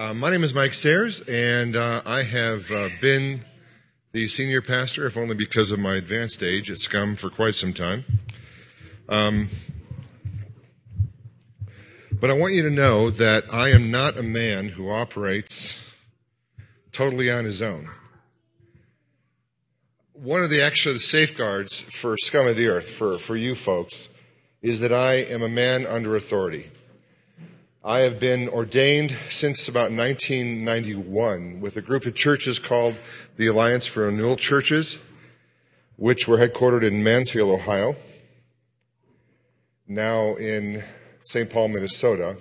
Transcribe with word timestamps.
Uh, 0.00 0.14
my 0.14 0.30
name 0.30 0.42
is 0.42 0.54
Mike 0.54 0.72
Sayers, 0.72 1.20
and 1.28 1.76
uh, 1.76 2.00
I 2.06 2.22
have 2.22 2.70
uh, 2.72 2.88
been 3.02 3.44
the 4.12 4.28
senior 4.28 4.62
pastor, 4.62 5.06
if 5.06 5.14
only 5.14 5.34
because 5.34 5.70
of 5.70 5.78
my 5.78 5.96
advanced 5.96 6.42
age, 6.42 6.70
at 6.70 6.78
Scum 6.78 7.16
for 7.16 7.28
quite 7.28 7.54
some 7.54 7.74
time. 7.74 8.06
Um, 9.10 9.50
but 12.10 12.30
I 12.30 12.32
want 12.32 12.54
you 12.54 12.62
to 12.62 12.70
know 12.70 13.10
that 13.10 13.44
I 13.52 13.72
am 13.72 13.90
not 13.90 14.16
a 14.16 14.22
man 14.22 14.68
who 14.68 14.88
operates 14.88 15.78
totally 16.92 17.30
on 17.30 17.44
his 17.44 17.60
own. 17.60 17.90
One 20.14 20.42
of 20.42 20.48
the 20.48 20.62
actual 20.62 20.98
safeguards 20.98 21.78
for 21.78 22.16
Scum 22.16 22.46
of 22.46 22.56
the 22.56 22.68
Earth, 22.68 22.88
for, 22.88 23.18
for 23.18 23.36
you 23.36 23.54
folks, 23.54 24.08
is 24.62 24.80
that 24.80 24.94
I 24.94 25.16
am 25.16 25.42
a 25.42 25.48
man 25.50 25.84
under 25.84 26.16
authority. 26.16 26.70
I 27.82 28.00
have 28.00 28.20
been 28.20 28.50
ordained 28.50 29.12
since 29.30 29.66
about 29.66 29.90
1991 29.90 31.62
with 31.62 31.78
a 31.78 31.80
group 31.80 32.04
of 32.04 32.14
churches 32.14 32.58
called 32.58 32.94
the 33.38 33.46
Alliance 33.46 33.86
for 33.86 34.02
Renewal 34.02 34.36
Churches, 34.36 34.98
which 35.96 36.28
were 36.28 36.36
headquartered 36.36 36.82
in 36.82 37.02
Mansfield, 37.02 37.48
Ohio, 37.48 37.96
now 39.88 40.34
in 40.34 40.84
St. 41.24 41.48
Paul, 41.48 41.68
Minnesota. 41.68 42.36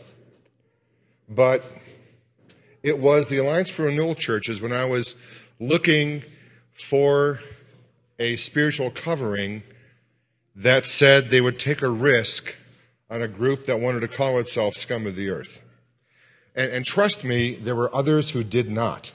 But 1.30 1.64
it 2.84 3.00
was 3.00 3.30
the 3.30 3.38
Alliance 3.38 3.70
for 3.70 3.84
Renewal 3.84 4.16
Churches 4.16 4.60
when 4.60 4.74
I 4.74 4.84
was 4.84 5.16
looking 5.58 6.24
for 6.74 7.40
a 8.20 8.36
spiritual 8.36 8.92
covering 8.92 9.64
that 10.54 10.86
said 10.86 11.30
they 11.30 11.40
would 11.40 11.60
take 11.60 11.82
a 11.82 11.90
risk 11.90 12.58
on 13.10 13.22
a 13.22 13.28
group 13.28 13.66
that 13.66 13.80
wanted 13.80 14.02
to 14.02 14.08
call 14.08 14.38
itself 14.40 14.76
scum 14.76 15.08
of 15.08 15.16
the 15.16 15.30
earth. 15.30 15.62
And, 16.56 16.72
and 16.72 16.86
trust 16.86 17.24
me, 17.24 17.56
there 17.56 17.76
were 17.76 17.94
others 17.94 18.30
who 18.30 18.44
did 18.44 18.70
not. 18.70 19.12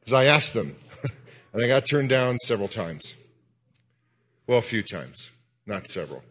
Because 0.00 0.14
I 0.14 0.24
asked 0.24 0.54
them, 0.54 0.76
and 1.52 1.62
I 1.62 1.66
got 1.66 1.86
turned 1.86 2.08
down 2.08 2.38
several 2.38 2.68
times. 2.68 3.14
Well, 4.46 4.58
a 4.58 4.62
few 4.62 4.82
times, 4.82 5.30
not 5.66 5.88
several. 5.88 6.22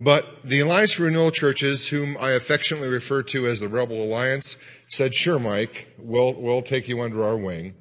But 0.00 0.44
the 0.44 0.60
Alliance 0.60 0.92
for 0.92 1.04
Renewal 1.04 1.32
Churches, 1.32 1.88
whom 1.88 2.16
I 2.20 2.32
affectionately 2.32 2.88
refer 2.88 3.22
to 3.24 3.48
as 3.48 3.60
the 3.60 3.68
Rebel 3.68 4.02
Alliance, 4.02 4.56
said, 4.88 5.14
Sure, 5.14 5.40
Mike, 5.40 5.88
we'll, 5.98 6.34
we'll 6.34 6.62
take 6.62 6.86
you 6.86 7.00
under 7.00 7.24
our 7.24 7.36
wing. 7.36 7.74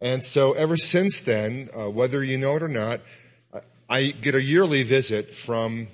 And 0.00 0.24
so 0.24 0.52
ever 0.54 0.76
since 0.76 1.20
then, 1.20 1.68
uh, 1.76 1.90
whether 1.90 2.24
you 2.24 2.38
know 2.38 2.56
it 2.56 2.62
or 2.62 2.68
not, 2.68 3.00
I 3.88 4.12
get 4.12 4.34
a 4.34 4.42
yearly 4.42 4.82
visit 4.82 5.34
from 5.34 5.88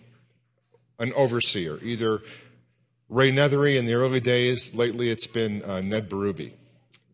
an 0.99 1.13
overseer, 1.15 1.79
either 1.83 2.23
Ray 3.09 3.33
Nethery 3.33 3.77
in 3.77 3.87
the 3.87 3.95
early 3.95 4.21
days. 4.21 4.75
Lately, 4.75 5.11
it's 5.11 5.27
been 5.27 5.63
uh, 5.65 5.81
Ned 5.81 6.11
Berube. 6.11 6.53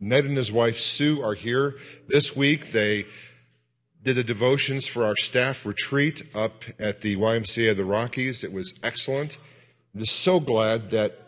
Ned 0.00 0.24
and 0.24 0.36
his 0.36 0.50
wife 0.50 0.78
Sue 0.78 1.22
are 1.22 1.34
here 1.34 1.76
this 2.08 2.34
week. 2.34 2.72
They 2.72 3.06
did 4.02 4.16
the 4.16 4.24
devotions 4.24 4.86
for 4.86 5.04
our 5.04 5.16
staff 5.16 5.64
retreat 5.64 6.22
up 6.34 6.64
at 6.78 7.00
the 7.00 7.16
YMCA 7.16 7.70
of 7.70 7.76
the 7.76 7.84
Rockies. 7.84 8.44
It 8.44 8.52
was 8.52 8.74
excellent. 8.82 9.38
I'm 9.94 10.00
just 10.00 10.20
so 10.20 10.40
glad 10.40 10.90
that 10.90 11.18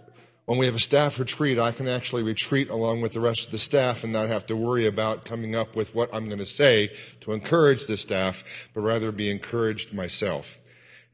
when 0.46 0.58
we 0.58 0.66
have 0.66 0.74
a 0.74 0.80
staff 0.80 1.18
retreat, 1.18 1.58
I 1.58 1.72
can 1.72 1.88
actually 1.88 2.22
retreat 2.22 2.68
along 2.68 3.00
with 3.00 3.12
the 3.12 3.20
rest 3.20 3.46
of 3.46 3.52
the 3.52 3.58
staff 3.58 4.04
and 4.04 4.12
not 4.12 4.28
have 4.28 4.46
to 4.46 4.56
worry 4.56 4.86
about 4.86 5.24
coming 5.24 5.56
up 5.56 5.74
with 5.74 5.94
what 5.94 6.08
I'm 6.12 6.26
going 6.26 6.38
to 6.38 6.46
say 6.46 6.92
to 7.22 7.32
encourage 7.32 7.86
the 7.86 7.96
staff, 7.96 8.44
but 8.74 8.82
rather 8.82 9.10
be 9.10 9.30
encouraged 9.30 9.92
myself. 9.92 10.58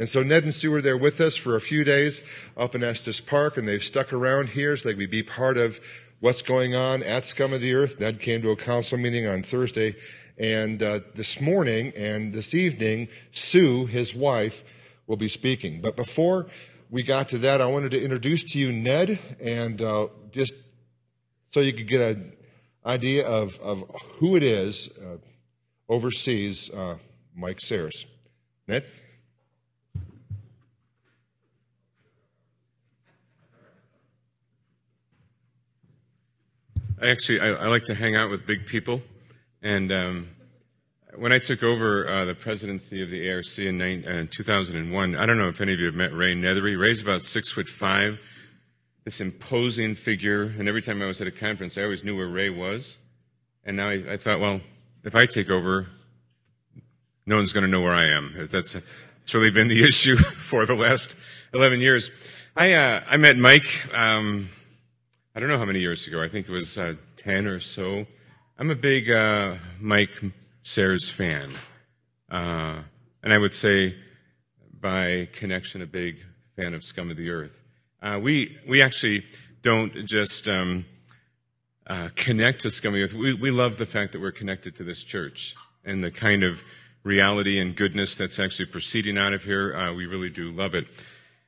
And 0.03 0.09
so 0.09 0.25
Ned 0.25 0.43
and 0.43 0.53
Sue 0.53 0.73
were 0.73 0.83
there 0.83 0.97
with 0.97 1.21
us 1.21 1.37
for 1.37 1.55
a 1.55 1.61
few 1.61 1.85
days 1.85 2.23
up 2.57 2.75
in 2.75 2.83
Estes 2.83 3.21
Park, 3.21 3.57
and 3.57 3.69
they've 3.69 3.85
stuck 3.85 4.13
around 4.13 4.49
here 4.49 4.77
so 4.77 4.89
they 4.89 4.97
could 4.97 5.13
be 5.13 5.23
part 5.23 5.57
of 5.57 5.81
what's 6.19 6.43
going 6.43 6.75
on 6.75 7.05
at 7.05 7.25
Scum 7.25 7.53
of 7.53 7.61
the 7.61 7.73
Earth. 7.73 8.01
Ned 8.01 8.19
came 8.19 8.43
to 8.43 8.51
a 8.51 8.57
council 8.57 8.99
meeting 8.99 9.29
on 9.29 9.45
Thursday, 9.45 9.95
and 10.37 10.83
uh, 10.83 11.03
this 11.15 11.41
morning 11.41 11.93
and 11.97 12.33
this 12.33 12.53
evening, 12.53 13.07
Sue, 13.31 13.87
his 13.87 14.13
wife, 14.13 14.65
will 15.07 15.17
be 15.17 15.29
speaking. 15.29 15.81
But 15.81 15.95
before 15.95 16.49
we 16.91 17.05
got 17.05 17.29
to 17.29 17.39
that, 17.39 17.61
I 17.61 17.67
wanted 17.67 17.93
to 17.93 18.03
introduce 18.03 18.43
to 18.55 18.59
you 18.59 18.73
Ned, 18.73 19.21
and 19.41 19.81
uh, 19.81 20.09
just 20.33 20.53
so 21.51 21.61
you 21.61 21.73
could 21.73 21.87
get 21.87 22.01
an 22.01 22.33
idea 22.85 23.25
of, 23.25 23.57
of 23.61 23.89
who 24.19 24.35
it 24.35 24.43
is 24.43 24.89
uh, 24.99 25.19
oversees 25.89 26.71
uh, 26.71 26.97
Mike 27.37 27.61
Sayers. 27.61 28.05
Ned? 28.67 28.85
I 37.03 37.09
actually 37.11 37.41
I, 37.41 37.49
I, 37.49 37.67
like 37.67 37.83
to 37.87 37.97
hang 37.97 38.15
out 38.15 38.31
with 38.31 38.47
big 38.47 38.65
people, 38.65 39.03
and 39.61 39.91
um, 39.91 40.29
when 41.17 41.33
I 41.33 41.41
took 41.41 41.65
over 41.65 42.09
uh, 42.09 42.25
the 42.27 42.35
presidency 42.37 43.03
of 43.03 43.11
the 43.11 43.29
ARC 43.29 43.59
in, 43.59 43.81
uh, 44.07 44.27
2001, 44.31 45.17
I 45.17 45.27
don't 45.27 45.37
know 45.37 45.49
if 45.49 45.61
any 45.61 45.73
of 45.73 45.81
you 45.81 45.87
have 45.87 45.97
met 45.97 46.15
Ray 46.15 46.37
Nethery. 46.37 46.79
Ray's 46.79 47.03
about 47.03 47.23
six 47.23 47.51
foot 47.51 47.69
five, 47.69 48.21
this 49.03 49.21
imposing 49.21 49.97
figure, 49.97 50.43
and 50.45 50.69
every 50.69 50.81
time 50.81 51.03
I 51.03 51.07
was 51.07 51.21
at 51.21 51.27
a 51.27 51.33
conference, 51.33 51.77
I 51.77 51.83
always 51.83 52.05
knew 52.05 52.17
where 52.17 52.29
Ray 52.29 52.51
was. 52.51 52.99
And 53.65 53.77
now 53.79 53.89
I, 53.89 54.13
I 54.13 54.17
thought, 54.17 54.39
well, 54.39 54.61
if 55.03 55.17
I 55.17 55.27
take 55.27 55.51
over, 55.51 55.89
no 57.27 57.35
one's 57.35 57.53
going 57.53 57.65
to 57.65 57.71
know 57.71 57.81
where 57.81 57.95
I 57.95 58.17
am. 58.17 58.47
That's 58.49 58.75
that's 58.75 59.35
really 59.35 59.51
been 59.51 59.67
the 59.67 59.83
issue 59.89 60.17
for 60.17 60.67
the 60.67 60.77
last 60.77 61.17
11 61.53 61.81
years. 61.81 62.13
I 62.55 62.75
uh, 62.75 63.03
I 63.09 63.17
met 63.17 63.37
Mike. 63.39 63.93
Um, 63.93 64.51
I 65.35 65.41
don't 65.41 65.49
know 65.49 65.57
how 65.57 65.65
many 65.65 65.81
years 65.81 66.07
ago. 66.07 66.23
I 66.23 66.29
think 66.29 66.47
it 66.47 66.53
was 66.53 66.77
uh, 66.77 66.93
10 67.17 67.47
or 67.47 67.59
so. 67.59 68.05
I'm 68.59 68.71
a 68.71 68.75
big 68.75 69.11
uh, 69.11 69.55
Mike 69.81 70.21
Sayers 70.61 71.09
fan. 71.09 71.51
Uh, 72.31 72.81
and 73.23 73.33
I 73.33 73.39
would 73.39 73.55
say, 73.55 73.97
by 74.79 75.31
connection, 75.33 75.81
a 75.81 75.87
big 75.87 76.17
fan 76.55 76.75
of 76.75 76.85
Scum 76.85 77.11
of 77.11 77.17
the 77.17 77.31
Earth. 77.31 77.59
Uh, 78.03 78.21
we, 78.23 78.59
we 78.69 78.83
actually 78.83 79.25
don't 79.63 80.05
just 80.05 80.49
um, 80.49 80.85
uh, 81.87 82.11
connect 82.15 82.61
to 82.63 82.71
Scum 82.71 82.93
of 82.93 82.99
the 82.99 83.05
Earth. 83.05 83.15
We, 83.15 83.33
we 83.33 83.51
love 83.51 83.79
the 83.79 83.87
fact 83.87 84.13
that 84.13 84.21
we're 84.21 84.33
connected 84.33 84.77
to 84.77 84.85
this 84.85 85.03
church 85.03 85.55
and 85.83 86.05
the 86.05 86.11
kind 86.11 86.43
of 86.43 86.63
reality 87.05 87.59
and 87.59 87.75
goodness 87.75 88.19
that's 88.19 88.39
actually 88.39 88.67
proceeding 88.67 89.17
out 89.17 89.33
of 89.33 89.45
here. 89.45 89.75
Uh, 89.75 89.95
we 89.95 90.05
really 90.05 90.29
do 90.29 90.53
love 90.53 90.75
it. 90.75 90.89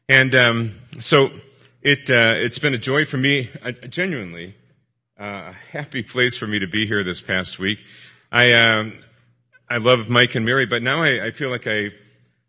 And 0.09 0.35
um, 0.35 0.75
so, 1.01 1.31
it, 1.85 2.09
uh, 2.09 2.33
it's 2.37 2.59
been 2.59 2.73
a 2.73 2.79
joy 2.79 3.05
for 3.05 3.19
me, 3.19 3.51
uh, 3.63 3.73
genuinely, 3.73 4.55
uh, 5.21 5.53
a 5.53 5.55
happy 5.71 6.03
place 6.03 6.37
for 6.37 6.47
me 6.47 6.59
to 6.59 6.67
be 6.67 6.87
here 6.87 7.05
this 7.05 7.21
past 7.21 7.59
week. 7.59 7.79
I, 8.33 8.53
um, 8.55 8.95
I 9.69 9.77
love 9.77 10.09
Mike 10.09 10.35
and 10.35 10.47
Mary, 10.47 10.65
but 10.65 10.83
now 10.83 11.05
I, 11.05 11.27
I 11.27 11.31
feel 11.31 11.51
like 11.51 11.67
I, 11.67 11.91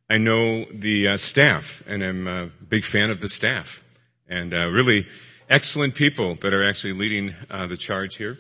I 0.10 0.18
know 0.18 0.66
the 0.72 1.10
uh, 1.10 1.18
staff, 1.18 1.84
and 1.86 2.02
I'm 2.02 2.28
a 2.28 2.46
big 2.46 2.86
fan 2.86 3.10
of 3.10 3.20
the 3.20 3.28
staff, 3.28 3.84
and 4.30 4.54
uh, 4.54 4.68
really 4.68 5.06
excellent 5.50 5.96
people 5.96 6.36
that 6.36 6.54
are 6.54 6.68
actually 6.68 6.94
leading 6.94 7.36
uh, 7.50 7.68
the 7.68 7.78
charge 7.78 8.16
here. 8.16 8.38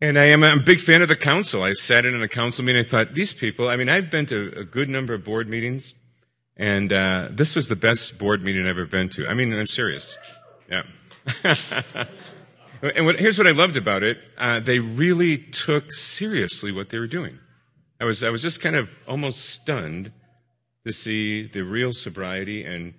And 0.00 0.18
I 0.18 0.26
am 0.26 0.44
a 0.44 0.58
big 0.60 0.80
fan 0.80 1.02
of 1.02 1.08
the 1.08 1.16
council. 1.16 1.64
I 1.64 1.72
sat 1.72 2.06
in 2.06 2.22
a 2.22 2.28
council 2.28 2.64
meeting. 2.64 2.80
I 2.80 2.84
thought 2.84 3.14
these 3.14 3.34
people. 3.34 3.68
I 3.68 3.76
mean, 3.76 3.88
I've 3.88 4.10
been 4.10 4.24
to 4.26 4.52
a 4.56 4.64
good 4.64 4.88
number 4.88 5.12
of 5.14 5.24
board 5.24 5.48
meetings. 5.48 5.94
And 6.60 6.92
uh, 6.92 7.28
this 7.30 7.56
was 7.56 7.68
the 7.68 7.74
best 7.74 8.18
board 8.18 8.44
meeting 8.44 8.64
I've 8.64 8.76
ever 8.76 8.84
been 8.84 9.08
to. 9.10 9.26
I 9.26 9.32
mean, 9.32 9.50
I'm 9.50 9.66
serious. 9.66 10.18
Yeah. 10.68 10.82
and 12.82 13.06
what, 13.06 13.18
here's 13.18 13.38
what 13.38 13.46
I 13.46 13.52
loved 13.52 13.78
about 13.78 14.02
it: 14.02 14.18
uh, 14.36 14.60
they 14.60 14.78
really 14.78 15.38
took 15.38 15.90
seriously 15.90 16.70
what 16.70 16.90
they 16.90 16.98
were 16.98 17.06
doing. 17.06 17.38
I 17.98 18.04
was 18.04 18.22
I 18.22 18.28
was 18.28 18.42
just 18.42 18.60
kind 18.60 18.76
of 18.76 18.90
almost 19.08 19.40
stunned 19.40 20.12
to 20.84 20.92
see 20.92 21.46
the 21.46 21.62
real 21.62 21.94
sobriety 21.94 22.62
and 22.64 22.92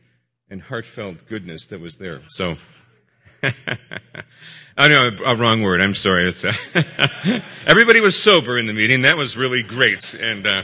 and 0.50 0.60
heartfelt 0.60 1.28
goodness 1.28 1.68
that 1.68 1.80
was 1.80 1.98
there. 1.98 2.24
So. 2.30 2.58
I 4.78 4.88
know 4.88 5.12
a 5.26 5.36
wrong 5.36 5.62
word. 5.64 5.82
I'm 5.82 5.96
sorry. 5.96 6.28
Uh, 6.28 7.40
everybody 7.68 8.00
was 8.00 8.16
sober 8.16 8.58
in 8.58 8.68
the 8.68 8.74
meeting. 8.74 9.02
That 9.02 9.18
was 9.18 9.36
really 9.36 9.64
great. 9.64 10.14
And 10.14 10.46
uh, 10.46 10.64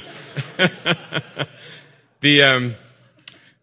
the 2.21 2.43
um, 2.43 2.75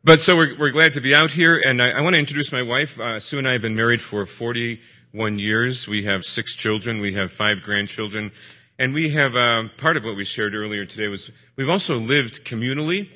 but 0.04 0.20
so 0.20 0.36
we're, 0.36 0.54
we're 0.58 0.70
glad 0.70 0.92
to 0.92 1.00
be 1.00 1.14
out 1.14 1.30
here, 1.30 1.58
and 1.64 1.80
I, 1.80 1.92
I 1.92 2.02
want 2.02 2.12
to 2.12 2.18
introduce 2.18 2.52
my 2.52 2.62
wife. 2.62 3.00
Uh, 3.00 3.18
Sue 3.18 3.38
and 3.38 3.48
I 3.48 3.52
have 3.52 3.62
been 3.62 3.74
married 3.74 4.02
for 4.02 4.26
41 4.26 5.38
years. 5.38 5.88
We 5.88 6.04
have 6.04 6.26
six 6.26 6.54
children. 6.54 7.00
We 7.00 7.14
have 7.14 7.32
five 7.32 7.62
grandchildren. 7.62 8.30
And 8.78 8.92
we 8.92 9.08
have, 9.10 9.34
uh, 9.34 9.68
part 9.78 9.96
of 9.96 10.04
what 10.04 10.14
we 10.14 10.26
shared 10.26 10.54
earlier 10.54 10.84
today 10.84 11.08
was 11.08 11.30
we've 11.56 11.70
also 11.70 11.96
lived 11.96 12.44
communally. 12.44 13.08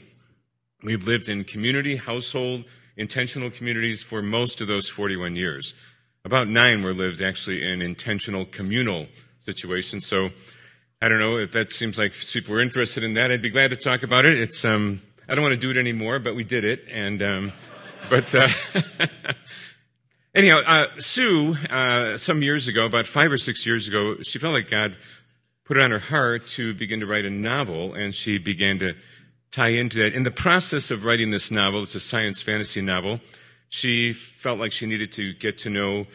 We've 0.82 1.06
lived 1.06 1.28
in 1.28 1.44
community, 1.44 1.96
household, 1.96 2.64
intentional 2.96 3.50
communities 3.50 4.02
for 4.02 4.22
most 4.22 4.62
of 4.62 4.66
those 4.66 4.88
41 4.88 5.36
years. 5.36 5.74
About 6.24 6.48
nine 6.48 6.82
were 6.82 6.94
lived 6.94 7.20
actually 7.20 7.70
in 7.70 7.82
intentional 7.82 8.46
communal 8.46 9.08
situations. 9.40 10.06
So 10.06 10.30
I 11.02 11.08
don't 11.08 11.20
know 11.20 11.36
if 11.36 11.52
that 11.52 11.70
seems 11.70 11.98
like 11.98 12.14
people 12.14 12.54
are 12.54 12.60
interested 12.60 13.04
in 13.04 13.12
that. 13.14 13.30
I'd 13.30 13.42
be 13.42 13.50
glad 13.50 13.68
to 13.70 13.76
talk 13.76 14.02
about 14.02 14.24
it. 14.24 14.38
It's, 14.38 14.64
um, 14.64 15.02
I 15.30 15.34
don't 15.34 15.42
want 15.42 15.52
to 15.52 15.60
do 15.60 15.70
it 15.70 15.76
anymore, 15.76 16.18
but 16.20 16.34
we 16.34 16.42
did 16.42 16.64
it. 16.64 16.86
And, 16.90 17.22
um, 17.22 17.52
but, 18.08 18.34
uh, 18.34 18.48
anyhow, 20.34 20.60
uh, 20.66 20.86
Sue, 20.98 21.54
uh, 21.68 22.16
some 22.16 22.40
years 22.40 22.66
ago, 22.66 22.86
about 22.86 23.06
five 23.06 23.30
or 23.30 23.36
six 23.36 23.66
years 23.66 23.88
ago, 23.88 24.22
she 24.22 24.38
felt 24.38 24.54
like 24.54 24.70
God 24.70 24.96
put 25.66 25.76
it 25.76 25.82
on 25.82 25.90
her 25.90 25.98
heart 25.98 26.46
to 26.48 26.72
begin 26.72 27.00
to 27.00 27.06
write 27.06 27.26
a 27.26 27.30
novel, 27.30 27.92
and 27.92 28.14
she 28.14 28.38
began 28.38 28.78
to 28.78 28.94
tie 29.50 29.68
into 29.68 29.98
that. 29.98 30.14
In 30.14 30.22
the 30.22 30.30
process 30.30 30.90
of 30.90 31.04
writing 31.04 31.30
this 31.30 31.50
novel, 31.50 31.82
it's 31.82 31.94
a 31.94 32.00
science 32.00 32.40
fantasy 32.40 32.80
novel, 32.80 33.20
she 33.68 34.14
felt 34.14 34.58
like 34.58 34.72
she 34.72 34.86
needed 34.86 35.12
to 35.12 35.34
get 35.34 35.58
to 35.58 35.68
know 35.68 36.06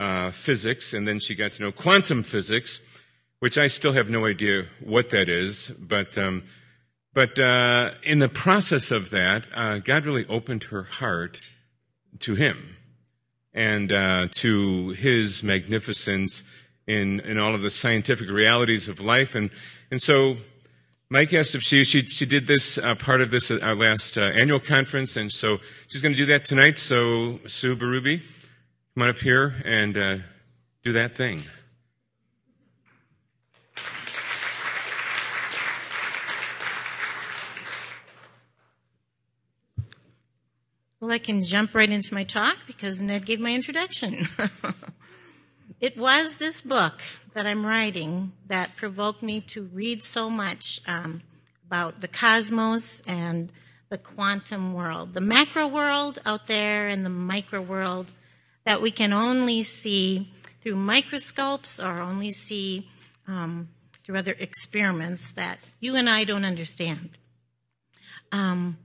uh, 0.00 0.30
physics, 0.30 0.94
and 0.94 1.06
then 1.06 1.20
she 1.20 1.34
got 1.34 1.52
to 1.52 1.62
know 1.62 1.72
quantum 1.72 2.22
physics, 2.22 2.80
which 3.40 3.58
I 3.58 3.66
still 3.66 3.92
have 3.92 4.08
no 4.08 4.24
idea 4.24 4.64
what 4.80 5.10
that 5.10 5.28
is, 5.28 5.70
but. 5.78 6.16
Um, 6.16 6.44
but 7.14 7.38
uh, 7.38 7.90
in 8.02 8.18
the 8.20 8.28
process 8.28 8.90
of 8.90 9.10
that, 9.10 9.46
uh, 9.54 9.78
God 9.78 10.06
really 10.06 10.26
opened 10.26 10.64
her 10.64 10.84
heart 10.84 11.40
to 12.20 12.34
Him 12.34 12.76
and 13.52 13.92
uh, 13.92 14.28
to 14.30 14.90
His 14.90 15.42
magnificence 15.42 16.42
in 16.86 17.20
in 17.20 17.38
all 17.38 17.54
of 17.54 17.60
the 17.60 17.70
scientific 17.70 18.28
realities 18.30 18.88
of 18.88 19.00
life. 19.00 19.34
And 19.34 19.50
and 19.90 20.00
so, 20.00 20.36
Mike 21.10 21.34
asked 21.34 21.54
if 21.54 21.62
she 21.62 21.84
she 21.84 22.00
she 22.06 22.24
did 22.24 22.46
this 22.46 22.78
uh, 22.78 22.94
part 22.94 23.20
of 23.20 23.30
this 23.30 23.50
our 23.50 23.74
last 23.74 24.16
uh, 24.16 24.22
annual 24.22 24.60
conference, 24.60 25.16
and 25.16 25.30
so 25.30 25.58
she's 25.88 26.00
going 26.00 26.12
to 26.14 26.18
do 26.18 26.26
that 26.26 26.44
tonight. 26.44 26.78
So 26.78 27.40
Sue 27.46 27.76
Berube, 27.76 28.22
come 28.94 29.02
on 29.02 29.10
up 29.10 29.18
here 29.18 29.54
and 29.64 29.96
uh, 29.96 30.16
do 30.82 30.92
that 30.92 31.14
thing. 31.14 31.42
Well, 41.02 41.10
I 41.10 41.18
can 41.18 41.42
jump 41.42 41.74
right 41.74 41.90
into 41.90 42.14
my 42.14 42.22
talk 42.22 42.58
because 42.68 43.02
Ned 43.02 43.26
gave 43.26 43.40
my 43.40 43.50
introduction. 43.50 44.28
it 45.80 45.96
was 45.98 46.36
this 46.36 46.62
book 46.62 47.02
that 47.34 47.44
I'm 47.44 47.66
writing 47.66 48.30
that 48.46 48.76
provoked 48.76 49.20
me 49.20 49.40
to 49.48 49.64
read 49.64 50.04
so 50.04 50.30
much 50.30 50.80
um, 50.86 51.22
about 51.66 52.02
the 52.02 52.06
cosmos 52.06 53.02
and 53.04 53.50
the 53.88 53.98
quantum 53.98 54.74
world, 54.74 55.12
the 55.12 55.20
macro 55.20 55.66
world 55.66 56.20
out 56.24 56.46
there 56.46 56.86
and 56.86 57.04
the 57.04 57.10
micro 57.10 57.60
world 57.60 58.12
that 58.64 58.80
we 58.80 58.92
can 58.92 59.12
only 59.12 59.64
see 59.64 60.30
through 60.62 60.76
microscopes 60.76 61.80
or 61.80 61.98
only 61.98 62.30
see 62.30 62.88
um, 63.26 63.68
through 64.04 64.18
other 64.18 64.36
experiments 64.38 65.32
that 65.32 65.58
you 65.80 65.96
and 65.96 66.08
I 66.08 66.22
don't 66.22 66.44
understand. 66.44 67.18
Um, 68.30 68.78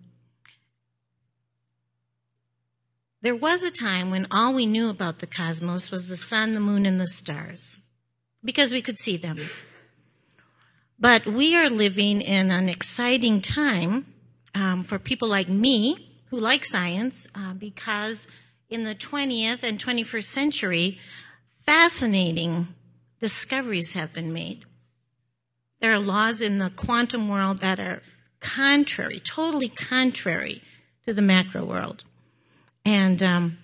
There 3.22 3.36
was 3.36 3.64
a 3.64 3.72
time 3.72 4.12
when 4.12 4.28
all 4.30 4.54
we 4.54 4.68
knew 4.68 4.90
about 4.90 5.20
the 5.20 5.28
cosmos 5.28 5.90
was 5.90 6.08
the 6.08 6.18
sun, 6.18 6.54
the 6.54 6.60
moon, 6.60 6.86
and 6.86 7.00
the 7.00 7.08
stars, 7.08 7.80
because 8.44 8.72
we 8.72 8.82
could 8.82 9.00
see 9.00 9.18
them. 9.18 9.50
But 11.00 11.26
we 11.26 11.56
are 11.56 11.70
living 11.70 12.22
in 12.22 12.52
an 12.52 12.70
exciting 12.70 13.42
time 13.42 14.06
um, 14.54 14.84
for 14.84 15.00
people 15.00 15.28
like 15.28 15.50
me 15.50 16.22
who 16.30 16.40
like 16.40 16.64
science, 16.64 17.28
uh, 17.34 17.54
because 17.54 18.28
in 18.70 18.84
the 18.84 18.96
20th 18.96 19.64
and 19.64 19.84
21st 19.84 20.24
century, 20.24 21.00
fascinating 21.60 22.68
discoveries 23.20 23.94
have 23.94 24.14
been 24.14 24.32
made. 24.32 24.64
There 25.80 25.94
are 25.94 26.00
laws 26.00 26.42
in 26.42 26.60
the 26.60 26.70
quantum 26.70 27.30
world 27.30 27.60
that 27.60 27.80
are 27.80 28.02
contrary, 28.40 29.20
totally 29.20 29.70
contrary 29.70 30.62
to 31.06 31.14
the 31.14 31.22
macro 31.22 31.66
world. 31.66 32.04
And 32.88 33.22
um, 33.22 33.58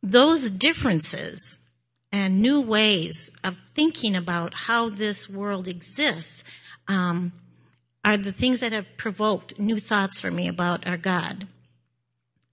those 0.00 0.48
differences 0.48 1.58
and 2.12 2.40
new 2.40 2.60
ways 2.60 3.32
of 3.42 3.58
thinking 3.74 4.14
about 4.14 4.54
how 4.54 4.90
this 4.90 5.28
world 5.28 5.66
exists 5.66 6.44
um, 6.86 7.32
are 8.04 8.16
the 8.16 8.30
things 8.30 8.60
that 8.60 8.70
have 8.70 8.96
provoked 8.96 9.58
new 9.58 9.80
thoughts 9.80 10.20
for 10.20 10.30
me 10.30 10.46
about 10.46 10.86
our 10.86 10.96
God. 10.96 11.48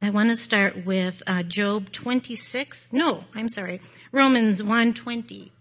I 0.01 0.09
want 0.09 0.29
to 0.29 0.35
start 0.35 0.87
with 0.87 1.21
uh, 1.27 1.43
Job 1.43 1.91
26. 1.91 2.89
No, 2.91 3.25
I'm 3.35 3.47
sorry, 3.47 3.79
Romans 4.11 4.63
1:20. 4.63 5.51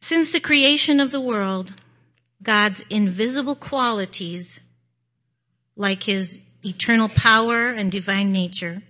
Since 0.00 0.32
the 0.32 0.40
creation 0.40 1.00
of 1.00 1.10
the 1.10 1.20
world, 1.20 1.74
God's 2.42 2.82
invisible 2.88 3.56
qualities, 3.56 4.62
like 5.76 6.04
his 6.04 6.40
eternal 6.64 7.08
power 7.08 7.68
and 7.68 7.90
divine 7.90 8.32
nature, 8.32 8.82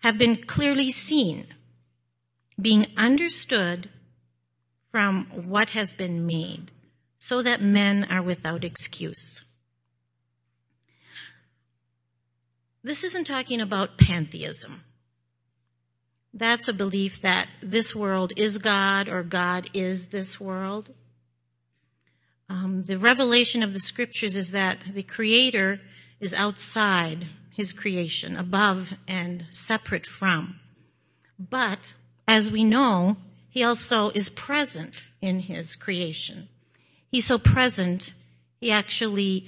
have 0.00 0.18
been 0.18 0.36
clearly 0.36 0.90
seen, 0.90 1.46
being 2.60 2.86
understood 2.96 3.88
from 4.90 5.26
what 5.46 5.70
has 5.70 5.94
been 5.94 6.26
made, 6.26 6.70
so 7.18 7.40
that 7.42 7.62
men 7.62 8.04
are 8.10 8.22
without 8.22 8.64
excuse. 8.64 9.42
This 12.84 13.04
isn't 13.04 13.26
talking 13.26 13.60
about 13.60 13.96
pantheism. 13.96 14.82
That's 16.34 16.66
a 16.66 16.72
belief 16.72 17.20
that 17.20 17.48
this 17.62 17.94
world 17.94 18.32
is 18.36 18.58
God 18.58 19.08
or 19.08 19.22
God 19.22 19.70
is 19.72 20.08
this 20.08 20.40
world. 20.40 20.92
Um, 22.48 22.84
the 22.84 22.98
revelation 22.98 23.62
of 23.62 23.72
the 23.72 23.80
scriptures 23.80 24.36
is 24.36 24.50
that 24.50 24.84
the 24.92 25.02
Creator 25.02 25.80
is 26.22 26.32
outside 26.32 27.26
his 27.50 27.72
creation, 27.72 28.36
above 28.36 28.94
and 29.08 29.44
separate 29.50 30.06
from. 30.06 30.58
But, 31.38 31.92
as 32.26 32.50
we 32.50 32.64
know, 32.64 33.16
he 33.50 33.62
also 33.64 34.10
is 34.10 34.30
present 34.30 35.02
in 35.20 35.40
his 35.40 35.76
creation. 35.76 36.48
He's 37.10 37.26
so 37.26 37.38
present, 37.38 38.14
he 38.60 38.70
actually 38.70 39.46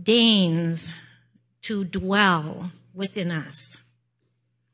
deigns 0.00 0.94
to 1.62 1.84
dwell 1.84 2.70
within 2.94 3.30
us. 3.30 3.76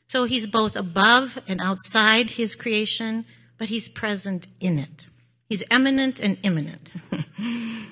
So 0.07 0.25
he's 0.25 0.47
both 0.47 0.77
above 0.77 1.39
and 1.49 1.61
outside 1.61 2.31
his 2.31 2.55
creation, 2.55 3.25
but 3.57 3.69
he's 3.69 3.89
present 3.89 4.47
in 4.61 4.79
it. 4.79 5.07
He's 5.49 5.65
eminent 5.71 6.21
and 6.21 6.37
immanent. 6.43 6.93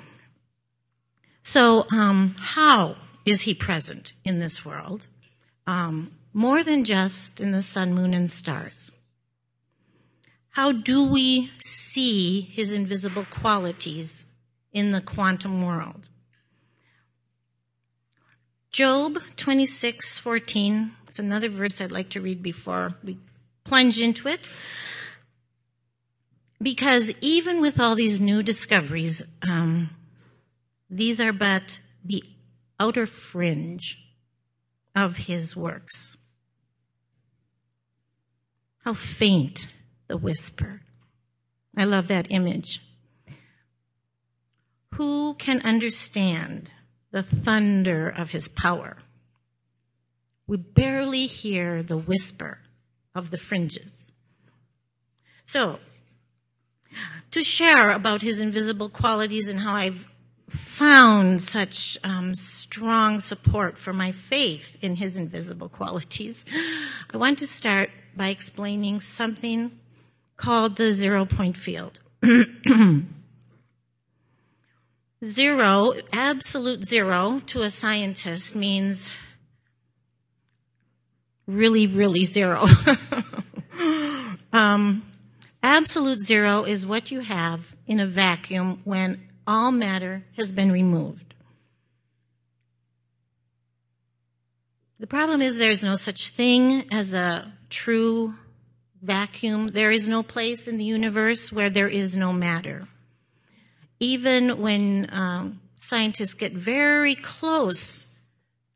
so, 1.42 1.86
um, 1.90 2.36
how 2.38 2.96
is 3.26 3.42
he 3.42 3.52
present 3.52 4.12
in 4.24 4.38
this 4.38 4.64
world, 4.64 5.06
um, 5.66 6.12
more 6.32 6.62
than 6.62 6.84
just 6.84 7.40
in 7.40 7.50
the 7.50 7.60
sun, 7.60 7.92
moon, 7.92 8.14
and 8.14 8.30
stars. 8.30 8.92
How 10.50 10.72
do 10.72 11.04
we 11.04 11.50
see 11.58 12.40
his 12.40 12.72
invisible 12.72 13.26
qualities 13.28 14.24
in 14.72 14.92
the 14.92 15.00
quantum 15.02 15.60
world? 15.60 16.08
Job 18.70 19.18
26:14. 19.36 20.92
It's 21.08 21.18
another 21.18 21.48
verse 21.48 21.80
I'd 21.80 21.92
like 21.92 22.10
to 22.10 22.20
read 22.20 22.42
before 22.42 22.94
we 23.02 23.18
plunge 23.64 24.00
into 24.00 24.28
it. 24.28 24.48
Because 26.60 27.12
even 27.20 27.60
with 27.60 27.80
all 27.80 27.94
these 27.94 28.20
new 28.20 28.42
discoveries, 28.42 29.22
um, 29.46 29.90
these 30.88 31.20
are 31.20 31.32
but 31.32 31.80
the 32.04 32.22
outer 32.78 33.06
fringe 33.06 33.98
of 34.94 35.16
his 35.16 35.56
works. 35.56 36.16
How 38.84 38.94
faint 38.94 39.68
the 40.08 40.16
whisper. 40.16 40.82
I 41.76 41.84
love 41.84 42.08
that 42.08 42.28
image. 42.30 42.80
Who 44.94 45.34
can 45.34 45.60
understand 45.62 46.70
the 47.10 47.22
thunder 47.22 48.08
of 48.08 48.30
his 48.30 48.48
power? 48.48 48.98
We 50.46 50.56
barely 50.56 51.26
hear 51.26 51.82
the 51.82 51.98
whisper 51.98 52.60
of 53.14 53.30
the 53.30 53.36
fringes. 53.36 54.12
So, 55.44 55.80
to 57.32 57.42
share 57.42 57.90
about 57.90 58.22
his 58.22 58.40
invisible 58.40 58.88
qualities 58.88 59.48
and 59.48 59.60
how 59.60 59.74
I've 59.74 60.08
found 60.48 61.42
such 61.42 61.98
um, 62.04 62.34
strong 62.34 63.20
support 63.20 63.76
for 63.76 63.92
my 63.92 64.12
faith 64.12 64.76
in 64.80 64.96
his 64.96 65.16
invisible 65.16 65.68
qualities, 65.68 66.44
I 67.12 67.16
want 67.16 67.38
to 67.38 67.46
start 67.46 67.90
by 68.16 68.28
explaining 68.28 69.00
something 69.00 69.72
called 70.36 70.76
the 70.76 70.90
zero 70.92 71.24
point 71.24 71.56
field. 71.56 72.00
zero, 75.24 75.94
absolute 76.12 76.84
zero 76.84 77.40
to 77.46 77.62
a 77.62 77.70
scientist 77.70 78.54
means 78.54 79.10
really, 81.46 81.86
really 81.86 82.24
zero. 82.24 82.66
um, 84.52 85.02
absolute 85.62 86.22
zero 86.22 86.64
is 86.64 86.84
what 86.84 87.10
you 87.10 87.20
have 87.20 87.74
in 87.86 88.00
a 88.00 88.06
vacuum 88.06 88.80
when 88.84 89.20
all 89.46 89.72
matter 89.72 90.24
has 90.36 90.52
been 90.52 90.72
removed. 90.72 91.34
The 94.98 95.06
problem 95.06 95.42
is 95.42 95.58
there's 95.58 95.84
no 95.84 95.96
such 95.96 96.30
thing 96.30 96.86
as 96.90 97.12
a 97.12 97.52
true 97.68 98.34
vacuum. 99.02 99.68
There 99.68 99.90
is 99.90 100.08
no 100.08 100.22
place 100.22 100.66
in 100.66 100.78
the 100.78 100.84
universe 100.84 101.52
where 101.52 101.68
there 101.68 101.88
is 101.88 102.16
no 102.16 102.32
matter. 102.32 102.88
Even 104.00 104.60
when 104.60 105.08
um, 105.12 105.60
scientists 105.76 106.34
get 106.34 106.52
very 106.52 107.14
close 107.14 108.06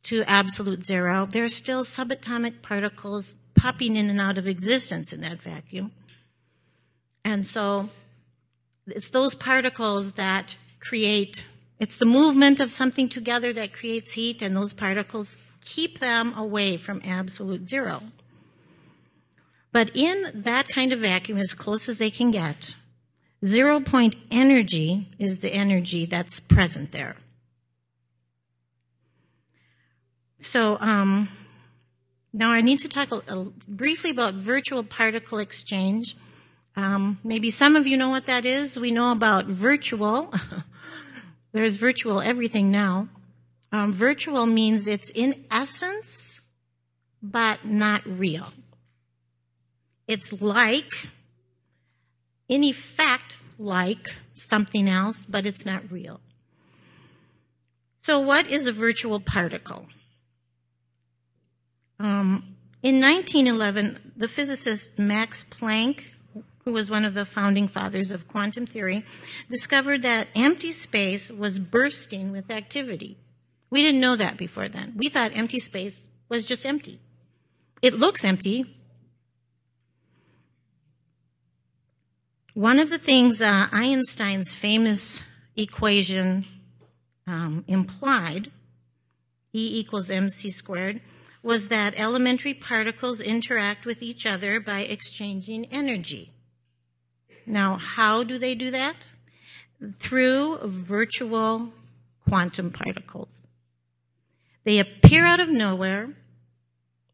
to 0.04 0.22
absolute 0.24 0.84
zero, 0.84 1.26
there 1.26 1.44
are 1.44 1.48
still 1.48 1.84
subatomic 1.84 2.62
particles 2.62 3.34
popping 3.54 3.96
in 3.96 4.10
and 4.10 4.20
out 4.20 4.38
of 4.38 4.46
existence 4.46 5.12
in 5.12 5.20
that 5.22 5.40
vacuum. 5.40 5.92
And 7.24 7.46
so 7.46 7.90
it's 8.86 9.10
those 9.10 9.34
particles 9.34 10.12
that 10.12 10.56
create, 10.80 11.46
it's 11.78 11.96
the 11.96 12.06
movement 12.06 12.60
of 12.60 12.70
something 12.70 13.08
together 13.08 13.52
that 13.52 13.72
creates 13.72 14.12
heat, 14.12 14.42
and 14.42 14.56
those 14.56 14.72
particles 14.72 15.38
keep 15.64 15.98
them 15.98 16.32
away 16.36 16.76
from 16.76 17.00
absolute 17.04 17.68
zero. 17.68 18.02
But 19.72 19.90
in 19.94 20.30
that 20.34 20.68
kind 20.68 20.92
of 20.92 21.00
vacuum, 21.00 21.38
as 21.38 21.54
close 21.54 21.88
as 21.88 21.98
they 21.98 22.10
can 22.10 22.30
get, 22.30 22.74
zero 23.44 23.80
point 23.80 24.16
energy 24.30 25.08
is 25.18 25.38
the 25.38 25.52
energy 25.52 26.06
that's 26.06 26.40
present 26.40 26.92
there. 26.92 27.16
So, 30.40 30.78
um, 30.80 31.28
now 32.32 32.50
I 32.50 32.60
need 32.60 32.78
to 32.80 32.88
talk 32.88 33.12
a, 33.12 33.22
a, 33.28 33.44
briefly 33.68 34.10
about 34.10 34.34
virtual 34.34 34.82
particle 34.82 35.38
exchange. 35.38 36.16
Um, 36.76 37.18
maybe 37.24 37.50
some 37.50 37.76
of 37.76 37.86
you 37.86 37.96
know 37.96 38.08
what 38.08 38.26
that 38.26 38.46
is. 38.46 38.78
We 38.78 38.90
know 38.90 39.12
about 39.12 39.46
virtual. 39.46 40.32
There's 41.52 41.76
virtual 41.76 42.20
everything 42.20 42.70
now. 42.70 43.08
Um, 43.72 43.92
virtual 43.92 44.46
means 44.46 44.86
it's 44.86 45.10
in 45.10 45.44
essence, 45.50 46.40
but 47.22 47.64
not 47.64 48.06
real. 48.06 48.52
It's 50.08 50.32
like, 50.32 50.92
in 52.48 52.64
effect, 52.64 53.38
like 53.58 54.08
something 54.34 54.88
else, 54.88 55.24
but 55.24 55.46
it's 55.46 55.64
not 55.64 55.90
real. 55.90 56.20
So, 58.00 58.18
what 58.18 58.50
is 58.50 58.66
a 58.66 58.72
virtual 58.72 59.20
particle? 59.20 59.86
Um, 62.00 62.56
in 62.82 62.98
1911, 63.00 64.14
the 64.16 64.26
physicist 64.26 64.98
Max 64.98 65.44
Planck, 65.50 66.04
who 66.64 66.72
was 66.72 66.90
one 66.90 67.04
of 67.04 67.14
the 67.14 67.24
founding 67.24 67.68
fathers 67.68 68.12
of 68.12 68.28
quantum 68.28 68.66
theory, 68.66 69.04
discovered 69.48 70.02
that 70.02 70.28
empty 70.34 70.72
space 70.72 71.30
was 71.30 71.58
bursting 71.58 72.32
with 72.32 72.50
activity. 72.50 73.16
We 73.70 73.82
didn't 73.82 74.00
know 74.00 74.16
that 74.16 74.36
before 74.36 74.68
then. 74.68 74.94
We 74.96 75.08
thought 75.08 75.36
empty 75.36 75.58
space 75.58 76.06
was 76.28 76.44
just 76.44 76.66
empty. 76.66 77.00
It 77.82 77.94
looks 77.94 78.24
empty, 78.24 78.66
One 82.54 82.80
of 82.80 82.90
the 82.90 82.98
things 82.98 83.40
uh, 83.40 83.68
Einstein's 83.70 84.56
famous 84.56 85.22
equation 85.56 86.44
um, 87.26 87.64
implied, 87.68 88.50
E 89.54 89.78
equals 89.78 90.10
mc 90.10 90.50
squared, 90.50 91.00
was 91.42 91.68
that 91.68 91.94
elementary 91.96 92.52
particles 92.52 93.20
interact 93.20 93.86
with 93.86 94.02
each 94.02 94.26
other 94.26 94.58
by 94.58 94.80
exchanging 94.80 95.66
energy. 95.72 96.32
Now, 97.50 97.76
how 97.76 98.22
do 98.22 98.38
they 98.38 98.54
do 98.54 98.70
that? 98.70 98.96
Through 99.98 100.58
virtual 100.64 101.72
quantum 102.28 102.70
particles. 102.70 103.42
They 104.64 104.78
appear 104.78 105.24
out 105.24 105.40
of 105.40 105.48
nowhere. 105.48 106.10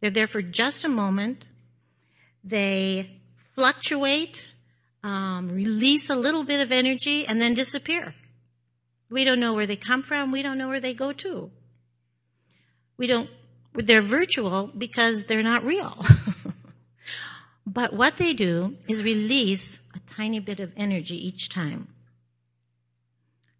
They're 0.00 0.10
there 0.10 0.26
for 0.26 0.42
just 0.42 0.84
a 0.84 0.88
moment. 0.88 1.46
They 2.44 3.10
fluctuate 3.54 4.48
um, 5.06 5.48
release 5.50 6.10
a 6.10 6.16
little 6.16 6.42
bit 6.42 6.60
of 6.60 6.72
energy, 6.72 7.26
and 7.26 7.40
then 7.40 7.54
disappear. 7.54 8.14
We 9.08 9.24
don't 9.24 9.38
know 9.38 9.54
where 9.54 9.66
they 9.66 9.76
come 9.76 10.02
from. 10.02 10.32
We 10.32 10.42
don't 10.42 10.58
know 10.58 10.68
where 10.68 10.80
they 10.80 10.94
go 10.94 11.12
to. 11.12 11.50
We 12.96 13.06
don't, 13.06 13.30
they're 13.72 14.02
virtual 14.02 14.70
because 14.76 15.24
they're 15.24 15.44
not 15.44 15.64
real. 15.64 16.04
but 17.66 17.92
what 17.92 18.16
they 18.16 18.32
do 18.32 18.76
is 18.88 19.04
release 19.04 19.78
tiny 20.16 20.40
bit 20.40 20.60
of 20.60 20.72
energy 20.76 21.26
each 21.26 21.48
time. 21.48 21.88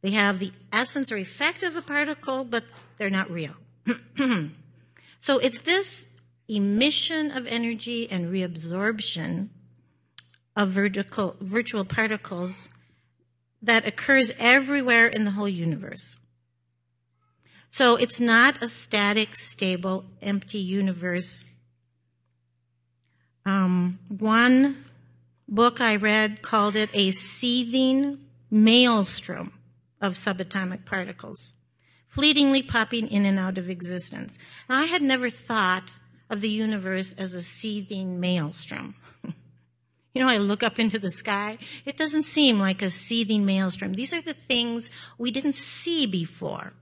They 0.03 0.11
have 0.13 0.39
the 0.39 0.53
essence 0.73 1.11
or 1.11 1.17
effect 1.17 1.63
of 1.63 1.77
a 1.77 1.83
particle, 1.83 2.45
but 2.45 2.65
they're 2.97 3.11
not 3.11 3.31
real. 3.31 3.55
so 5.19 5.39
it's 5.39 5.61
this 5.63 6.09
emission 6.49 7.31
of 7.31 7.47
energy 7.47 8.09
and 8.11 8.33
reabsorption 8.33 9.49
of 10.55 10.71
vertical, 10.71 11.37
virtual 11.41 11.85
particles 11.85 12.69
that 13.63 13.87
occurs 13.87 14.33
everywhere 14.39 15.07
in 15.07 15.25
the 15.25 15.33
whole 15.33 15.49
universe. 15.49 16.17
So 17.71 17.97
it's 17.97 18.21
not 18.21 18.63
a 18.63 18.69
static, 18.69 19.37
stable, 19.37 20.05
empty 20.23 20.61
universe. 20.61 21.45
Um, 23.45 23.99
one 24.09 24.85
book 25.49 25.81
I 25.81 25.97
read 25.97 26.43
called 26.43 26.76
it 26.76 26.91
a 26.93 27.11
seething 27.11 28.19
maelstrom 28.50 29.53
of 30.00 30.15
subatomic 30.15 30.85
particles, 30.85 31.53
fleetingly 32.09 32.62
popping 32.62 33.09
in 33.09 33.25
and 33.25 33.38
out 33.38 33.59
of 33.59 33.71
existence. 33.71 34.38
I 34.69 34.85
had 34.85 35.03
never 35.03 35.31
thought 35.31 35.95
of 36.29 36.41
the 36.41 36.50
universe 36.50 37.15
as 37.17 37.35
a 37.35 37.43
seething 37.43 38.21
maelstrom. 38.21 38.95
You 40.15 40.23
know, 40.23 40.31
I 40.31 40.38
look 40.38 40.62
up 40.62 40.79
into 40.79 40.99
the 40.99 41.11
sky. 41.11 41.59
It 41.85 41.99
doesn't 41.99 42.23
seem 42.23 42.59
like 42.59 42.81
a 42.81 42.88
seething 42.88 43.45
maelstrom. 43.45 43.93
These 43.93 44.15
are 44.15 44.23
the 44.23 44.33
things 44.33 44.91
we 45.19 45.31
didn't 45.31 45.57
see 45.57 46.07
before. 46.07 46.73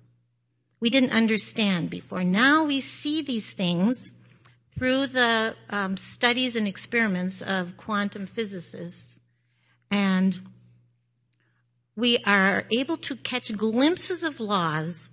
We 0.79 0.89
didn't 0.89 1.11
understand 1.11 1.91
before. 1.91 2.23
Now 2.23 2.63
we 2.63 2.81
see 2.81 3.23
these 3.23 3.53
things 3.53 4.13
through 4.77 5.07
the 5.07 5.55
um, 5.71 5.97
studies 5.97 6.57
and 6.57 6.67
experiments 6.67 7.43
of 7.43 7.77
quantum 7.77 8.27
physicists. 8.27 9.21
And 9.91 10.41
we 11.97 12.19
are 12.25 12.65
able 12.73 12.97
to 12.99 13.17
catch 13.17 13.57
glimpses 13.57 14.25
of 14.25 14.41
laws 14.41 15.11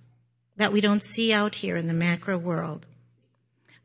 that 0.58 0.74
we 0.74 0.82
don't 0.82 1.04
see 1.04 1.32
out 1.32 1.56
here 1.56 1.78
in 1.78 1.88
the 1.88 1.94
macro 1.94 2.38
world. 2.38 2.88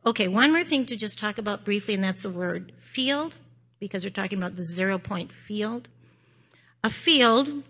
Okay, 0.05 0.29
one 0.29 0.53
more 0.53 0.65
thing 0.65 0.87
to 0.87 0.97
just 0.97 1.19
talk 1.19 1.37
about 1.37 1.65
briefly, 1.65 1.95
and 1.95 2.05
that's 2.05 2.23
the 2.23 2.31
word 2.31 2.73
field 2.81 3.37
because 3.79 4.05
we're 4.05 4.11
talking 4.11 4.39
about 4.39 4.57
the 4.57 4.65
zero 4.65 4.99
point 4.99 5.31
field. 5.47 5.89
A 6.83 6.91
field 6.91 7.65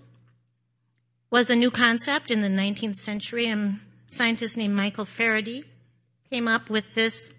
was 1.30 1.50
a 1.50 1.56
new 1.56 1.70
concept 1.70 2.30
in 2.30 2.42
the 2.42 2.48
19th 2.48 2.96
century, 2.96 3.46
and 3.46 3.80
scientist 4.10 4.56
named 4.56 4.74
Michael 4.74 5.04
Faraday 5.04 5.64
came 6.30 6.46
up 6.46 6.70
with 6.70 6.94
this 6.94 7.30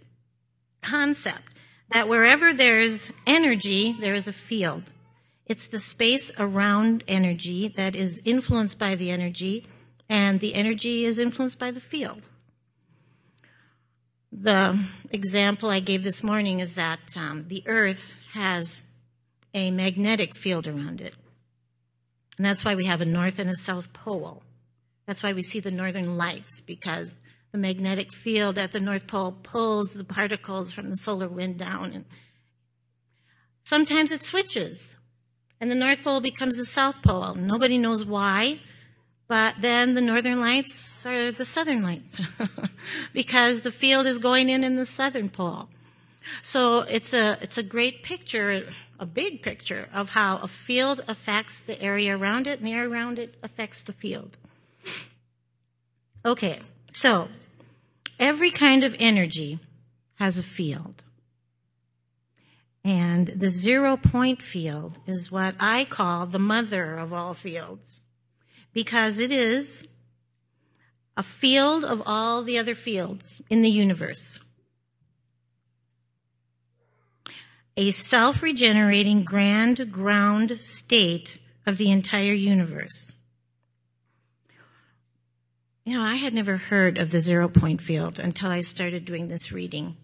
concept 0.89 1.53
that 1.89 2.07
wherever 2.07 2.53
there's 2.53 3.11
energy, 3.25 3.95
there 3.99 4.15
is 4.15 4.27
a 4.27 4.33
field. 4.33 4.83
It's 5.45 5.67
the 5.67 5.79
space 5.79 6.31
around 6.37 7.03
energy 7.07 7.69
that 7.69 7.95
is 7.95 8.21
influenced 8.25 8.77
by 8.77 8.95
the 8.95 9.09
energy, 9.09 9.65
and 10.09 10.39
the 10.39 10.53
energy 10.53 11.05
is 11.05 11.19
influenced 11.19 11.59
by 11.59 11.71
the 11.71 11.81
field. 11.81 12.21
The 14.31 14.77
example 15.09 15.69
I 15.69 15.79
gave 15.79 16.03
this 16.03 16.21
morning 16.21 16.59
is 16.59 16.75
that 16.75 16.99
um, 17.17 17.45
the 17.47 17.63
Earth 17.65 18.13
has 18.33 18.83
a 19.53 19.71
magnetic 19.71 20.35
field 20.35 20.67
around 20.67 21.01
it. 21.01 21.15
And 22.37 22.45
that's 22.45 22.63
why 22.63 22.75
we 22.75 22.85
have 22.85 23.01
a 23.01 23.05
north 23.05 23.39
and 23.39 23.49
a 23.49 23.55
south 23.55 23.93
pole. 23.93 24.43
That's 25.05 25.23
why 25.23 25.33
we 25.33 25.41
see 25.41 25.61
the 25.61 25.71
northern 25.71 26.17
lights, 26.17 26.61
because 26.61 27.15
the 27.57 27.67
magnetic 27.67 28.13
field 28.13 28.59
at 28.59 28.71
the 28.71 28.79
North 28.79 29.07
Pole 29.07 29.31
pulls 29.31 29.93
the 29.93 30.03
particles 30.03 30.71
from 30.71 30.89
the 30.89 30.95
solar 30.95 31.27
wind 31.27 31.57
down. 31.57 31.91
And 31.91 32.05
sometimes 33.63 34.11
it 34.11 34.23
switches, 34.23 34.95
and 35.59 35.71
the 35.71 35.75
North 35.75 36.03
Pole 36.03 36.21
becomes 36.21 36.57
the 36.57 36.65
South 36.65 37.01
Pole. 37.01 37.33
Nobody 37.33 37.79
knows 37.79 38.05
why, 38.05 38.59
but 39.27 39.55
then 39.59 39.95
the 39.95 40.01
northern 40.01 40.39
lights 40.39 41.03
are 41.05 41.31
the 41.31 41.45
southern 41.45 41.81
lights, 41.81 42.21
because 43.13 43.61
the 43.61 43.71
field 43.71 44.05
is 44.05 44.19
going 44.19 44.49
in 44.49 44.63
in 44.63 44.75
the 44.75 44.85
southern 44.85 45.29
pole. 45.29 45.67
So 46.43 46.81
it's 46.81 47.13
a, 47.13 47.39
it's 47.41 47.57
a 47.57 47.63
great 47.63 48.03
picture, 48.03 48.69
a 48.99 49.05
big 49.05 49.41
picture 49.41 49.89
of 49.93 50.11
how 50.11 50.37
a 50.37 50.47
field 50.47 51.03
affects 51.07 51.59
the 51.61 51.81
area 51.81 52.15
around 52.15 52.45
it 52.45 52.59
and 52.59 52.67
the 52.67 52.73
area 52.73 52.89
around 52.89 53.17
it 53.17 53.35
affects 53.41 53.81
the 53.81 53.93
field. 53.93 54.37
Okay, 56.23 56.59
so 56.91 57.29
every 58.19 58.51
kind 58.51 58.83
of 58.83 58.95
energy 58.99 59.59
has 60.15 60.37
a 60.37 60.43
field. 60.43 61.03
And 62.83 63.27
the 63.27 63.49
zero 63.49 63.97
point 63.97 64.41
field 64.41 64.97
is 65.05 65.31
what 65.31 65.55
I 65.59 65.85
call 65.85 66.25
the 66.25 66.39
mother 66.39 66.97
of 66.97 67.11
all 67.11 67.33
fields 67.33 68.01
because 68.73 69.19
it 69.19 69.31
is 69.31 69.83
a 71.17 71.23
field 71.23 71.83
of 71.83 72.01
all 72.05 72.43
the 72.43 72.57
other 72.57 72.75
fields 72.75 73.41
in 73.49 73.61
the 73.61 73.69
universe. 73.69 74.39
a 77.77 77.91
self 77.91 78.41
regenerating 78.41 79.23
grand 79.23 79.91
ground 79.91 80.59
state 80.59 81.37
of 81.65 81.77
the 81.77 81.91
entire 81.91 82.33
universe. 82.33 83.13
You 85.87 85.97
know, 85.97 86.03
I 86.03 86.15
had 86.15 86.33
never 86.33 86.57
heard 86.57 86.97
of 86.97 87.11
the 87.11 87.19
zero 87.21 87.47
point 87.47 87.79
field 87.79 88.19
until 88.19 88.51
I 88.51 88.59
started 88.59 89.05
doing 89.05 89.29
this 89.29 89.53
reading. 89.53 89.95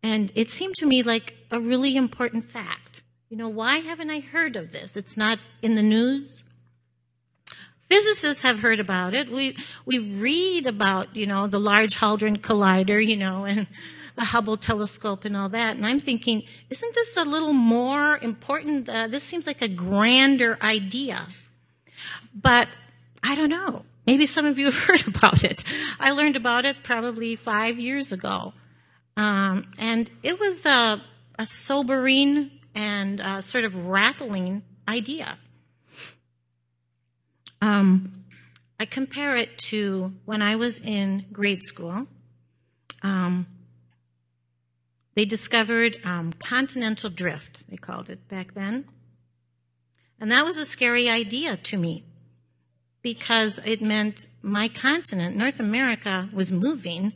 And 0.00 0.30
it 0.36 0.52
seemed 0.52 0.76
to 0.76 0.86
me 0.86 1.02
like 1.02 1.34
a 1.50 1.58
really 1.58 1.96
important 1.96 2.44
fact. 2.44 3.02
You 3.28 3.36
know, 3.36 3.48
why 3.48 3.78
haven't 3.78 4.08
I 4.08 4.20
heard 4.20 4.54
of 4.54 4.70
this? 4.70 4.96
It's 4.96 5.16
not 5.16 5.40
in 5.62 5.74
the 5.74 5.82
news. 5.82 6.44
Physicists 7.88 8.44
have 8.44 8.60
heard 8.60 8.78
about 8.78 9.14
it. 9.14 9.28
We, 9.28 9.56
we 9.84 9.98
read 9.98 10.68
about, 10.68 11.16
you 11.16 11.26
know, 11.26 11.48
the 11.48 11.58
Large 11.58 11.96
Hadron 11.96 12.38
Collider, 12.38 13.04
you 13.04 13.16
know, 13.16 13.44
and 13.46 13.66
the 14.14 14.26
Hubble 14.26 14.56
telescope 14.56 15.24
and 15.24 15.36
all 15.36 15.48
that. 15.48 15.76
And 15.76 15.84
I'm 15.84 15.98
thinking, 15.98 16.44
isn't 16.70 16.94
this 16.94 17.16
a 17.16 17.24
little 17.24 17.52
more 17.52 18.18
important? 18.18 18.88
Uh, 18.88 19.08
this 19.08 19.24
seems 19.24 19.48
like 19.48 19.60
a 19.60 19.66
grander 19.66 20.56
idea. 20.62 21.26
But 22.32 22.68
I 23.24 23.34
don't 23.34 23.50
know. 23.50 23.82
Maybe 24.06 24.26
some 24.26 24.46
of 24.46 24.58
you 24.58 24.66
have 24.70 24.84
heard 24.84 25.06
about 25.06 25.44
it. 25.44 25.64
I 25.98 26.12
learned 26.12 26.36
about 26.36 26.64
it 26.64 26.82
probably 26.82 27.36
five 27.36 27.78
years 27.78 28.12
ago. 28.12 28.52
Um, 29.16 29.72
and 29.78 30.10
it 30.22 30.38
was 30.38 30.66
a, 30.66 31.02
a 31.38 31.46
sobering 31.46 32.50
and 32.74 33.20
uh, 33.20 33.40
sort 33.40 33.64
of 33.64 33.86
rattling 33.86 34.62
idea. 34.86 35.38
Um, 37.62 38.24
I 38.78 38.84
compare 38.84 39.36
it 39.36 39.56
to 39.70 40.12
when 40.26 40.42
I 40.42 40.56
was 40.56 40.78
in 40.80 41.24
grade 41.32 41.64
school. 41.64 42.06
Um, 43.02 43.46
they 45.14 45.24
discovered 45.24 45.98
um, 46.04 46.34
continental 46.34 47.08
drift, 47.08 47.62
they 47.70 47.78
called 47.78 48.10
it 48.10 48.28
back 48.28 48.52
then. 48.52 48.84
And 50.20 50.30
that 50.30 50.44
was 50.44 50.58
a 50.58 50.66
scary 50.66 51.08
idea 51.08 51.56
to 51.56 51.78
me 51.78 52.04
because 53.06 53.60
it 53.64 53.80
meant 53.80 54.26
my 54.42 54.66
continent, 54.66 55.36
North 55.36 55.60
America, 55.60 56.28
was 56.32 56.50
moving 56.50 57.12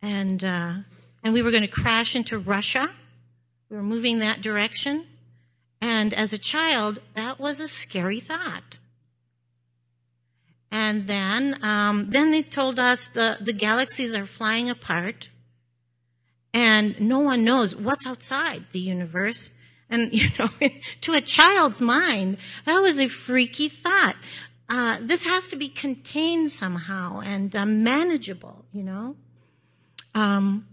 and, 0.00 0.42
uh, 0.42 0.74
and 1.22 1.34
we 1.34 1.42
were 1.42 1.50
going 1.50 1.62
to 1.62 1.68
crash 1.68 2.16
into 2.16 2.38
Russia 2.38 2.88
we 3.68 3.76
were 3.76 3.82
moving 3.82 4.20
that 4.20 4.42
direction. 4.42 5.06
And 5.80 6.14
as 6.14 6.32
a 6.32 6.38
child, 6.38 7.00
that 7.14 7.38
was 7.38 7.60
a 7.60 7.68
scary 7.68 8.20
thought. 8.20 8.78
And 10.70 11.06
then, 11.06 11.62
um, 11.64 12.06
then 12.10 12.30
they 12.30 12.42
told 12.42 12.78
us 12.78 13.08
the, 13.08 13.38
the 13.40 13.52
galaxies 13.52 14.14
are 14.14 14.26
flying 14.26 14.70
apart 14.70 15.30
and 16.52 16.98
no 17.00 17.18
one 17.18 17.44
knows 17.44 17.74
what's 17.74 18.06
outside 18.06 18.64
the 18.72 18.80
universe. 18.80 19.50
And, 19.90 20.12
you 20.12 20.28
know, 20.38 20.48
to 21.02 21.12
a 21.14 21.20
child's 21.20 21.80
mind, 21.80 22.38
that 22.64 22.80
was 22.80 23.00
a 23.00 23.08
freaky 23.08 23.68
thought. 23.68 24.16
Uh, 24.68 24.98
this 25.00 25.24
has 25.24 25.48
to 25.50 25.56
be 25.56 25.68
contained 25.68 26.50
somehow 26.50 27.20
and 27.20 27.54
uh, 27.54 27.64
manageable, 27.64 28.64
you 28.72 28.82
know. 28.82 29.16
Um, 30.14 30.66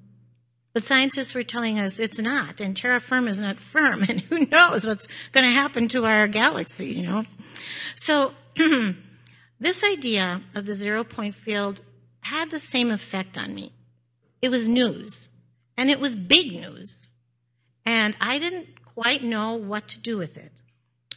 but 0.74 0.84
scientists 0.84 1.36
were 1.36 1.44
telling 1.44 1.80
us 1.80 2.00
it's 2.00 2.20
not, 2.20 2.60
and 2.60 2.76
terra 2.76 3.00
firma 3.00 3.30
is 3.30 3.40
not 3.40 3.60
firm, 3.60 4.04
and 4.10 4.22
who 4.22 4.46
knows 4.48 4.86
what's 4.86 5.08
going 5.32 5.46
to 5.46 5.52
happen 5.52 5.88
to 5.90 6.06
our 6.06 6.28
galaxy, 6.28 6.88
you 6.88 7.04
know? 7.04 7.26
So, 7.96 8.34
this 9.60 9.84
idea 9.84 10.42
of 10.56 10.66
the 10.66 10.74
zero 10.74 11.04
point 11.04 11.36
field 11.36 11.82
had 12.22 12.50
the 12.50 12.60
same 12.60 12.90
effect 12.90 13.38
on 13.38 13.54
me. 13.54 13.74
It 14.42 14.50
was 14.50 14.68
news, 14.68 15.30
and 15.78 15.90
it 15.90 16.00
was 16.00 16.16
big 16.16 16.52
news, 16.52 17.08
and 17.86 18.16
I 18.20 18.40
didn't 18.40 18.68
quite 18.96 19.24
know 19.24 19.54
what 19.54 19.88
to 19.90 20.00
do 20.00 20.18
with 20.18 20.38
it. 20.38 20.52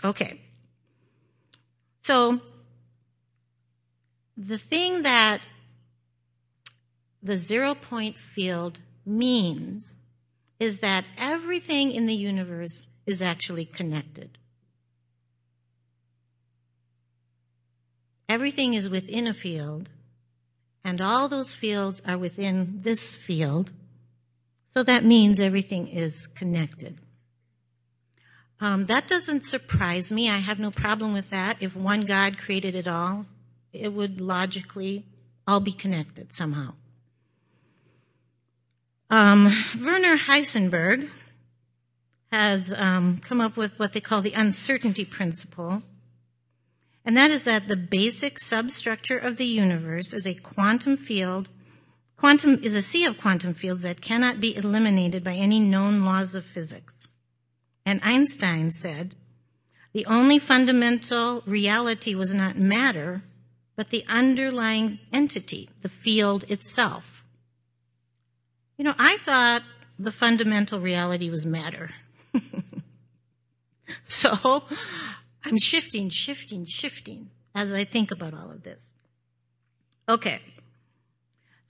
Okay. 0.05 0.41
So, 2.03 2.41
the 4.37 4.59
thing 4.59 5.03
that 5.03 5.41
the 7.23 7.37
zero 7.37 7.75
point 7.75 8.19
field 8.19 8.81
means 9.05 9.97
is 10.61 10.81
that 10.81 11.05
everything 11.17 11.93
in 11.93 12.07
the 12.07 12.15
universe 12.15 12.87
is 13.07 13.23
actually 13.23 13.65
connected. 13.65 14.39
Everything 18.29 18.75
is 18.75 18.91
within 18.91 19.27
a 19.27 19.35
field, 19.35 19.89
and 20.85 21.01
all 21.01 21.29
those 21.29 21.55
fields 21.55 22.03
are 22.07 22.19
within 22.19 22.81
this 22.83 23.15
field. 23.15 23.73
So 24.75 24.83
that 24.83 25.05
means 25.05 25.41
everything 25.41 25.89
is 25.89 26.27
connected. 26.27 26.99
Um, 28.61 28.87
that 28.87 29.07
doesn't 29.07 29.45
surprise 29.45 30.11
me. 30.11 30.29
I 30.29 30.39
have 30.39 30.59
no 30.59 30.71
problem 30.71 31.13
with 31.13 31.31
that. 31.31 31.59
If 31.61 31.77
one 31.77 32.03
God 32.03 32.39
created 32.39 32.75
it 32.75 32.89
all, 32.89 33.27
it 33.81 33.93
would 33.93 34.21
logically 34.21 35.05
all 35.47 35.61
be 35.61 35.73
connected 35.73 36.35
somehow. 36.35 36.75
Um, 39.09 39.53
Werner 39.81 40.17
Heisenberg 40.17 41.09
has 42.33 42.75
um, 42.75 43.19
come 43.19 43.41
up 43.41 43.57
with 43.57 43.79
what 43.79 43.93
they 43.93 44.01
call 44.01 44.21
the 44.21 44.33
uncertainty 44.33 45.05
principle, 45.05 45.83
and 47.05 47.17
that 47.17 47.31
is 47.31 47.45
that 47.45 47.69
the 47.69 47.77
basic 47.77 48.41
substructure 48.41 49.17
of 49.19 49.37
the 49.37 49.47
universe 49.47 50.13
is 50.13 50.27
a 50.27 50.35
quantum 50.35 50.97
field. 50.97 51.49
Quantum 52.17 52.59
is 52.65 52.75
a 52.75 52.83
sea 52.83 53.05
of 53.05 53.19
quantum 53.19 53.53
fields 53.55 53.83
that 53.83 54.01
cannot 54.01 54.41
be 54.41 54.57
eliminated 54.57 55.23
by 55.23 55.35
any 55.35 55.61
known 55.61 56.03
laws 56.03 56.35
of 56.35 56.45
physics. 56.45 57.07
And 57.85 58.01
Einstein 58.03 58.73
said, 58.73 59.15
the 59.93 60.05
only 60.05 60.39
fundamental 60.39 61.43
reality 61.47 62.15
was 62.15 62.35
not 62.35 62.59
matter, 62.59 63.23
but 63.77 63.91
the 63.91 64.05
underlying 64.09 64.99
entity, 65.13 65.69
the 65.83 65.89
field 65.89 66.45
itself. 66.49 67.23
You 68.79 68.85
know, 68.85 68.95
I 68.99 69.19
thought 69.19 69.63
the 69.99 70.13
fundamental 70.13 70.81
reality 70.81 71.31
was 71.31 71.47
matter. 71.47 71.91
so 74.09 74.65
I'm 75.45 75.59
shifting, 75.59 76.09
shifting, 76.09 76.67
shifting 76.67 77.31
as 77.55 77.73
I 77.73 77.85
think 77.85 78.11
about 78.11 78.35
all 78.35 78.51
of 78.51 78.63
this. 78.63 78.83
Okay. 80.09 80.41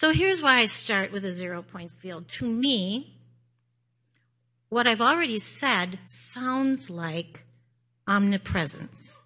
So 0.01 0.12
here's 0.12 0.42
why 0.42 0.59
I 0.59 0.66
start 0.66 1.12
with 1.12 1.25
a 1.25 1.31
zero 1.31 1.62
point 1.62 1.92
field. 2.01 2.29
To 2.31 2.47
me, 2.47 3.16
what 4.69 4.87
I've 4.87 5.01
already 5.01 5.38
said 5.38 5.99
sounds 6.07 6.90
like 6.90 7.45
omnipresence. 8.07 9.16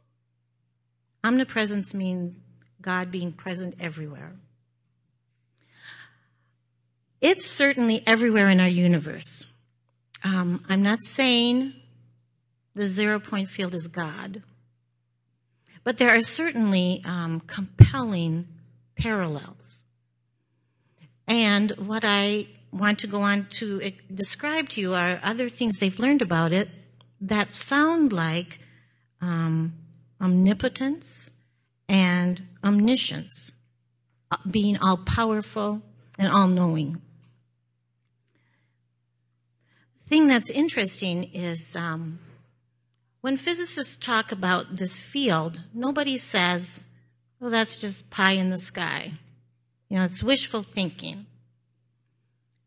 Omnipresence 1.24 1.92
means 1.92 2.38
God 2.82 3.10
being 3.10 3.32
present 3.32 3.74
everywhere. 3.80 4.34
It's 7.20 7.46
certainly 7.46 8.02
everywhere 8.06 8.48
in 8.48 8.60
our 8.60 8.68
universe. 8.68 9.44
Um, 10.24 10.64
I'm 10.68 10.82
not 10.82 11.02
saying 11.02 11.74
the 12.74 12.86
zero 12.86 13.20
point 13.20 13.48
field 13.48 13.74
is 13.74 13.86
God, 13.88 14.42
but 15.84 15.98
there 15.98 16.14
are 16.14 16.22
certainly 16.22 17.02
um, 17.04 17.40
compelling 17.40 18.48
parallels. 18.96 19.82
And 21.26 21.70
what 21.72 22.04
I 22.04 22.46
want 22.72 22.98
to 23.00 23.06
go 23.06 23.22
on 23.22 23.46
to 23.50 23.92
describe 24.12 24.68
to 24.70 24.80
you 24.80 24.94
are 24.94 25.20
other 25.22 25.48
things 25.48 25.78
they've 25.78 25.98
learned 25.98 26.22
about 26.22 26.52
it 26.52 26.68
that 27.20 27.52
sound 27.52 28.12
like 28.12 28.60
um, 29.20 29.74
omnipotence 30.20 31.30
and 31.90 32.40
omniscience, 32.62 33.50
uh, 34.30 34.36
being 34.48 34.78
all 34.78 34.96
powerful 34.96 35.82
and 36.16 36.32
all 36.32 36.46
knowing 36.46 37.02
The 40.04 40.08
thing 40.16 40.26
that's 40.28 40.50
interesting 40.50 41.24
is 41.34 41.76
um, 41.76 42.20
when 43.20 43.36
physicists 43.36 43.96
talk 43.96 44.32
about 44.32 44.76
this 44.76 44.98
field, 44.98 45.62
nobody 45.74 46.16
says, 46.16 46.82
well, 47.38 47.50
that's 47.50 47.76
just 47.76 48.10
pie 48.10 48.32
in 48.32 48.50
the 48.50 48.58
sky. 48.58 49.12
You 49.88 49.98
know, 49.98 50.04
it's 50.04 50.22
wishful 50.22 50.62
thinking. 50.62 51.26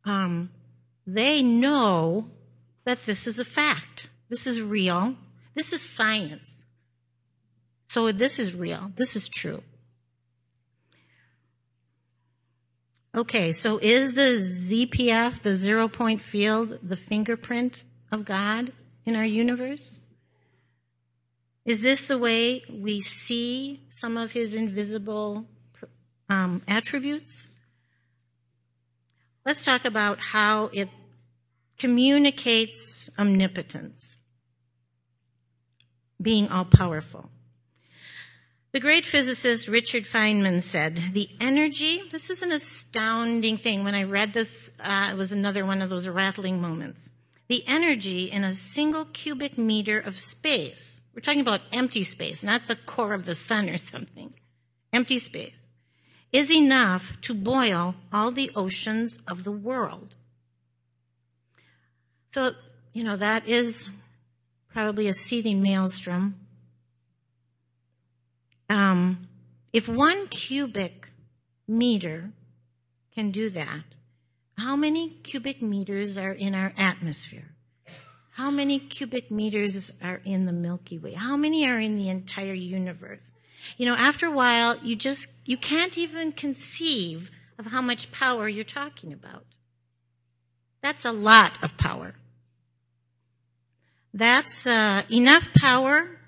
Um, 0.05 0.51
they 1.05 1.41
know 1.41 2.29
that 2.85 3.05
this 3.05 3.27
is 3.27 3.39
a 3.39 3.45
fact. 3.45 4.09
This 4.29 4.47
is 4.47 4.61
real. 4.61 5.15
This 5.53 5.73
is 5.73 5.81
science. 5.81 6.62
So 7.93 8.11
this 8.11 8.39
is 8.39 8.55
real. 8.55 8.91
This 8.95 9.15
is 9.15 9.27
true. 9.27 9.61
Okay, 13.15 13.53
so 13.53 13.77
is 13.77 14.15
the 14.15 14.31
ZPF, 14.31 15.43
the 15.43 15.53
zero 15.53 15.87
point 15.87 16.19
field, 16.19 16.79
the 16.81 16.95
fingerprint 16.95 17.83
of 18.11 18.25
God 18.25 18.73
in 19.05 19.15
our 19.15 19.23
universe? 19.23 19.99
Is 21.65 21.83
this 21.83 22.07
the 22.07 22.17
way 22.17 22.63
we 22.67 22.99
see 23.01 23.83
some 23.91 24.17
of 24.17 24.31
his 24.31 24.55
invisible 24.55 25.45
um, 26.29 26.63
attributes? 26.67 27.45
Let's 29.45 29.63
talk 29.63 29.85
about 29.85 30.19
how 30.19 30.71
it 30.73 30.89
communicates 31.77 33.11
omnipotence, 33.19 34.17
being 36.19 36.49
all 36.49 36.65
powerful. 36.65 37.29
The 38.73 38.79
great 38.79 39.05
physicist 39.05 39.67
Richard 39.67 40.05
Feynman 40.05 40.63
said, 40.63 40.99
the 41.13 41.29
energy, 41.39 42.01
this 42.11 42.31
is 42.31 42.41
an 42.41 42.51
astounding 42.51 43.55
thing. 43.55 43.83
When 43.83 43.93
I 43.93 44.01
read 44.01 44.33
this, 44.33 44.71
uh, 44.79 45.09
it 45.11 45.15
was 45.15 45.31
another 45.31 45.63
one 45.63 45.83
of 45.83 45.91
those 45.91 46.07
rattling 46.07 46.59
moments. 46.59 47.11
The 47.49 47.63
energy 47.67 48.31
in 48.31 48.43
a 48.43 48.51
single 48.51 49.05
cubic 49.05 49.59
meter 49.59 49.99
of 49.99 50.19
space, 50.19 51.01
we're 51.13 51.21
talking 51.21 51.39
about 51.39 51.61
empty 51.71 52.01
space, 52.01 52.43
not 52.43 52.65
the 52.65 52.75
core 52.75 53.13
of 53.13 53.25
the 53.25 53.35
sun 53.35 53.69
or 53.69 53.77
something, 53.77 54.33
empty 54.91 55.19
space, 55.19 55.61
is 56.31 56.51
enough 56.51 57.21
to 57.21 57.35
boil 57.35 57.93
all 58.11 58.31
the 58.31 58.49
oceans 58.55 59.19
of 59.27 59.43
the 59.43 59.51
world. 59.51 60.15
So, 62.31 62.53
you 62.91 63.03
know, 63.03 63.17
that 63.17 63.47
is 63.47 63.91
probably 64.71 65.07
a 65.07 65.13
seething 65.13 65.61
maelstrom 65.61 66.42
um, 68.73 69.27
if 69.71 69.87
one 69.87 70.27
cubic 70.27 71.07
meter 71.67 72.31
can 73.13 73.29
do 73.31 73.49
that, 73.51 73.83
how 74.57 74.75
many 74.75 75.09
cubic 75.23 75.61
meters 75.61 76.17
are 76.17 76.31
in 76.31 76.55
our 76.55 76.73
atmosphere? 76.77 77.49
How 78.31 78.49
many 78.49 78.79
cubic 78.79 79.29
meters 79.29 79.91
are 80.01 80.21
in 80.25 80.45
the 80.47 80.51
Milky 80.51 80.97
Way? 80.97 81.13
How 81.13 81.37
many 81.37 81.67
are 81.67 81.79
in 81.79 81.95
the 81.95 82.09
entire 82.09 82.53
universe? 82.53 83.21
You 83.77 83.85
know, 83.85 83.95
after 83.95 84.25
a 84.25 84.31
while, 84.31 84.77
you 84.77 84.95
just, 84.95 85.27
you 85.45 85.55
can't 85.55 85.97
even 85.97 86.31
conceive 86.31 87.29
of 87.59 87.67
how 87.67 87.81
much 87.81 88.11
power 88.11 88.47
you're 88.49 88.63
talking 88.63 89.13
about. 89.13 89.45
That's 90.81 91.05
a 91.05 91.11
lot 91.11 91.63
of 91.63 91.77
power. 91.77 92.15
That's 94.13 94.65
uh, 94.65 95.03
enough 95.11 95.47
power 95.53 96.19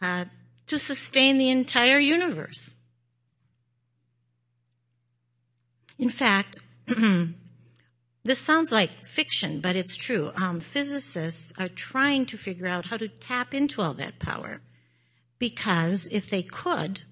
uh, 0.00 0.24
to 0.72 0.78
sustain 0.78 1.36
the 1.36 1.50
entire 1.50 1.98
universe. 1.98 2.74
In 5.98 6.08
fact, 6.08 6.60
this 8.24 8.38
sounds 8.38 8.72
like 8.72 9.04
fiction, 9.04 9.60
but 9.60 9.76
it's 9.76 9.94
true. 9.94 10.32
Um, 10.34 10.60
physicists 10.60 11.52
are 11.58 11.68
trying 11.68 12.24
to 12.24 12.38
figure 12.38 12.66
out 12.66 12.86
how 12.86 12.96
to 12.96 13.06
tap 13.06 13.52
into 13.52 13.82
all 13.82 13.92
that 13.94 14.18
power 14.18 14.62
because 15.38 16.08
if 16.10 16.30
they 16.30 16.42
could, 16.42 17.02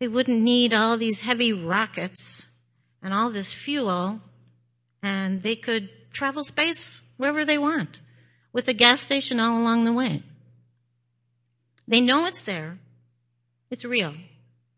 they 0.00 0.08
wouldn't 0.08 0.42
need 0.42 0.74
all 0.74 0.96
these 0.96 1.20
heavy 1.20 1.52
rockets 1.52 2.46
and 3.00 3.14
all 3.14 3.30
this 3.30 3.52
fuel, 3.52 4.20
and 5.00 5.42
they 5.42 5.54
could 5.54 5.90
travel 6.12 6.42
space 6.42 7.00
wherever 7.18 7.44
they 7.44 7.56
want 7.56 8.00
with 8.52 8.66
a 8.66 8.74
gas 8.74 9.00
station 9.00 9.38
all 9.38 9.56
along 9.56 9.84
the 9.84 9.92
way. 9.92 10.24
They 11.88 12.02
know 12.02 12.26
it's 12.26 12.42
there, 12.42 12.78
it's 13.70 13.84
real, 13.84 14.14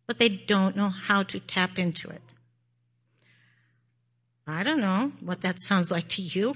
but 0.07 0.19
they 0.19 0.29
don't 0.29 0.77
know 0.77 0.91
how 0.91 1.25
to 1.25 1.41
tap 1.41 1.77
into 1.77 2.09
it. 2.09 2.23
I 4.47 4.63
don't 4.63 4.81
know 4.81 5.13
what 5.21 5.43
that 5.43 5.61
sounds 5.61 5.91
like 5.91 6.09
to 6.11 6.23
you. 6.23 6.55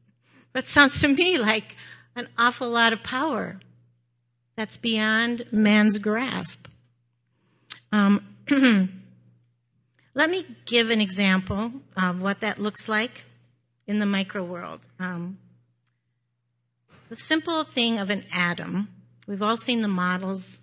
that 0.52 0.68
sounds 0.68 1.00
to 1.00 1.08
me 1.08 1.38
like 1.38 1.76
an 2.14 2.28
awful 2.36 2.68
lot 2.68 2.92
of 2.92 3.02
power 3.02 3.60
that's 4.56 4.76
beyond 4.76 5.46
man's 5.50 5.98
grasp. 5.98 6.68
Um, 7.90 8.36
let 10.14 10.30
me 10.30 10.46
give 10.66 10.90
an 10.90 11.00
example 11.00 11.72
of 11.96 12.20
what 12.20 12.40
that 12.40 12.58
looks 12.58 12.88
like 12.88 13.24
in 13.86 14.00
the 14.00 14.06
micro 14.06 14.44
world. 14.44 14.80
Um, 15.00 15.38
the 17.08 17.16
simple 17.16 17.64
thing 17.64 17.98
of 17.98 18.10
an 18.10 18.24
atom 18.32 18.88
We've 19.26 19.42
all 19.42 19.56
seen 19.56 19.80
the 19.80 19.88
models. 19.88 20.60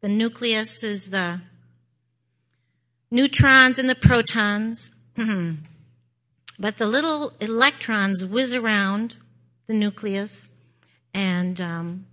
The 0.00 0.08
nucleus 0.08 0.82
is 0.82 1.10
the 1.10 1.40
neutrons 3.10 3.78
and 3.78 3.88
the 3.88 3.94
protons. 3.94 4.90
but 6.58 6.78
the 6.78 6.86
little 6.86 7.32
electrons 7.40 8.24
whiz 8.24 8.54
around 8.54 9.16
the 9.66 9.74
nucleus. 9.74 10.50
And 11.12 11.60
um, 11.60 12.06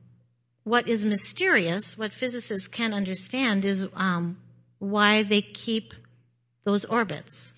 what 0.64 0.88
is 0.88 1.06
mysterious, 1.06 1.98
what 1.98 2.12
physicists 2.14 2.68
can't 2.68 2.94
understand, 2.94 3.64
is 3.64 3.88
um, 3.94 4.38
why 4.80 5.24
they 5.24 5.42
keep 5.42 5.94
those 6.64 6.84
orbits. 6.86 7.54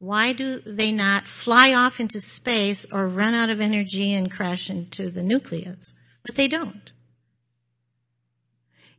Why 0.00 0.32
do 0.32 0.60
they 0.60 0.92
not 0.92 1.26
fly 1.26 1.74
off 1.74 2.00
into 2.00 2.20
space 2.20 2.86
or 2.92 3.08
run 3.08 3.34
out 3.34 3.50
of 3.50 3.60
energy 3.60 4.12
and 4.12 4.30
crash 4.30 4.70
into 4.70 5.10
the 5.10 5.22
nucleus? 5.22 5.92
But 6.24 6.36
they 6.36 6.48
don't. 6.48 6.92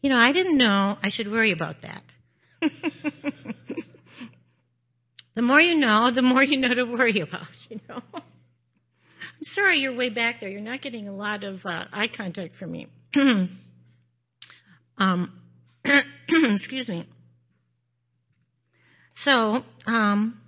You 0.01 0.09
know, 0.09 0.17
I 0.17 0.31
didn't 0.31 0.57
know 0.57 0.97
I 1.03 1.09
should 1.09 1.31
worry 1.31 1.51
about 1.51 1.81
that. 1.81 2.03
the 5.35 5.41
more 5.41 5.59
you 5.59 5.75
know, 5.75 6.12
the 6.12 6.21
more 6.21 6.43
you 6.43 6.57
know 6.57 6.73
to 6.73 6.83
worry 6.83 7.19
about, 7.19 7.47
you 7.69 7.79
know. 7.89 8.01
I'm 8.13 9.45
sorry 9.45 9.79
you're 9.79 9.93
way 9.93 10.09
back 10.09 10.39
there. 10.39 10.49
You're 10.49 10.62
not 10.62 10.81
getting 10.81 11.07
a 11.07 11.13
lot 11.13 11.43
of 11.43 11.65
uh, 11.65 11.85
eye 11.91 12.07
contact 12.07 12.55
from 12.55 12.71
me. 12.71 12.88
um, 14.97 15.31
excuse 16.27 16.89
me. 16.89 17.05
So, 19.13 19.63
um, 19.85 20.39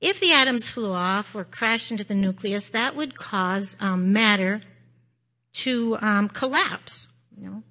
if 0.00 0.20
the 0.20 0.32
atoms 0.32 0.68
flew 0.68 0.92
off 0.92 1.34
or 1.34 1.44
crashed 1.44 1.90
into 1.90 2.04
the 2.04 2.14
nucleus, 2.14 2.68
that 2.70 2.94
would 2.96 3.16
cause 3.16 3.76
um, 3.80 4.12
matter 4.12 4.62
to 5.56 5.96
um, 6.00 6.28
collapse. 6.28 7.08
You 7.36 7.46
know? 7.46 7.62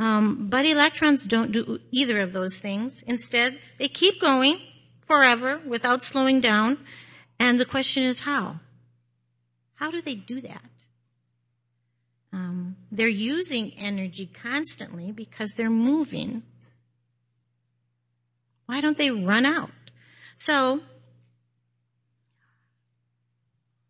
Um, 0.00 0.48
but 0.48 0.66
electrons 0.66 1.26
don't 1.26 1.52
do 1.52 1.80
either 1.90 2.18
of 2.20 2.32
those 2.32 2.58
things. 2.58 3.02
Instead, 3.02 3.58
they 3.78 3.88
keep 3.88 4.20
going 4.20 4.60
forever 5.00 5.60
without 5.66 6.02
slowing 6.02 6.40
down. 6.40 6.78
And 7.38 7.60
the 7.60 7.64
question 7.64 8.02
is 8.02 8.20
how? 8.20 8.60
How 9.74 9.90
do 9.90 10.00
they 10.00 10.14
do 10.14 10.40
that? 10.40 10.70
Um, 12.32 12.76
they're 12.90 13.08
using 13.08 13.72
energy 13.76 14.26
constantly 14.26 15.12
because 15.12 15.52
they're 15.52 15.70
moving. 15.70 16.42
Why 18.66 18.80
don't 18.80 18.96
they 18.96 19.10
run 19.10 19.44
out? 19.44 19.70
So 20.38 20.80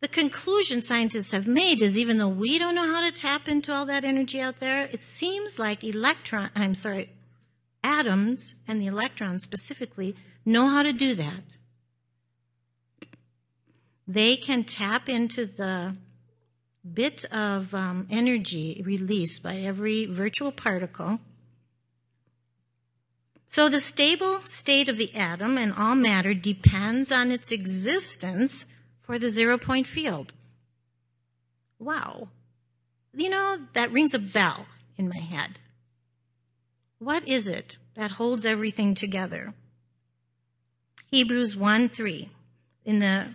the 0.03 0.09
conclusion 0.09 0.83
scientists 0.83 1.31
have 1.31 1.47
made 1.47 1.81
is 1.81 1.97
even 1.97 2.19
though 2.19 2.27
we 2.27 2.59
don't 2.59 2.75
know 2.75 2.93
how 2.93 3.01
to 3.01 3.13
tap 3.13 3.47
into 3.47 3.73
all 3.73 3.87
that 3.87 4.05
energy 4.05 4.41
out 4.41 4.57
there, 4.59 4.83
it 4.87 5.01
seems 5.01 5.61
like 5.61 5.85
electron, 5.85 6.51
I'm 6.57 6.75
sorry, 6.75 7.13
atoms 7.85 8.57
and 8.67 8.83
the 8.83 8.89
electrons 8.89 9.45
specifically 9.45 10.17
know 10.45 10.69
how 10.69 10.83
to 10.83 10.93
do 10.93 11.15
that. 11.15 11.45
They 14.09 14.35
can 14.35 14.65
tap 14.65 15.09
into 15.09 15.47
the 15.47 15.95
bit 16.93 17.25
of 17.27 17.73
um, 17.73 18.09
energy 18.11 18.83
released 18.85 19.41
by 19.41 19.59
every 19.59 20.07
virtual 20.07 20.51
particle. 20.51 21.21
So 23.51 23.69
the 23.69 23.81
stable 23.81 24.41
state 24.47 24.89
of 24.89 24.97
the 24.97 25.15
atom 25.15 25.57
and 25.59 25.73
all 25.73 25.95
matter 25.95 26.35
depends 26.35 27.13
on 27.13 27.31
its 27.31 27.53
existence 27.53 28.67
for 29.13 29.19
the 29.19 29.29
zero 29.29 29.59
point 29.59 29.87
field. 29.87 30.33
Wow. 31.79 32.29
You 33.13 33.29
know, 33.29 33.59
that 33.75 33.93
rings 33.93 34.15
a 34.15 34.19
bell 34.19 34.65
in 34.97 35.07
my 35.07 35.19
head. 35.19 35.59
What 36.99 37.29
is 37.29 37.47
it 37.47 37.77
that 37.95 38.13
holds 38.13 38.47
everything 38.47 38.95
together? 38.95 39.53
Hebrews 41.11 41.55
1 41.55 41.91
3 41.91 42.31
in 42.87 43.01
the 43.01 43.35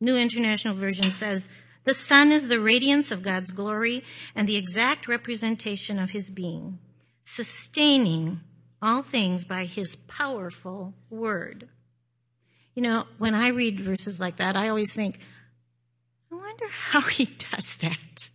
New 0.00 0.16
International 0.16 0.74
Version 0.74 1.12
says, 1.12 1.48
The 1.84 1.94
sun 1.94 2.32
is 2.32 2.48
the 2.48 2.58
radiance 2.58 3.12
of 3.12 3.22
God's 3.22 3.52
glory 3.52 4.02
and 4.34 4.48
the 4.48 4.56
exact 4.56 5.06
representation 5.06 6.00
of 6.00 6.10
his 6.10 6.28
being, 6.28 6.80
sustaining 7.22 8.40
all 8.82 9.04
things 9.04 9.44
by 9.44 9.64
his 9.64 9.94
powerful 10.08 10.92
word. 11.08 11.68
You 12.78 12.82
know, 12.82 13.06
when 13.18 13.34
I 13.34 13.48
read 13.48 13.80
verses 13.80 14.20
like 14.20 14.36
that, 14.36 14.54
I 14.54 14.68
always 14.68 14.94
think, 14.94 15.18
I 16.30 16.36
wonder 16.36 16.68
how 16.68 17.00
he 17.00 17.24
does 17.24 17.74
that. 17.78 18.30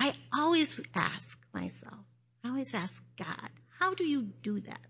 I 0.00 0.14
always 0.36 0.80
ask 0.92 1.38
myself, 1.54 2.00
I 2.42 2.48
always 2.48 2.74
ask 2.74 3.04
God, 3.16 3.50
how 3.78 3.94
do 3.94 4.02
you 4.02 4.30
do 4.42 4.58
that? 4.62 4.80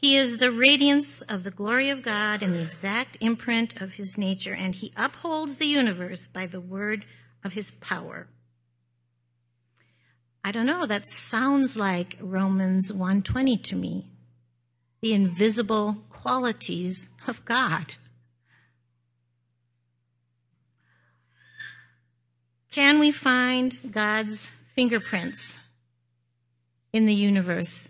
He 0.00 0.16
is 0.16 0.36
the 0.36 0.52
radiance 0.52 1.22
of 1.22 1.42
the 1.42 1.50
glory 1.50 1.90
of 1.90 2.02
God 2.02 2.40
and 2.40 2.54
the 2.54 2.62
exact 2.62 3.18
imprint 3.20 3.82
of 3.82 3.94
his 3.94 4.16
nature, 4.16 4.54
and 4.54 4.76
he 4.76 4.92
upholds 4.96 5.56
the 5.56 5.66
universe 5.66 6.28
by 6.28 6.46
the 6.46 6.60
word 6.60 7.04
of 7.42 7.54
his 7.54 7.72
power. 7.80 8.28
I 10.44 10.52
don't 10.52 10.66
know, 10.66 10.86
that 10.86 11.08
sounds 11.08 11.76
like 11.76 12.16
Romans 12.20 12.92
120 12.92 13.56
to 13.56 13.74
me 13.74 14.12
the 15.00 15.12
invisible 15.12 15.98
qualities 16.10 17.08
of 17.26 17.44
God. 17.44 17.94
Can 22.70 22.98
we 22.98 23.10
find 23.10 23.78
God's 23.90 24.50
fingerprints 24.74 25.56
in 26.92 27.06
the 27.06 27.14
universe 27.14 27.88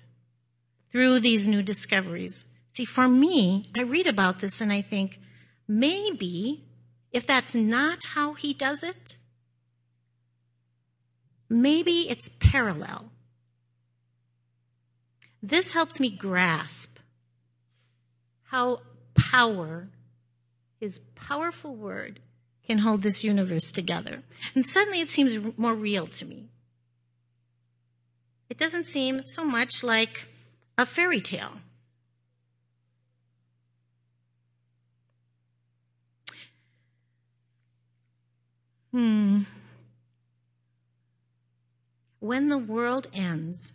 through 0.92 1.20
these 1.20 1.48
new 1.48 1.62
discoveries? 1.62 2.44
See, 2.72 2.84
for 2.84 3.08
me, 3.08 3.70
I 3.76 3.82
read 3.82 4.06
about 4.06 4.40
this 4.40 4.60
and 4.60 4.72
I 4.72 4.82
think 4.82 5.18
maybe 5.66 6.64
if 7.12 7.26
that's 7.26 7.54
not 7.54 8.04
how 8.14 8.34
he 8.34 8.52
does 8.52 8.82
it, 8.82 9.16
maybe 11.48 12.08
it's 12.08 12.30
parallel. 12.38 13.10
This 15.42 15.72
helps 15.72 15.98
me 15.98 16.10
grasp 16.10 16.97
how 18.48 18.80
power, 19.14 19.88
his 20.80 21.00
powerful 21.14 21.74
word, 21.74 22.20
can 22.66 22.78
hold 22.78 23.02
this 23.02 23.22
universe 23.22 23.70
together. 23.70 24.22
And 24.54 24.64
suddenly 24.64 25.00
it 25.00 25.10
seems 25.10 25.38
more 25.56 25.74
real 25.74 26.06
to 26.06 26.24
me. 26.24 26.48
It 28.48 28.58
doesn't 28.58 28.84
seem 28.84 29.26
so 29.26 29.44
much 29.44 29.82
like 29.82 30.28
a 30.78 30.86
fairy 30.86 31.20
tale. 31.20 31.52
Hmm. 38.92 39.42
When 42.20 42.48
the 42.48 42.58
world 42.58 43.08
ends, 43.12 43.74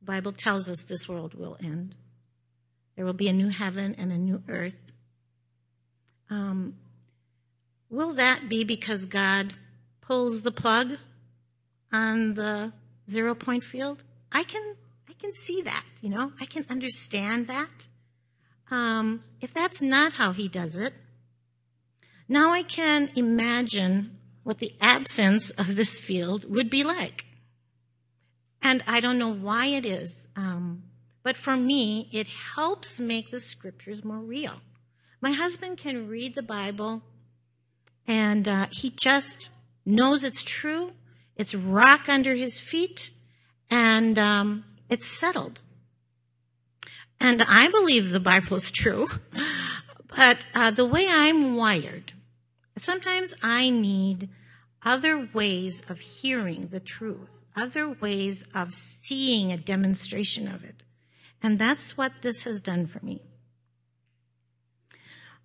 the 0.00 0.06
Bible 0.06 0.32
tells 0.32 0.70
us 0.70 0.82
this 0.82 1.06
world 1.06 1.34
will 1.34 1.58
end. 1.62 1.94
There 2.96 3.04
will 3.04 3.12
be 3.12 3.28
a 3.28 3.32
new 3.32 3.48
heaven 3.48 3.94
and 3.98 4.12
a 4.12 4.18
new 4.18 4.42
earth. 4.48 4.80
Um, 6.30 6.76
will 7.90 8.14
that 8.14 8.48
be 8.48 8.64
because 8.64 9.04
God 9.04 9.54
pulls 10.00 10.42
the 10.42 10.52
plug 10.52 10.98
on 11.92 12.34
the 12.34 12.72
zero 13.10 13.34
point 13.34 13.64
field? 13.64 14.04
I 14.32 14.44
can 14.44 14.76
I 15.08 15.12
can 15.20 15.34
see 15.34 15.62
that, 15.62 15.84
you 16.00 16.08
know, 16.08 16.32
I 16.40 16.46
can 16.46 16.66
understand 16.68 17.46
that. 17.48 17.86
Um, 18.70 19.22
if 19.40 19.52
that's 19.52 19.82
not 19.82 20.14
how 20.14 20.32
He 20.32 20.48
does 20.48 20.76
it, 20.76 20.94
now 22.28 22.52
I 22.52 22.62
can 22.62 23.10
imagine 23.14 24.18
what 24.42 24.58
the 24.58 24.72
absence 24.80 25.50
of 25.50 25.76
this 25.76 25.98
field 25.98 26.50
would 26.50 26.70
be 26.70 26.84
like. 26.84 27.26
And 28.62 28.82
I 28.86 29.00
don't 29.00 29.18
know 29.18 29.32
why 29.32 29.66
it 29.66 29.84
is, 29.84 30.16
um, 30.36 30.84
but 31.24 31.36
for 31.36 31.56
me, 31.56 32.08
it 32.12 32.28
helps 32.28 33.00
make 33.00 33.30
the 33.30 33.40
scriptures 33.40 34.04
more 34.04 34.18
real. 34.18 34.60
My 35.20 35.32
husband 35.32 35.78
can 35.78 36.06
read 36.06 36.34
the 36.34 36.42
Bible 36.42 37.02
and 38.06 38.46
uh, 38.46 38.66
he 38.70 38.90
just 38.90 39.48
knows 39.86 40.22
it's 40.22 40.42
true. 40.42 40.92
It's 41.34 41.54
rock 41.54 42.08
under 42.08 42.34
his 42.34 42.60
feet 42.60 43.10
and 43.70 44.18
um, 44.18 44.64
it's 44.88 45.06
settled. 45.06 45.62
And 47.18 47.42
I 47.42 47.68
believe 47.68 48.10
the 48.10 48.20
Bible 48.20 48.56
is 48.56 48.70
true. 48.70 49.08
But 50.16 50.46
uh, 50.54 50.70
the 50.70 50.84
way 50.86 51.08
I'm 51.10 51.56
wired, 51.56 52.12
sometimes 52.78 53.34
I 53.42 53.68
need 53.70 54.28
other 54.84 55.28
ways 55.32 55.82
of 55.88 55.98
hearing 55.98 56.68
the 56.68 56.78
truth, 56.78 57.30
other 57.56 57.88
ways 57.88 58.44
of 58.54 58.74
seeing 58.74 59.50
a 59.50 59.56
demonstration 59.56 60.46
of 60.46 60.62
it. 60.62 60.84
And 61.44 61.58
that's 61.58 61.96
what 61.96 62.22
this 62.22 62.42
has 62.42 62.58
done 62.58 62.88
for 62.88 62.98
me. 63.04 63.22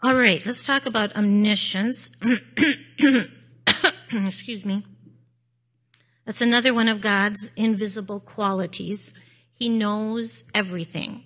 All 0.02 0.16
right, 0.16 0.44
let's 0.46 0.66
talk 0.66 0.88
about 0.88 1.16
omniscience. 1.16 2.10
Excuse 4.12 4.66
me. 4.66 4.86
That's 6.26 6.42
another 6.42 6.74
one 6.74 6.88
of 6.88 7.02
God's 7.02 7.52
invisible 7.56 8.20
qualities. 8.20 9.14
He 9.54 9.70
knows 9.70 10.44
everything 10.56 11.26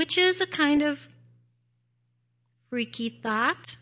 which 0.00 0.16
is 0.16 0.40
a 0.40 0.46
kind 0.46 0.80
of 0.80 1.08
freaky 2.70 3.10
thought. 3.10 3.76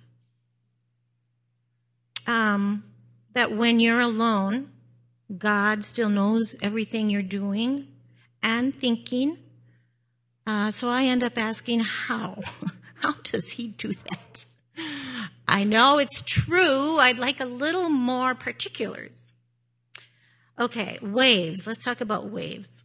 Um, 2.27 2.85
that 3.35 3.57
when 3.57 3.79
you're 3.79 4.01
alone, 4.01 4.71
God 5.39 5.85
still 5.85 6.09
knows 6.09 6.57
everything 6.61 7.09
you're 7.09 7.23
doing 7.23 7.87
and 8.43 8.79
thinking. 8.79 9.39
Uh, 10.47 10.71
so 10.71 10.89
I 10.89 11.05
end 11.05 11.23
up 11.23 11.37
asking, 11.37 11.81
how? 11.81 12.41
How 13.01 13.15
does 13.23 13.53
he 13.53 13.69
do 13.69 13.93
that? 13.93 14.45
I 15.47 15.63
know 15.63 15.99
it's 15.99 16.21
true. 16.23 16.99
I'd 16.99 17.19
like 17.19 17.39
a 17.39 17.45
little 17.45 17.89
more 17.89 18.35
particulars. 18.35 19.33
Okay, 20.59 20.99
waves. 21.01 21.67
Let's 21.67 21.85
talk 21.85 22.01
about 22.01 22.29
waves. 22.31 22.83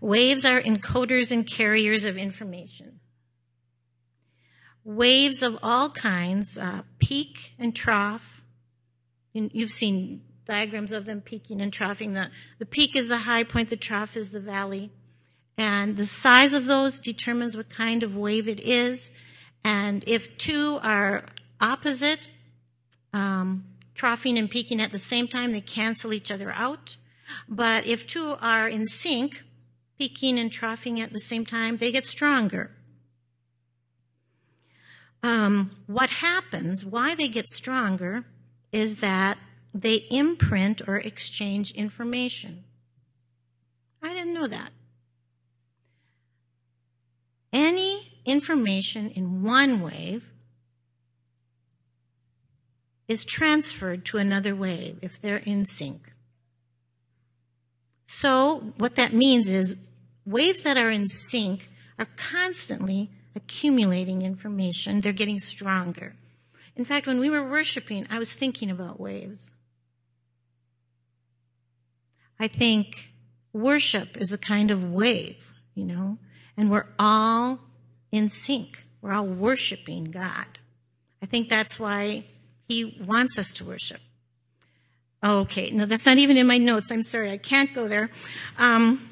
Waves 0.00 0.44
are 0.44 0.60
encoders 0.60 1.32
and 1.32 1.46
carriers 1.46 2.04
of 2.04 2.18
information. 2.18 3.00
Waves 4.84 5.42
of 5.42 5.58
all 5.62 5.88
kinds, 5.88 6.58
uh, 6.58 6.82
peak 6.98 7.54
and 7.58 7.74
trough. 7.74 8.42
You've 9.32 9.70
seen 9.70 10.22
diagrams 10.46 10.92
of 10.92 11.04
them 11.06 11.20
peaking 11.20 11.60
and 11.60 11.72
troughing. 11.72 12.12
The, 12.12 12.30
the 12.58 12.66
peak 12.66 12.94
is 12.96 13.08
the 13.08 13.18
high 13.18 13.44
point, 13.44 13.70
the 13.70 13.76
trough 13.76 14.16
is 14.16 14.30
the 14.30 14.40
valley. 14.40 14.90
And 15.56 15.96
the 15.96 16.06
size 16.06 16.52
of 16.52 16.66
those 16.66 16.98
determines 16.98 17.56
what 17.56 17.70
kind 17.70 18.02
of 18.02 18.16
wave 18.16 18.48
it 18.48 18.60
is. 18.60 19.10
And 19.62 20.04
if 20.06 20.36
two 20.36 20.78
are 20.82 21.24
opposite, 21.60 22.28
um, 23.12 23.64
troughing 23.94 24.36
and 24.36 24.50
peaking 24.50 24.80
at 24.80 24.92
the 24.92 24.98
same 24.98 25.28
time, 25.28 25.52
they 25.52 25.60
cancel 25.60 26.12
each 26.12 26.30
other 26.30 26.52
out. 26.52 26.96
But 27.48 27.86
if 27.86 28.06
two 28.06 28.36
are 28.40 28.68
in 28.68 28.86
sync, 28.86 29.44
peaking 29.98 30.38
and 30.38 30.50
troughing 30.50 31.00
at 31.00 31.12
the 31.12 31.20
same 31.20 31.46
time, 31.46 31.76
they 31.76 31.92
get 31.92 32.04
stronger. 32.04 32.72
Um, 35.22 35.70
what 35.86 36.10
happens, 36.10 36.84
why 36.84 37.14
they 37.14 37.28
get 37.28 37.48
stronger, 37.48 38.26
is 38.72 38.98
that 38.98 39.38
they 39.74 40.06
imprint 40.10 40.80
or 40.86 40.96
exchange 40.96 41.72
information. 41.72 42.62
I 44.00 44.14
didn't 44.14 44.32
know 44.32 44.46
that. 44.46 44.70
Any 47.52 48.20
information 48.24 49.10
in 49.10 49.42
one 49.42 49.82
wave 49.82 50.30
is 53.08 53.24
transferred 53.24 54.04
to 54.06 54.18
another 54.18 54.54
wave 54.54 54.98
if 55.02 55.20
they're 55.20 55.36
in 55.36 55.66
sync. 55.66 56.12
So, 58.06 58.72
what 58.78 58.94
that 58.94 59.12
means 59.12 59.50
is 59.50 59.76
waves 60.24 60.60
that 60.62 60.76
are 60.76 60.90
in 60.90 61.08
sync 61.08 61.68
are 61.98 62.08
constantly 62.16 63.10
accumulating 63.34 64.22
information. 64.22 65.00
They're 65.00 65.12
getting 65.12 65.38
stronger. 65.38 66.14
In 66.76 66.84
fact, 66.84 67.06
when 67.06 67.18
we 67.18 67.30
were 67.30 67.48
worshiping, 67.48 68.06
I 68.10 68.18
was 68.18 68.34
thinking 68.34 68.70
about 68.70 69.00
waves. 69.00 69.46
I 72.44 72.48
think 72.48 73.08
worship 73.54 74.18
is 74.18 74.34
a 74.34 74.36
kind 74.36 74.70
of 74.70 74.92
wave, 74.92 75.38
you 75.74 75.86
know, 75.86 76.18
and 76.58 76.70
we're 76.70 76.88
all 76.98 77.58
in 78.12 78.28
sync. 78.28 78.84
We're 79.00 79.12
all 79.12 79.24
worshiping 79.24 80.10
God. 80.10 80.58
I 81.22 81.26
think 81.26 81.48
that's 81.48 81.80
why 81.80 82.26
He 82.68 83.02
wants 83.02 83.38
us 83.38 83.54
to 83.54 83.64
worship. 83.64 84.02
Okay, 85.24 85.70
no, 85.70 85.86
that's 85.86 86.04
not 86.04 86.18
even 86.18 86.36
in 86.36 86.46
my 86.46 86.58
notes. 86.58 86.90
I'm 86.90 87.02
sorry, 87.02 87.30
I 87.30 87.38
can't 87.38 87.72
go 87.72 87.88
there. 87.88 88.10
Um, 88.58 89.08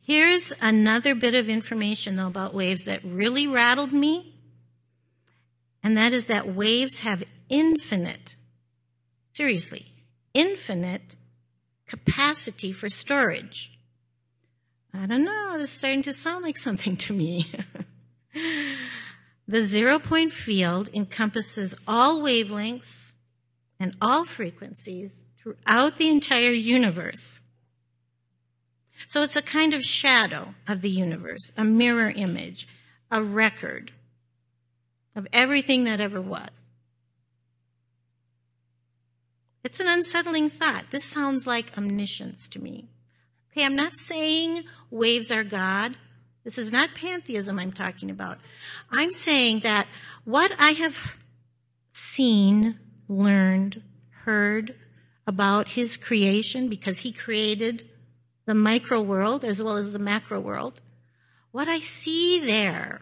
here's 0.00 0.52
another 0.60 1.16
bit 1.16 1.34
of 1.34 1.48
information, 1.48 2.14
though, 2.14 2.28
about 2.28 2.54
waves 2.54 2.84
that 2.84 3.04
really 3.04 3.48
rattled 3.48 3.92
me, 3.92 4.36
and 5.82 5.96
that 5.96 6.12
is 6.12 6.26
that 6.26 6.54
waves 6.54 7.00
have 7.00 7.24
infinite, 7.48 8.36
seriously, 9.32 9.86
infinite 10.32 11.16
capacity 11.86 12.72
for 12.72 12.88
storage. 12.88 13.70
I 14.92 15.06
don't 15.06 15.24
know, 15.24 15.58
this 15.58 15.70
is 15.70 15.76
starting 15.76 16.02
to 16.02 16.12
sound 16.12 16.44
like 16.44 16.56
something 16.56 16.96
to 16.98 17.12
me. 17.12 17.50
the 19.48 19.60
zero 19.60 19.98
point 19.98 20.32
field 20.32 20.88
encompasses 20.92 21.74
all 21.86 22.20
wavelengths 22.20 23.12
and 23.80 23.96
all 24.00 24.24
frequencies 24.24 25.14
throughout 25.36 25.96
the 25.96 26.08
entire 26.08 26.52
universe. 26.52 27.40
So 29.06 29.22
it's 29.22 29.36
a 29.36 29.42
kind 29.42 29.74
of 29.74 29.84
shadow 29.84 30.54
of 30.66 30.80
the 30.80 30.90
universe, 30.90 31.52
a 31.56 31.64
mirror 31.64 32.10
image, 32.10 32.66
a 33.10 33.22
record 33.22 33.92
of 35.14 35.26
everything 35.32 35.84
that 35.84 36.00
ever 36.00 36.20
was. 36.20 36.50
It's 39.64 39.80
an 39.80 39.88
unsettling 39.88 40.50
thought. 40.50 40.90
This 40.90 41.04
sounds 41.04 41.46
like 41.46 41.76
omniscience 41.76 42.46
to 42.48 42.60
me. 42.60 42.86
Okay, 43.50 43.64
I'm 43.64 43.76
not 43.76 43.96
saying 43.96 44.64
waves 44.90 45.32
are 45.32 45.42
God. 45.42 45.96
This 46.44 46.58
is 46.58 46.70
not 46.70 46.94
pantheism 46.94 47.58
I'm 47.58 47.72
talking 47.72 48.10
about. 48.10 48.38
I'm 48.90 49.10
saying 49.10 49.60
that 49.60 49.88
what 50.24 50.52
I 50.58 50.72
have 50.72 50.98
seen, 51.94 52.78
learned, 53.08 53.82
heard 54.24 54.74
about 55.26 55.68
his 55.68 55.96
creation, 55.96 56.68
because 56.68 56.98
he 56.98 57.12
created 57.12 57.88
the 58.44 58.54
micro 58.54 59.00
world 59.00 59.44
as 59.44 59.62
well 59.62 59.76
as 59.76 59.92
the 59.92 59.98
macro 59.98 60.38
world, 60.38 60.82
what 61.50 61.68
I 61.68 61.80
see 61.80 62.38
there 62.44 63.00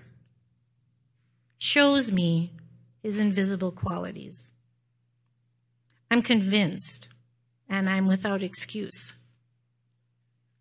shows 1.59 2.13
me 2.13 2.53
his 3.03 3.19
invisible 3.19 3.73
qualities. 3.73 4.53
I'm 6.13 6.21
convinced, 6.21 7.09
and 7.71 7.89
I'm 7.89 8.07
without 8.07 8.43
excuse. 8.43 9.15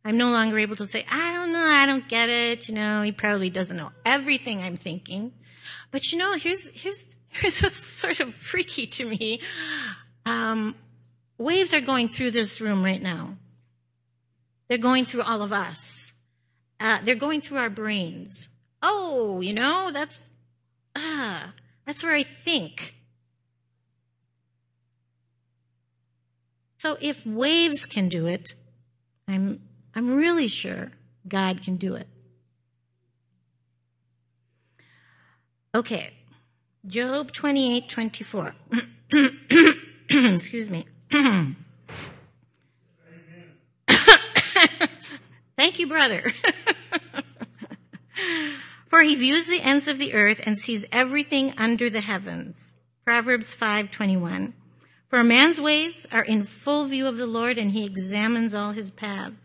I'm 0.05 0.15
no 0.15 0.31
longer 0.31 0.57
able 0.57 0.77
to 0.77 0.87
say, 0.87 1.05
I 1.11 1.33
don't 1.33 1.51
know, 1.51 1.59
I 1.59 1.85
don't 1.85 2.07
get 2.07 2.29
it. 2.29 2.69
You 2.69 2.75
know, 2.75 3.01
he 3.01 3.11
probably 3.11 3.49
doesn't 3.49 3.75
know 3.75 3.91
everything 4.05 4.61
I'm 4.61 4.77
thinking. 4.77 5.33
But 5.91 6.09
you 6.09 6.19
know, 6.19 6.37
here's, 6.37 6.69
here's, 6.69 7.03
here's 7.27 7.61
what's 7.61 7.75
sort 7.99 8.21
of 8.21 8.33
freaky 8.33 8.87
to 8.87 9.03
me. 9.03 9.41
Um, 10.25 10.73
waves 11.37 11.73
are 11.73 11.81
going 11.81 12.07
through 12.07 12.31
this 12.31 12.61
room 12.61 12.81
right 12.81 13.01
now. 13.01 13.35
They're 14.69 14.77
going 14.77 15.05
through 15.05 15.23
all 15.23 15.41
of 15.41 15.51
us. 15.51 16.13
Uh, 16.79 16.99
they're 17.03 17.15
going 17.15 17.41
through 17.41 17.57
our 17.57 17.69
brains. 17.69 18.47
Oh, 18.81 19.41
you 19.41 19.51
know, 19.51 19.91
that's, 19.91 20.17
ah, 20.95 21.53
that's 21.85 22.05
where 22.05 22.15
I 22.15 22.23
think. 22.23 22.95
So 26.81 26.97
if 26.99 27.23
waves 27.27 27.85
can 27.85 28.09
do 28.09 28.25
it, 28.25 28.55
I'm 29.27 29.61
I'm 29.93 30.15
really 30.15 30.47
sure 30.47 30.89
God 31.27 31.61
can 31.61 31.75
do 31.75 31.93
it. 31.93 32.07
Okay, 35.75 36.09
Job 36.87 37.31
28 37.33 37.87
24. 37.87 38.55
Excuse 40.09 40.71
me. 40.71 40.87
Thank 45.55 45.77
you, 45.77 45.85
brother. 45.85 46.33
For 48.89 49.03
he 49.03 49.13
views 49.13 49.45
the 49.45 49.61
ends 49.61 49.87
of 49.87 49.99
the 49.99 50.15
earth 50.15 50.41
and 50.47 50.57
sees 50.57 50.87
everything 50.91 51.53
under 51.59 51.91
the 51.91 52.01
heavens. 52.01 52.71
Proverbs 53.05 53.53
5:21. 53.53 54.53
For 55.11 55.19
a 55.19 55.25
man's 55.25 55.59
ways 55.59 56.07
are 56.13 56.23
in 56.23 56.45
full 56.45 56.85
view 56.85 57.05
of 57.05 57.17
the 57.17 57.27
Lord 57.27 57.57
and 57.57 57.71
he 57.71 57.83
examines 57.83 58.55
all 58.55 58.71
his 58.71 58.91
paths. 58.91 59.41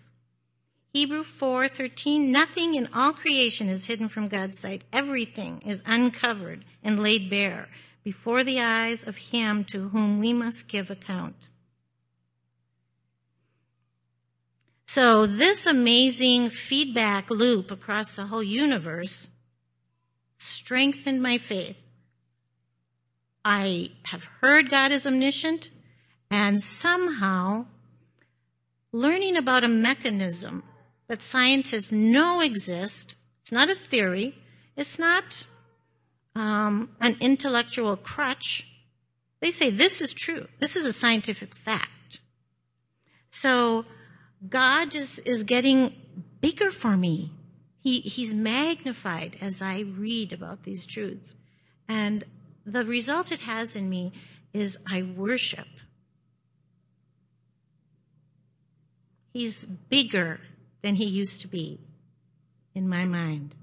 Hebrew 0.92 1.24
4:13 1.24 2.30
Nothing 2.30 2.76
in 2.76 2.88
all 2.94 3.12
creation 3.12 3.68
is 3.68 3.86
hidden 3.86 4.08
from 4.08 4.28
God's 4.28 4.60
sight. 4.60 4.84
Everything 4.92 5.60
is 5.66 5.82
uncovered 5.84 6.64
and 6.84 7.02
laid 7.02 7.28
bare 7.28 7.68
before 8.04 8.44
the 8.44 8.60
eyes 8.60 9.02
of 9.02 9.16
him 9.16 9.64
to 9.64 9.88
whom 9.88 10.20
we 10.20 10.32
must 10.32 10.68
give 10.68 10.88
account. 10.88 11.48
So 14.86 15.26
this 15.26 15.66
amazing 15.66 16.50
feedback 16.50 17.28
loop 17.28 17.72
across 17.72 18.14
the 18.14 18.26
whole 18.26 18.40
universe 18.40 19.30
strengthened 20.38 21.20
my 21.20 21.38
faith. 21.38 21.76
I 23.48 23.90
have 24.02 24.24
heard 24.40 24.70
God 24.70 24.90
is 24.90 25.06
omniscient 25.06 25.70
and 26.32 26.60
somehow 26.60 27.66
learning 28.90 29.36
about 29.36 29.62
a 29.62 29.68
mechanism 29.68 30.64
that 31.06 31.22
scientists 31.22 31.92
know 31.92 32.40
exist. 32.40 33.14
It's 33.42 33.52
not 33.52 33.70
a 33.70 33.76
theory. 33.76 34.34
It's 34.76 34.98
not 34.98 35.46
um, 36.34 36.90
an 37.00 37.18
intellectual 37.20 37.96
crutch. 37.96 38.66
They 39.38 39.52
say 39.52 39.70
this 39.70 40.00
is 40.00 40.12
true. 40.12 40.48
This 40.58 40.74
is 40.74 40.84
a 40.84 40.92
scientific 40.92 41.54
fact. 41.54 42.18
So 43.30 43.84
God 44.48 44.90
just 44.90 45.20
is 45.24 45.44
getting 45.44 45.94
bigger 46.40 46.72
for 46.72 46.96
me. 46.96 47.30
He, 47.78 48.00
he's 48.00 48.34
magnified 48.34 49.36
as 49.40 49.62
I 49.62 49.82
read 49.82 50.32
about 50.32 50.64
these 50.64 50.84
truths. 50.84 51.36
And 51.88 52.24
the 52.66 52.84
result 52.84 53.30
it 53.30 53.40
has 53.40 53.76
in 53.76 53.88
me 53.88 54.12
is 54.52 54.76
I 54.90 55.02
worship. 55.02 55.68
He's 59.32 59.66
bigger 59.66 60.40
than 60.82 60.96
he 60.96 61.04
used 61.04 61.42
to 61.42 61.48
be 61.48 61.78
in 62.74 62.88
my 62.88 63.04
mind. 63.04 63.54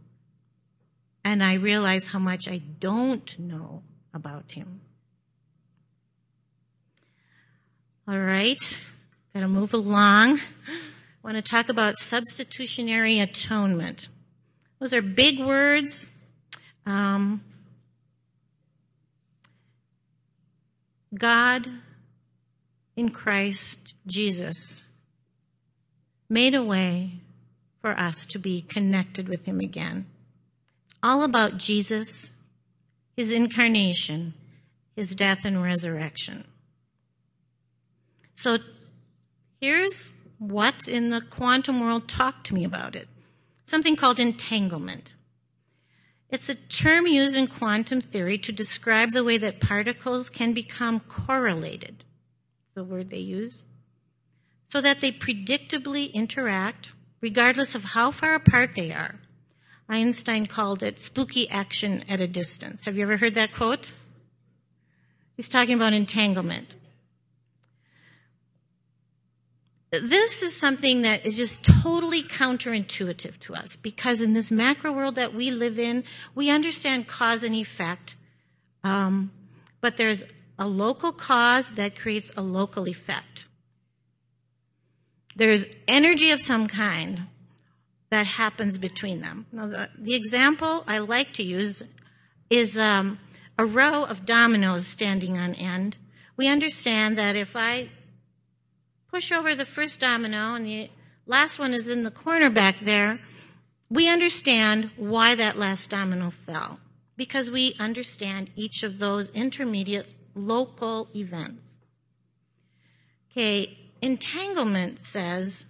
And 1.26 1.44
I 1.44 1.56
realize 1.56 2.08
how 2.08 2.20
much 2.20 2.48
I 2.48 2.58
don't 2.58 3.38
know 3.38 3.84
about 4.14 4.54
him. 4.54 4.82
All 8.08 8.20
right, 8.20 8.78
gotta 9.34 9.48
move 9.48 9.74
along. 9.74 10.40
I 10.40 10.42
want 11.24 11.38
to 11.38 11.42
talk 11.42 11.70
about 11.70 11.98
substitutionary 11.98 13.20
atonement. 13.20 14.10
Those 14.80 14.94
are 14.94 15.02
big 15.02 15.40
words. 15.40 16.12
Um, 16.86 17.42
God 21.14 21.68
in 22.96 23.10
Christ 23.10 23.96
Jesus 24.08 24.84
made 26.30 26.56
a 26.56 26.64
way 26.64 27.20
for 27.82 27.92
us 28.00 28.26
to 28.28 28.40
be 28.40 28.62
connected 28.62 29.28
with 29.28 29.46
Him 29.46 29.60
again. 29.60 30.06
All 31.02 31.24
about 31.24 31.58
Jesus, 31.58 32.32
His 33.16 33.32
incarnation, 33.32 34.34
His 34.96 35.14
death 35.14 35.46
and 35.46 35.62
resurrection. 35.62 36.46
So 38.36 38.58
here's 39.60 40.12
what 40.40 40.88
in 40.88 41.10
the 41.10 41.22
quantum 41.22 41.80
world 41.80 42.08
talk 42.08 42.44
to 42.46 42.54
me 42.54 42.64
about 42.64 42.96
it. 42.96 43.08
Something 43.66 43.96
called 43.96 44.20
entanglement. 44.20 45.14
It's 46.34 46.50
a 46.50 46.56
term 46.56 47.06
used 47.06 47.38
in 47.38 47.46
quantum 47.46 48.02
theory 48.02 48.40
to 48.40 48.52
describe 48.52 49.12
the 49.12 49.24
way 49.24 49.38
that 49.38 49.60
particles 49.60 50.32
can 50.32 50.52
become 50.52 51.00
correlated. 51.02 52.04
The 52.74 52.84
word 52.84 53.12
they 53.12 53.20
use 53.20 53.64
so 54.68 54.82
that 54.82 55.00
they 55.00 55.12
predictably 55.12 56.12
interact 56.12 56.90
regardless 57.22 57.76
of 57.76 57.84
how 57.84 58.10
far 58.10 58.34
apart 58.34 58.72
they 58.74 58.92
are. 58.92 59.20
Einstein 59.88 60.48
called 60.48 60.82
it 60.82 61.00
spooky 61.00 61.48
action 61.52 62.04
at 62.10 62.20
a 62.20 62.28
distance. 62.28 62.86
Have 62.86 62.98
you 62.98 63.04
ever 63.04 63.18
heard 63.18 63.36
that 63.36 63.54
quote? 63.54 63.92
He's 65.38 65.48
talking 65.48 65.76
about 65.76 65.94
entanglement. 65.94 66.74
This 70.02 70.42
is 70.42 70.56
something 70.56 71.04
that 71.04 71.26
is 71.26 71.38
just 71.38 71.64
totally 71.64 72.24
counterintuitive 72.24 73.40
to 73.42 73.56
us 73.56 73.76
because 73.76 74.22
in 74.22 74.34
this 74.34 74.52
macro 74.52 74.92
world 74.92 75.16
that 75.16 75.34
we 75.34 75.52
live 75.52 75.78
in, 75.78 76.04
we 76.34 76.50
understand 76.50 77.08
cause 77.08 77.44
and 77.44 77.56
effect, 77.56 78.16
um, 78.84 79.32
but 79.82 79.98
there's 79.98 80.24
a 80.58 80.68
local 80.68 81.12
cause 81.12 81.72
that 81.72 81.96
creates 81.96 82.32
a 82.36 82.42
local 82.42 82.88
effect 82.88 83.46
there's 85.36 85.66
energy 85.88 86.32
of 86.32 86.42
some 86.42 86.68
kind 86.68 87.24
that 88.10 88.26
happens 88.26 88.78
between 88.78 89.22
them. 89.22 89.46
Now, 89.52 89.68
the, 89.68 89.90
the 89.98 90.14
example 90.14 90.84
I 90.88 91.00
like 91.00 91.34
to 91.34 91.44
use 91.44 91.82
is 92.50 92.78
um, 92.78 93.20
a 93.58 93.66
row 93.66 94.04
of 94.04 94.26
dominoes 94.26 94.86
standing 94.86 95.38
on 95.38 95.56
end. 95.56 95.98
We 96.38 96.48
understand 96.48 97.18
that 97.18 97.36
if 97.36 97.56
I 97.56 97.90
push 99.14 99.32
over 99.32 99.54
the 99.54 99.64
first 99.64 100.00
domino 100.00 100.56
and 100.56 100.66
the 100.66 100.90
last 101.28 101.60
one 101.60 101.72
is 101.72 101.88
in 101.88 102.02
the 102.02 102.10
corner 102.10 102.50
back 102.50 102.80
there, 102.80 103.20
we 103.88 104.10
understand 104.10 104.90
why 104.98 105.36
that 105.36 105.56
last 105.56 105.88
domino 105.92 106.32
fell 106.32 106.80
because 107.16 107.52
we 107.52 107.76
understand 107.80 108.50
each 108.56 108.82
of 108.82 108.98
those 108.98 109.30
intermediate 109.30 110.10
local 110.34 111.08
events. 111.16 111.76
Okay, 113.30 113.78
Entanglement 114.02 115.00
says 115.00 115.68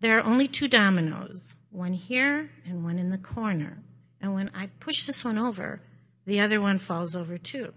there 0.00 0.18
are 0.18 0.24
only 0.24 0.48
two 0.48 0.66
dominoes, 0.66 1.56
one 1.70 1.92
here 1.92 2.50
and 2.64 2.84
one 2.84 2.98
in 2.98 3.10
the 3.10 3.18
corner. 3.18 3.82
And 4.18 4.32
when 4.32 4.50
I 4.54 4.68
push 4.80 5.04
this 5.04 5.26
one 5.26 5.36
over, 5.36 5.82
the 6.24 6.40
other 6.40 6.58
one 6.58 6.78
falls 6.78 7.14
over 7.14 7.36
too. 7.36 7.74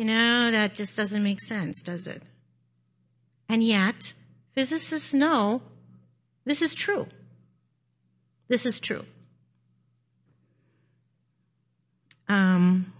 You 0.00 0.06
know, 0.06 0.50
that 0.50 0.74
just 0.74 0.96
doesn't 0.96 1.22
make 1.22 1.42
sense, 1.42 1.82
does 1.82 2.06
it? 2.06 2.22
And 3.50 3.62
yet, 3.62 4.14
physicists 4.54 5.12
know 5.12 5.60
this 6.46 6.62
is 6.62 6.72
true. 6.72 7.06
This 8.48 8.64
is 8.64 8.80
true. 8.80 9.04
Um, 12.30 12.94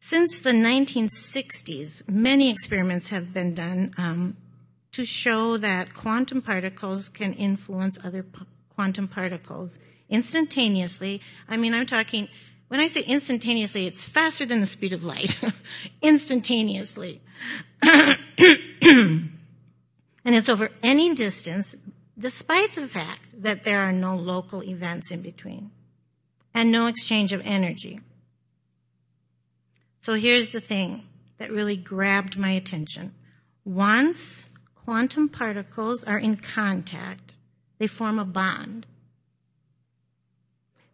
Since 0.00 0.42
the 0.42 0.50
1960s, 0.50 2.06
many 2.06 2.50
experiments 2.50 3.08
have 3.08 3.32
been 3.32 3.54
done 3.54 3.94
um, 3.96 4.36
to 4.92 5.06
show 5.06 5.56
that 5.56 5.94
quantum 5.94 6.42
particles 6.42 7.08
can 7.08 7.32
influence 7.32 7.98
other 8.04 8.24
p- 8.24 8.44
quantum 8.74 9.08
particles 9.08 9.78
instantaneously. 10.10 11.22
I 11.48 11.56
mean, 11.56 11.72
I'm 11.72 11.86
talking, 11.86 12.28
when 12.70 12.78
I 12.78 12.86
say 12.86 13.00
instantaneously, 13.00 13.88
it's 13.88 14.04
faster 14.04 14.46
than 14.46 14.60
the 14.60 14.66
speed 14.66 14.92
of 14.92 15.02
light. 15.02 15.36
instantaneously. 16.02 17.20
and 17.82 18.16
it's 20.24 20.48
over 20.48 20.70
any 20.80 21.12
distance, 21.12 21.74
despite 22.16 22.76
the 22.76 22.86
fact 22.86 23.42
that 23.42 23.64
there 23.64 23.80
are 23.80 23.90
no 23.90 24.14
local 24.14 24.62
events 24.62 25.10
in 25.10 25.20
between 25.20 25.72
and 26.54 26.70
no 26.70 26.86
exchange 26.86 27.32
of 27.32 27.42
energy. 27.44 27.98
So 30.00 30.14
here's 30.14 30.52
the 30.52 30.60
thing 30.60 31.02
that 31.38 31.50
really 31.50 31.76
grabbed 31.76 32.38
my 32.38 32.52
attention. 32.52 33.12
Once 33.64 34.46
quantum 34.84 35.28
particles 35.28 36.04
are 36.04 36.20
in 36.20 36.36
contact, 36.36 37.34
they 37.78 37.88
form 37.88 38.20
a 38.20 38.24
bond. 38.24 38.86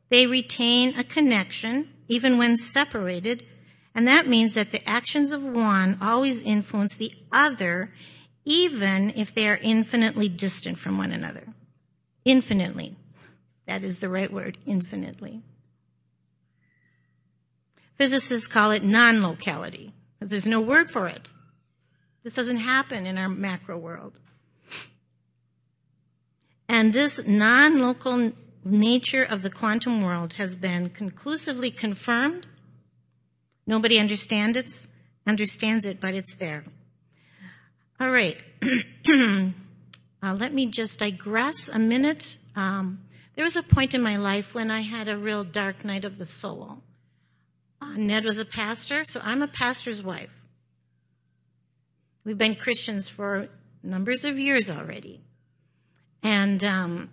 They 0.08 0.26
retain 0.26 0.98
a 0.98 1.04
connection 1.04 1.90
even 2.08 2.38
when 2.38 2.56
separated, 2.56 3.44
and 3.94 4.06
that 4.06 4.28
means 4.28 4.54
that 4.54 4.72
the 4.72 4.86
actions 4.88 5.32
of 5.32 5.42
one 5.42 5.98
always 6.00 6.42
influence 6.42 6.96
the 6.96 7.12
other, 7.32 7.92
even 8.44 9.12
if 9.16 9.34
they 9.34 9.48
are 9.48 9.58
infinitely 9.62 10.28
distant 10.28 10.78
from 10.78 10.98
one 10.98 11.12
another. 11.12 11.48
Infinitely. 12.24 12.96
That 13.66 13.82
is 13.82 13.98
the 13.98 14.08
right 14.08 14.32
word, 14.32 14.58
infinitely. 14.66 15.42
Physicists 17.96 18.46
call 18.46 18.70
it 18.70 18.84
non 18.84 19.22
locality, 19.22 19.92
because 20.18 20.30
there's 20.30 20.46
no 20.46 20.60
word 20.60 20.90
for 20.90 21.08
it. 21.08 21.30
This 22.22 22.34
doesn't 22.34 22.58
happen 22.58 23.06
in 23.06 23.18
our 23.18 23.28
macro 23.28 23.78
world. 23.78 24.18
And 26.68 26.92
this 26.92 27.20
non 27.26 27.78
local 27.78 28.32
nature 28.66 29.22
of 29.22 29.42
the 29.42 29.50
quantum 29.50 30.02
world 30.02 30.34
has 30.34 30.54
been 30.54 30.90
conclusively 30.90 31.70
confirmed. 31.70 32.46
Nobody 33.66 33.98
understands 33.98 34.56
it, 34.56 34.86
understands 35.26 35.86
it, 35.86 36.00
but 36.00 36.14
it's 36.14 36.34
there. 36.34 36.64
All 37.98 38.10
right. 38.10 38.38
uh, 39.08 40.34
let 40.34 40.52
me 40.52 40.66
just 40.66 40.98
digress 40.98 41.68
a 41.68 41.78
minute. 41.78 42.38
Um, 42.54 43.00
there 43.34 43.44
was 43.44 43.56
a 43.56 43.62
point 43.62 43.94
in 43.94 44.02
my 44.02 44.16
life 44.16 44.54
when 44.54 44.70
I 44.70 44.80
had 44.80 45.08
a 45.08 45.16
real 45.16 45.44
dark 45.44 45.84
night 45.84 46.04
of 46.04 46.18
the 46.18 46.26
soul. 46.26 46.82
Uh, 47.80 47.94
Ned 47.96 48.24
was 48.24 48.38
a 48.38 48.44
pastor, 48.44 49.04
so 49.04 49.20
I'm 49.22 49.42
a 49.42 49.48
pastor's 49.48 50.02
wife. 50.02 50.30
We've 52.24 52.38
been 52.38 52.56
Christians 52.56 53.08
for 53.08 53.48
numbers 53.82 54.24
of 54.24 54.38
years 54.38 54.70
already. 54.70 55.20
And 56.22 56.64
um, 56.64 57.10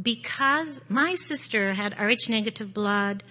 because 0.00 0.80
my 0.88 1.14
sister 1.14 1.74
had 1.74 1.98
Rh 1.98 2.28
negative 2.28 2.72
blood, 2.72 3.22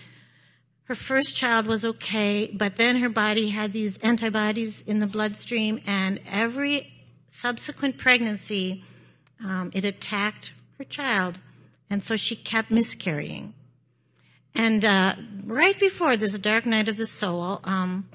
her 0.84 0.96
first 0.96 1.36
child 1.36 1.68
was 1.68 1.86
okay, 1.86 2.52
but 2.54 2.76
then 2.76 2.98
her 2.98 3.10
body 3.10 3.50
had 3.50 3.74
these 3.74 3.98
antibodies 4.00 4.82
in 4.82 5.00
the 5.00 5.08
bloodstream, 5.08 5.82
and 5.86 6.20
every 6.30 6.92
subsequent 7.30 7.98
pregnancy, 7.98 8.84
um, 9.44 9.72
it 9.74 9.86
attacked 9.86 10.54
her 10.78 10.84
child, 10.84 11.40
and 11.90 12.04
so 12.04 12.16
she 12.16 12.36
kept 12.36 12.70
miscarrying. 12.70 13.54
And 14.54 14.84
uh, 14.84 15.16
right 15.46 15.80
before 15.80 16.18
this 16.18 16.38
dark 16.38 16.66
night 16.66 16.90
of 16.90 16.98
the 16.98 17.06
soul, 17.06 17.62
um, 17.64 18.10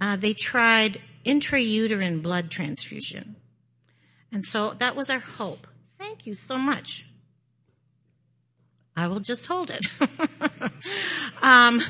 uh, 0.00 0.16
they 0.16 0.32
tried 0.32 1.00
intrauterine 1.24 2.20
blood 2.20 2.50
transfusion. 2.50 3.36
And 4.32 4.44
so 4.44 4.74
that 4.78 4.96
was 4.96 5.08
our 5.08 5.20
hope. 5.20 5.66
Thank 5.98 6.26
you 6.26 6.34
so 6.34 6.58
much. 6.58 7.06
I 8.96 9.08
will 9.08 9.20
just 9.20 9.46
hold 9.46 9.70
it. 9.70 9.86
Because 9.98 10.70
um, 11.42 11.82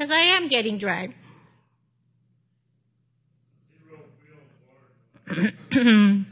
I 0.00 0.30
am 0.34 0.48
getting 0.48 0.78
dry. 0.78 1.10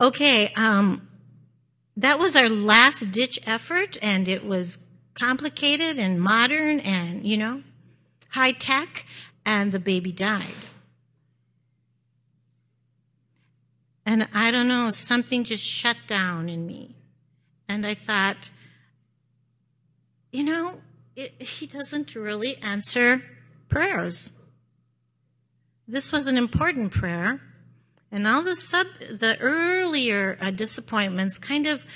okay, 0.00 0.52
um, 0.54 1.08
that 1.96 2.18
was 2.18 2.36
our 2.36 2.48
last 2.48 3.10
ditch 3.10 3.40
effort, 3.44 3.98
and 4.00 4.28
it 4.28 4.44
was 4.44 4.78
complicated 5.14 5.98
and 5.98 6.20
modern 6.20 6.78
and, 6.80 7.26
you 7.26 7.36
know, 7.36 7.62
high 8.30 8.52
tech, 8.52 9.04
and 9.44 9.72
the 9.72 9.80
baby 9.80 10.12
died. 10.12 10.46
And 14.06 14.28
I 14.32 14.50
don't 14.50 14.68
know, 14.68 14.90
something 14.90 15.44
just 15.44 15.64
shut 15.64 15.96
down 16.06 16.48
in 16.48 16.66
me. 16.66 16.96
And 17.72 17.86
I 17.86 17.94
thought, 17.94 18.50
you 20.30 20.44
know, 20.44 20.82
it, 21.16 21.40
he 21.40 21.66
doesn't 21.66 22.14
really 22.14 22.58
answer 22.58 23.22
prayers. 23.70 24.30
This 25.88 26.12
was 26.12 26.26
an 26.26 26.36
important 26.36 26.92
prayer. 26.92 27.40
And 28.10 28.26
all 28.26 28.42
the 28.42 28.54
sub, 28.54 28.86
the 29.00 29.38
earlier 29.40 30.36
uh, 30.38 30.50
disappointments 30.50 31.38
kind 31.38 31.66
of 31.66 31.86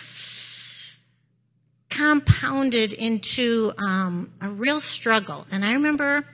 compounded 1.91 2.95
into 2.95 3.75
um, 3.77 4.33
a 4.41 4.49
real 4.49 4.81
struggle. 4.81 5.47
And 5.51 5.63
I 5.63 5.73
remember 5.73 6.25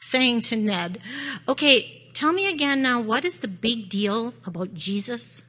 saying 0.00 0.42
to 0.42 0.56
Ned, 0.56 1.00
okay, 1.48 2.10
tell 2.14 2.32
me 2.32 2.46
again 2.46 2.80
now, 2.80 3.00
what 3.00 3.24
is 3.24 3.40
the 3.40 3.48
big 3.48 3.88
deal 3.88 4.34
about 4.46 4.72
Jesus? 4.72 5.42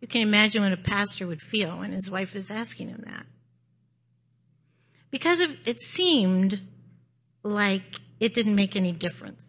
You 0.00 0.08
can 0.08 0.22
imagine 0.22 0.62
what 0.62 0.72
a 0.72 0.76
pastor 0.76 1.26
would 1.26 1.42
feel 1.42 1.78
when 1.78 1.92
his 1.92 2.10
wife 2.10 2.36
is 2.36 2.50
asking 2.50 2.88
him 2.88 3.02
that. 3.06 3.26
Because 5.10 5.40
it 5.40 5.80
seemed 5.80 6.60
like 7.42 8.00
it 8.20 8.34
didn't 8.34 8.54
make 8.54 8.76
any 8.76 8.92
difference. 8.92 9.42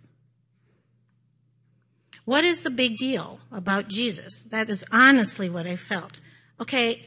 What 2.26 2.46
is 2.46 2.62
the 2.62 2.70
big 2.70 2.98
deal 2.98 3.40
about 3.52 3.88
Jesus? 3.88 4.44
That 4.52 4.70
is 4.70 4.86
honestly 4.92 5.50
what 5.50 5.66
I 5.66 5.76
felt. 5.76 6.20
Okay, 6.62 7.06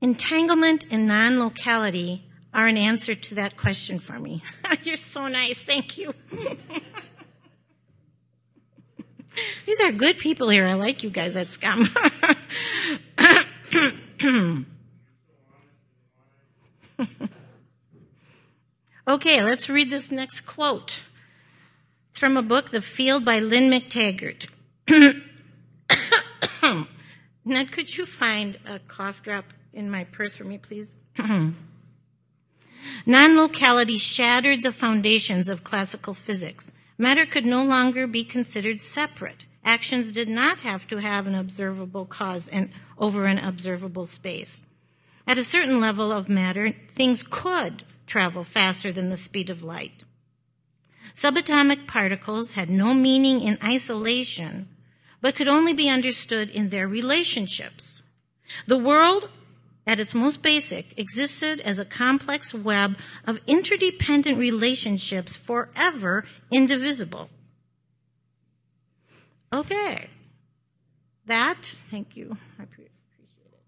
entanglement 0.00 0.84
and 0.90 1.06
non 1.06 1.38
locality 1.38 2.26
are 2.52 2.66
an 2.66 2.76
answer 2.76 3.14
to 3.14 3.34
that 3.36 3.56
question 3.56 3.98
for 3.98 4.18
me. 4.18 4.42
You're 4.82 4.96
so 4.96 5.28
nice. 5.28 5.64
Thank 5.64 5.98
you. 5.98 6.14
These 9.66 9.80
are 9.80 9.92
good 9.92 10.18
people 10.18 10.48
here. 10.48 10.66
I 10.66 10.74
like 10.74 11.02
you 11.02 11.10
guys 11.10 11.36
at 11.36 11.48
SCUM. 11.48 11.88
okay, 19.08 19.42
let's 19.42 19.68
read 19.68 19.90
this 19.90 20.10
next 20.10 20.42
quote. 20.42 21.02
It's 22.10 22.18
from 22.18 22.36
a 22.36 22.42
book, 22.42 22.70
The 22.70 22.80
Field 22.80 23.24
by 23.24 23.40
Lynne 23.40 23.70
McTaggart. 23.70 24.48
Ned, 27.44 27.72
could 27.72 27.96
you 27.96 28.06
find 28.06 28.58
a 28.66 28.78
cough 28.80 29.22
drop 29.22 29.44
in 29.72 29.90
my 29.90 30.04
purse 30.04 30.36
for 30.36 30.44
me, 30.44 30.58
please? 30.58 30.94
Non 33.04 33.36
locality 33.36 33.96
shattered 33.96 34.62
the 34.62 34.72
foundations 34.72 35.48
of 35.48 35.64
classical 35.64 36.14
physics. 36.14 36.72
Matter 36.98 37.26
could 37.26 37.44
no 37.44 37.62
longer 37.64 38.06
be 38.06 38.24
considered 38.24 38.80
separate. 38.80 39.44
Actions 39.64 40.12
did 40.12 40.28
not 40.28 40.60
have 40.60 40.86
to 40.88 40.98
have 40.98 41.26
an 41.26 41.34
observable 41.34 42.06
cause 42.06 42.48
and 42.48 42.70
over 42.98 43.26
an 43.26 43.38
observable 43.38 44.06
space. 44.06 44.62
At 45.26 45.38
a 45.38 45.44
certain 45.44 45.80
level 45.80 46.12
of 46.12 46.28
matter, 46.28 46.72
things 46.94 47.24
could 47.28 47.82
travel 48.06 48.44
faster 48.44 48.92
than 48.92 49.10
the 49.10 49.16
speed 49.16 49.50
of 49.50 49.62
light. 49.62 50.04
Subatomic 51.14 51.86
particles 51.86 52.52
had 52.52 52.70
no 52.70 52.94
meaning 52.94 53.40
in 53.42 53.58
isolation, 53.62 54.68
but 55.20 55.34
could 55.34 55.48
only 55.48 55.72
be 55.72 55.88
understood 55.88 56.50
in 56.50 56.70
their 56.70 56.86
relationships. 56.86 58.02
The 58.66 58.78
world, 58.78 59.28
at 59.86 60.00
its 60.00 60.14
most 60.14 60.42
basic, 60.42 60.98
existed 60.98 61.60
as 61.60 61.78
a 61.78 61.84
complex 61.84 62.52
web 62.52 62.96
of 63.24 63.38
interdependent 63.46 64.38
relationships 64.38 65.36
forever 65.36 66.24
indivisible. 66.50 67.30
Okay. 69.52 70.08
That, 71.26 71.64
thank 71.90 72.16
you. 72.16 72.36
I 72.58 72.64
appreciate 72.64 72.86
it. 72.86 73.60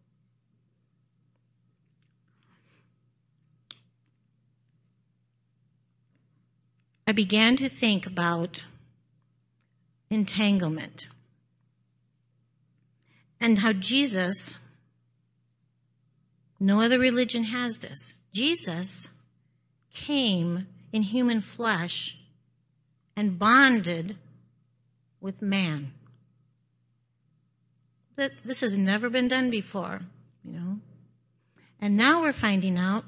I 7.06 7.12
began 7.12 7.56
to 7.56 7.68
think 7.68 8.06
about 8.06 8.64
entanglement 10.10 11.08
and 13.40 13.58
how 13.58 13.72
Jesus, 13.72 14.58
no 16.60 16.80
other 16.80 16.98
religion 16.98 17.44
has 17.44 17.78
this, 17.78 18.14
Jesus 18.32 19.08
came 19.92 20.66
in 20.92 21.02
human 21.02 21.40
flesh 21.40 22.16
and 23.16 23.38
bonded 23.38 24.16
with 25.20 25.42
man. 25.42 25.92
That 28.16 28.32
this 28.44 28.60
has 28.60 28.76
never 28.76 29.08
been 29.08 29.28
done 29.28 29.50
before, 29.50 30.00
you 30.44 30.52
know. 30.52 30.78
And 31.80 31.96
now 31.96 32.22
we're 32.22 32.32
finding 32.32 32.78
out 32.78 33.04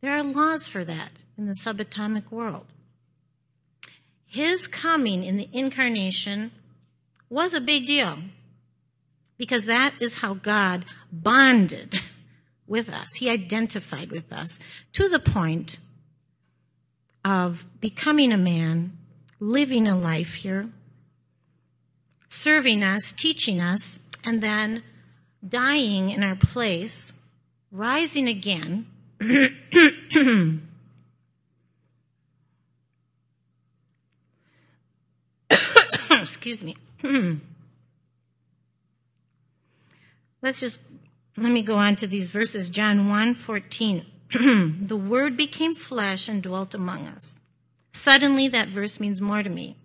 there 0.00 0.16
are 0.16 0.22
laws 0.22 0.68
for 0.68 0.84
that 0.84 1.10
in 1.36 1.46
the 1.46 1.54
subatomic 1.54 2.30
world. 2.30 2.66
His 4.26 4.66
coming 4.66 5.24
in 5.24 5.36
the 5.36 5.48
incarnation 5.52 6.52
was 7.28 7.54
a 7.54 7.60
big 7.60 7.86
deal 7.86 8.18
because 9.38 9.66
that 9.66 9.94
is 10.00 10.16
how 10.16 10.34
God 10.34 10.84
bonded 11.12 12.00
with 12.66 12.88
us. 12.88 13.14
He 13.16 13.30
identified 13.30 14.10
with 14.10 14.32
us 14.32 14.58
to 14.94 15.08
the 15.08 15.18
point 15.18 15.78
of 17.24 17.66
becoming 17.80 18.32
a 18.32 18.38
man, 18.38 18.96
living 19.40 19.88
a 19.88 19.96
life 19.96 20.34
here, 20.34 20.68
serving 22.28 22.82
us, 22.82 23.12
teaching 23.12 23.60
us, 23.60 23.98
and 24.24 24.42
then 24.42 24.82
dying 25.46 26.10
in 26.10 26.22
our 26.22 26.36
place, 26.36 27.12
rising 27.70 28.28
again. 28.28 28.86
Excuse 36.10 36.62
me. 36.64 36.76
Let's 40.46 40.60
just 40.60 40.78
let 41.36 41.50
me 41.50 41.60
go 41.60 41.74
on 41.74 41.96
to 41.96 42.06
these 42.06 42.28
verses. 42.28 42.70
John 42.70 43.08
1 43.08 43.34
14. 43.34 44.06
the 44.86 44.96
word 44.96 45.36
became 45.36 45.74
flesh 45.74 46.28
and 46.28 46.40
dwelt 46.40 46.72
among 46.72 47.08
us. 47.08 47.36
Suddenly, 47.90 48.46
that 48.46 48.68
verse 48.68 49.00
means 49.00 49.20
more 49.20 49.42
to 49.42 49.50
me. 49.50 49.76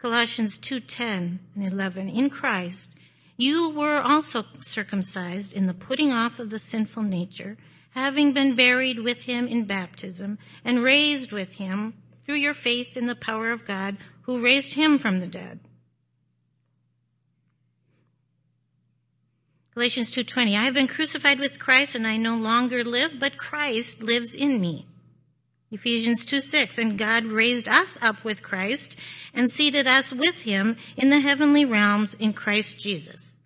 Colossians 0.00 0.58
2:10 0.58 1.38
and 1.54 1.72
11 1.72 2.08
In 2.08 2.30
Christ 2.30 2.88
you 3.36 3.70
were 3.70 4.00
also 4.00 4.44
circumcised 4.60 5.52
in 5.52 5.68
the 5.68 5.72
putting 5.72 6.10
off 6.10 6.40
of 6.40 6.50
the 6.50 6.58
sinful 6.58 7.04
nature 7.04 7.56
having 7.90 8.32
been 8.32 8.56
buried 8.56 8.98
with 8.98 9.22
him 9.22 9.46
in 9.46 9.66
baptism 9.66 10.36
and 10.64 10.82
raised 10.82 11.30
with 11.30 11.52
him 11.52 11.94
through 12.26 12.42
your 12.42 12.54
faith 12.54 12.96
in 12.96 13.06
the 13.06 13.14
power 13.14 13.52
of 13.52 13.64
God 13.64 13.98
who 14.22 14.42
raised 14.42 14.74
him 14.74 14.98
from 14.98 15.18
the 15.18 15.28
dead 15.28 15.60
Galatians 19.74 20.10
2:20 20.10 20.54
I 20.54 20.64
have 20.64 20.74
been 20.74 20.86
crucified 20.86 21.38
with 21.38 21.58
Christ 21.58 21.94
and 21.94 22.06
I 22.06 22.18
no 22.18 22.36
longer 22.36 22.84
live 22.84 23.18
but 23.18 23.38
Christ 23.38 24.02
lives 24.02 24.34
in 24.34 24.60
me. 24.60 24.86
Ephesians 25.70 26.26
2:6 26.26 26.76
and 26.76 26.98
God 26.98 27.24
raised 27.24 27.66
us 27.66 27.96
up 28.02 28.22
with 28.22 28.42
Christ 28.42 28.96
and 29.32 29.50
seated 29.50 29.86
us 29.86 30.12
with 30.12 30.42
him 30.42 30.76
in 30.94 31.08
the 31.08 31.20
heavenly 31.20 31.64
realms 31.64 32.12
in 32.12 32.34
Christ 32.34 32.78
Jesus. 32.78 33.36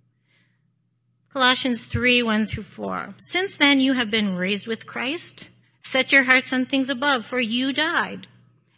Colossians 1.33 1.85
3 1.85 2.25
1 2.25 2.47
through 2.47 2.65
4. 2.65 3.15
Since 3.19 3.57
then 3.57 3.79
you 3.79 3.93
have 3.93 4.11
been 4.11 4.35
raised 4.35 4.67
with 4.67 4.85
Christ. 4.85 5.49
Set 5.85 6.11
your 6.11 6.25
hearts 6.25 6.53
on 6.53 6.67
things 6.67 6.91
above, 6.91 7.25
for 7.25 7.39
you 7.39 7.73
died, 7.73 8.27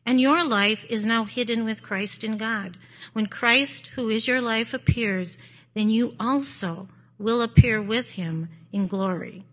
and 0.05 0.21
your 0.21 0.45
life 0.45 0.85
is 0.91 1.07
now 1.07 1.25
hidden 1.25 1.65
with 1.65 1.83
Christ 1.83 2.23
in 2.23 2.37
God. 2.37 2.77
When 3.15 3.27
Christ, 3.27 3.87
who 3.95 4.11
is 4.11 4.29
your 4.29 4.43
life, 4.43 4.75
appears, 4.75 5.39
then 5.73 5.89
you 5.89 6.15
also 6.21 6.89
will 7.19 7.43
appear 7.43 7.83
with 7.83 8.11
him 8.11 8.49
in 8.73 8.87
glory. 8.87 9.45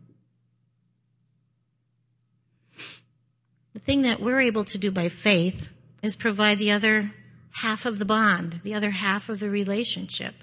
The 3.74 3.80
thing 3.80 4.04
that 4.04 4.22
we're 4.22 4.42
able 4.42 4.66
to 4.66 4.78
do 4.78 4.92
by 4.92 5.10
faith 5.10 5.70
is 6.02 6.16
provide 6.16 6.60
the 6.60 6.72
other 6.72 7.14
half 7.52 7.86
of 7.86 8.00
the 8.00 8.06
bond, 8.06 8.62
the 8.64 8.74
other 8.74 8.92
half 8.92 9.30
of 9.30 9.40
the 9.40 9.50
relationship 9.50 10.36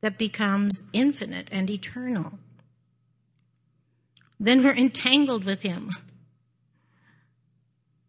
that 0.00 0.18
becomes 0.18 0.82
infinite 0.92 1.48
and 1.50 1.68
eternal. 1.70 2.38
Then 4.38 4.62
we're 4.62 4.74
entangled 4.74 5.44
with 5.44 5.62
him. 5.62 5.90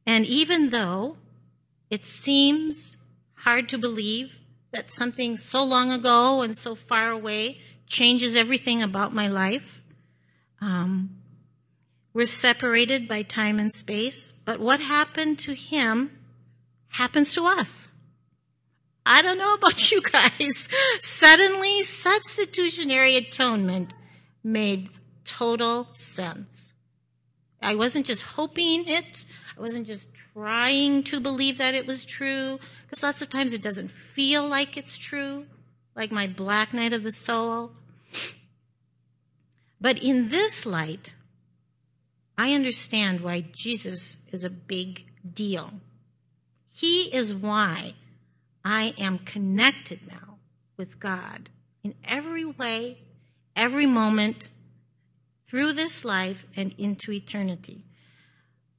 And 0.05 0.25
even 0.25 0.71
though 0.71 1.17
it 1.89 2.05
seems 2.05 2.97
hard 3.35 3.69
to 3.69 3.77
believe 3.77 4.31
that 4.71 4.91
something 4.91 5.37
so 5.37 5.63
long 5.63 5.91
ago 5.91 6.41
and 6.41 6.57
so 6.57 6.73
far 6.73 7.11
away 7.11 7.59
changes 7.93 8.35
everything 8.35 8.81
about 8.81 9.13
my 9.13 9.27
life. 9.27 9.81
Um, 10.59 11.17
we're 12.13 12.25
separated 12.25 13.07
by 13.07 13.21
time 13.21 13.59
and 13.59 13.71
space, 13.71 14.33
but 14.45 14.59
what 14.59 14.79
happened 14.79 15.39
to 15.39 15.53
him 15.53 16.11
happens 16.89 17.33
to 17.35 17.45
us. 17.45 17.89
I 19.05 19.21
don't 19.21 19.37
know 19.37 19.53
about 19.53 19.91
you 19.91 20.01
guys. 20.01 20.67
Suddenly, 21.01 21.83
substitutionary 21.83 23.15
atonement 23.15 23.93
made 24.43 24.89
total 25.23 25.89
sense. 25.93 26.73
I 27.61 27.75
wasn't 27.75 28.07
just 28.07 28.23
hoping 28.23 28.87
it. 28.87 29.25
I 29.55 29.61
wasn't 29.61 29.87
just 29.87 30.07
trying 30.33 31.03
to 31.03 31.19
believe 31.19 31.59
that 31.59 31.75
it 31.75 31.85
was 31.85 32.05
true, 32.05 32.59
because 32.85 33.03
lots 33.03 33.21
of 33.21 33.29
times 33.29 33.53
it 33.53 33.61
doesn't 33.61 33.91
feel 33.91 34.47
like 34.47 34.77
it's 34.77 34.97
true 34.97 35.45
like 35.95 36.11
my 36.11 36.27
black 36.27 36.73
night 36.73 36.93
of 36.93 37.03
the 37.03 37.11
soul. 37.11 37.71
But 39.83 40.01
in 40.01 40.29
this 40.29 40.65
light, 40.65 41.11
I 42.37 42.53
understand 42.53 43.19
why 43.19 43.41
Jesus 43.51 44.15
is 44.31 44.45
a 44.45 44.49
big 44.49 45.05
deal. 45.33 45.73
He 46.71 47.13
is 47.13 47.35
why 47.35 47.95
I 48.63 48.93
am 48.97 49.19
connected 49.19 49.99
now 50.09 50.37
with 50.77 51.01
God 51.01 51.49
in 51.83 51.95
every 52.05 52.45
way, 52.45 52.99
every 53.57 53.85
moment, 53.85 54.47
through 55.49 55.73
this 55.73 56.05
life 56.05 56.45
and 56.55 56.73
into 56.77 57.11
eternity. 57.11 57.83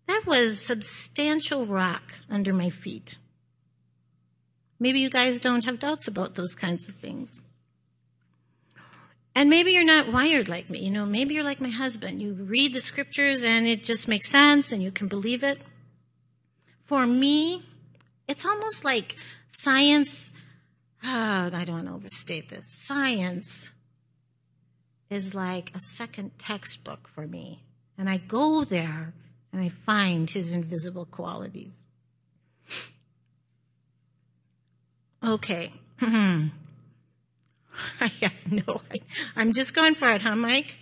That 0.09 0.23
was 0.27 0.59
substantial 0.59 1.67
rock 1.67 2.15
under 2.31 2.55
my 2.55 2.71
feet. 2.71 3.19
Maybe 4.81 5.01
you 5.01 5.11
guys 5.11 5.39
don't 5.39 5.67
have 5.67 5.79
doubts 5.79 6.09
about 6.09 6.35
those 6.35 6.55
kinds 6.55 6.89
of 6.89 6.95
things. 6.95 7.43
And 9.35 9.51
maybe 9.51 9.73
you're 9.73 9.85
not 9.85 10.13
wired 10.13 10.49
like 10.49 10.71
me. 10.71 10.81
You 10.81 10.91
know, 10.91 11.05
maybe 11.05 11.35
you're 11.35 11.45
like 11.45 11.61
my 11.61 11.71
husband. 11.71 12.23
You 12.23 12.35
read 12.35 12.73
the 12.73 12.81
scriptures 12.81 13.43
and 13.43 13.67
it 13.67 13.83
just 13.83 14.07
makes 14.07 14.29
sense 14.29 14.71
and 14.71 14.83
you 14.83 14.93
can 14.93 15.09
believe 15.09 15.43
it. 15.43 15.61
For 16.85 17.07
me, 17.07 17.65
it's 18.29 18.45
almost 18.45 18.85
like 18.85 19.17
science. 19.51 20.31
Oh, 21.03 21.51
I 21.53 21.65
don't 21.65 21.77
want 21.77 21.89
to 21.89 21.95
overstate 21.95 22.49
this. 22.49 22.67
Science 22.69 23.71
is 25.11 25.35
like 25.35 25.73
a 25.75 25.81
second 25.81 26.39
textbook 26.39 27.09
for 27.09 27.27
me. 27.27 27.65
And 27.99 28.09
I 28.09 28.19
go 28.19 28.65
there 28.65 29.15
and 29.53 29.63
I 29.63 29.69
find 29.69 30.31
his 30.31 30.53
invisible 30.53 31.07
qualities. 31.07 31.75
Okay. 35.23 35.73
I 38.01 38.07
have 38.23 38.51
no 38.51 38.81
idea. 38.91 39.03
I'm 39.37 39.53
just 39.53 39.75
going 39.75 39.95
for 39.95 40.11
it, 40.13 40.23
huh, 40.23 40.37
Mike? 40.37 40.77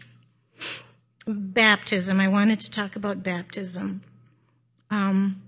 Baptism. 1.26 2.20
I 2.20 2.28
wanted 2.28 2.60
to 2.60 2.70
talk 2.70 2.96
about 2.96 3.22
baptism. 3.22 4.02
Um, 4.90 5.42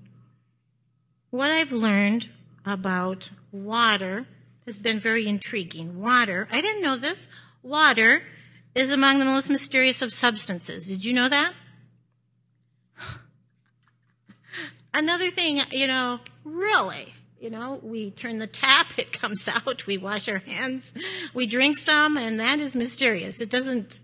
what 1.31 1.51
I've 1.51 1.73
learned 1.73 2.29
about 2.65 3.31
water 3.53 4.27
has 4.67 4.79
been 4.79 4.99
very 5.01 5.27
intriguing. 5.27 6.01
Water, 6.01 6.49
I 6.51 6.61
didn't 6.61 6.83
know 6.83 6.97
this. 6.97 7.29
Water 7.63 8.23
is 8.75 8.91
among 8.91 9.19
the 9.19 9.25
most 9.25 9.51
mysterious 9.51 10.03
of 10.03 10.13
substances. 10.13 10.87
Did 10.87 11.05
you 11.05 11.13
know 11.13 11.29
that? 11.29 11.53
Another 14.95 15.31
thing, 15.31 15.61
you 15.71 15.87
know, 15.87 16.21
really, 16.45 17.14
you 17.41 17.51
know, 17.51 17.81
we 17.83 18.11
turn 18.11 18.39
the 18.39 18.47
tap, 18.47 18.87
it 18.99 19.13
comes 19.13 19.49
out, 19.49 19.87
we 19.87 19.99
wash 19.99 20.29
our 20.29 20.39
hands, 20.39 20.95
we 21.35 21.47
drink 21.47 21.77
some, 21.77 22.17
and 22.17 22.41
that 22.41 22.61
is 22.61 22.75
mysterious. 22.75 23.41
It 23.41 23.51
doesn't, 23.51 24.01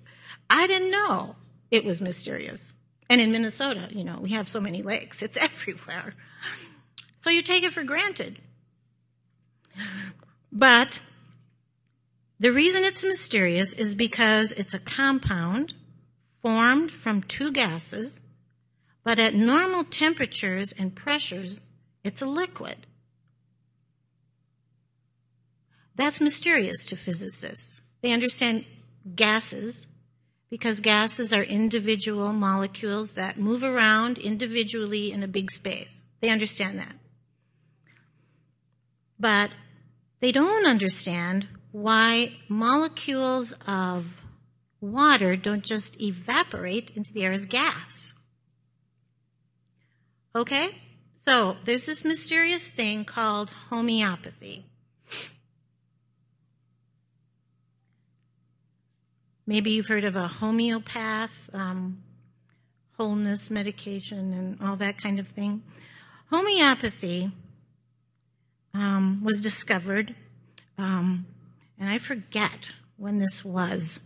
I 0.49 0.67
didn't 0.67 0.91
know 0.91 1.37
it 1.71 1.85
was 1.85 2.01
mysterious. 2.01 2.75
And 3.09 3.21
in 3.21 3.33
Minnesota, 3.33 3.89
you 3.91 4.05
know, 4.05 4.19
we 4.21 4.31
have 4.31 4.49
so 4.49 4.61
many 4.61 4.83
lakes, 4.83 5.23
it's 5.23 5.37
everywhere. 5.37 6.15
So 7.23 7.31
you 7.31 7.43
take 7.43 7.63
it 7.63 7.73
for 7.73 7.85
granted. 7.85 8.41
But 10.53 11.01
the 12.39 12.53
reason 12.53 12.85
it's 12.85 13.05
mysterious 13.05 13.73
is 13.75 13.95
because 13.95 14.53
it's 14.53 14.75
a 14.75 14.79
compound 14.79 15.75
formed 16.43 16.91
from 16.91 17.23
two 17.23 17.53
gases, 17.53 18.23
but 19.05 19.19
at 19.19 19.35
normal 19.35 19.85
temperatures 19.85 20.73
and 20.79 20.95
pressures, 20.95 21.61
it's 22.03 22.23
a 22.23 22.27
liquid. 22.27 22.87
That's 25.97 26.21
mysterious 26.21 26.85
to 26.87 26.97
physicists. 26.97 27.81
They 28.03 28.13
understand 28.13 28.65
gases, 29.15 29.87
because 30.51 30.81
gases 30.81 31.33
are 31.33 31.45
individual 31.45 32.33
molecules 32.33 33.15
that 33.15 33.39
move 33.39 33.63
around 33.63 34.19
individually 34.19 35.13
in 35.13 35.23
a 35.23 35.29
big 35.29 35.51
space. 35.51 36.05
They 36.21 36.29
understand 36.29 36.79
that. 36.79 36.97
But 39.19 39.51
they 40.21 40.33
don't 40.33 40.67
understand 40.67 41.47
why 41.73 42.33
molecules 42.49 43.53
of 43.67 44.07
water 44.81 45.37
don't 45.37 45.65
just 45.65 46.01
evaporate 46.01 46.91
into 46.97 47.13
the 47.13 47.25
air 47.25 47.33
as 47.33 47.47
gas. 47.47 48.13
Okay? 50.35 50.77
So 51.25 51.57
there's 51.65 51.87
this 51.87 52.05
mysterious 52.05 52.69
thing 52.69 53.05
called 53.05 53.51
homeopathy. 53.69 54.70
Maybe 59.51 59.73
you've 59.73 59.89
heard 59.89 60.05
of 60.05 60.15
a 60.15 60.29
homeopath, 60.29 61.51
um, 61.53 62.01
wholeness 62.97 63.51
medication, 63.51 64.33
and 64.33 64.63
all 64.63 64.77
that 64.77 64.97
kind 64.97 65.19
of 65.19 65.27
thing. 65.27 65.65
Homeopathy 66.31 67.33
um, 68.73 69.25
was 69.25 69.41
discovered, 69.41 70.15
um, 70.79 71.27
and 71.81 71.89
I 71.89 71.99
forget 71.99 72.71
when 72.97 73.19
this 73.19 73.45
was. 73.45 73.99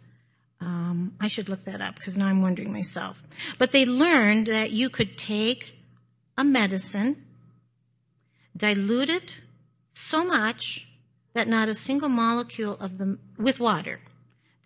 Um, 0.62 1.12
I 1.20 1.28
should 1.28 1.50
look 1.50 1.64
that 1.64 1.82
up 1.82 1.96
because 1.96 2.16
now 2.16 2.24
I'm 2.24 2.40
wondering 2.40 2.72
myself. 2.72 3.22
But 3.58 3.70
they 3.70 3.84
learned 3.84 4.46
that 4.46 4.70
you 4.70 4.88
could 4.88 5.18
take 5.18 5.74
a 6.38 6.44
medicine, 6.44 7.22
dilute 8.56 9.10
it 9.10 9.36
so 9.92 10.24
much 10.24 10.88
that 11.34 11.48
not 11.48 11.68
a 11.68 11.74
single 11.74 12.08
molecule 12.08 12.78
of 12.80 12.96
the 12.96 13.18
with 13.36 13.60
water 13.60 14.00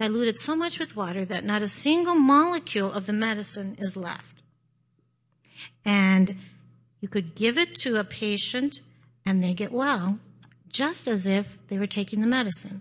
diluted 0.00 0.38
so 0.38 0.54
much 0.54 0.78
with 0.78 0.96
water 0.96 1.24
that 1.24 1.44
not 1.44 1.62
a 1.62 1.68
single 1.68 2.14
molecule 2.14 2.92
of 2.92 3.06
the 3.06 3.12
medicine 3.12 3.76
is 3.78 3.96
left. 3.96 4.42
And 5.84 6.36
you 7.00 7.08
could 7.08 7.34
give 7.34 7.58
it 7.58 7.74
to 7.76 7.96
a 7.96 8.04
patient 8.04 8.80
and 9.26 9.42
they 9.42 9.54
get 9.54 9.72
well, 9.72 10.18
just 10.70 11.08
as 11.08 11.26
if 11.26 11.58
they 11.68 11.78
were 11.78 11.86
taking 11.86 12.20
the 12.20 12.26
medicine. 12.26 12.80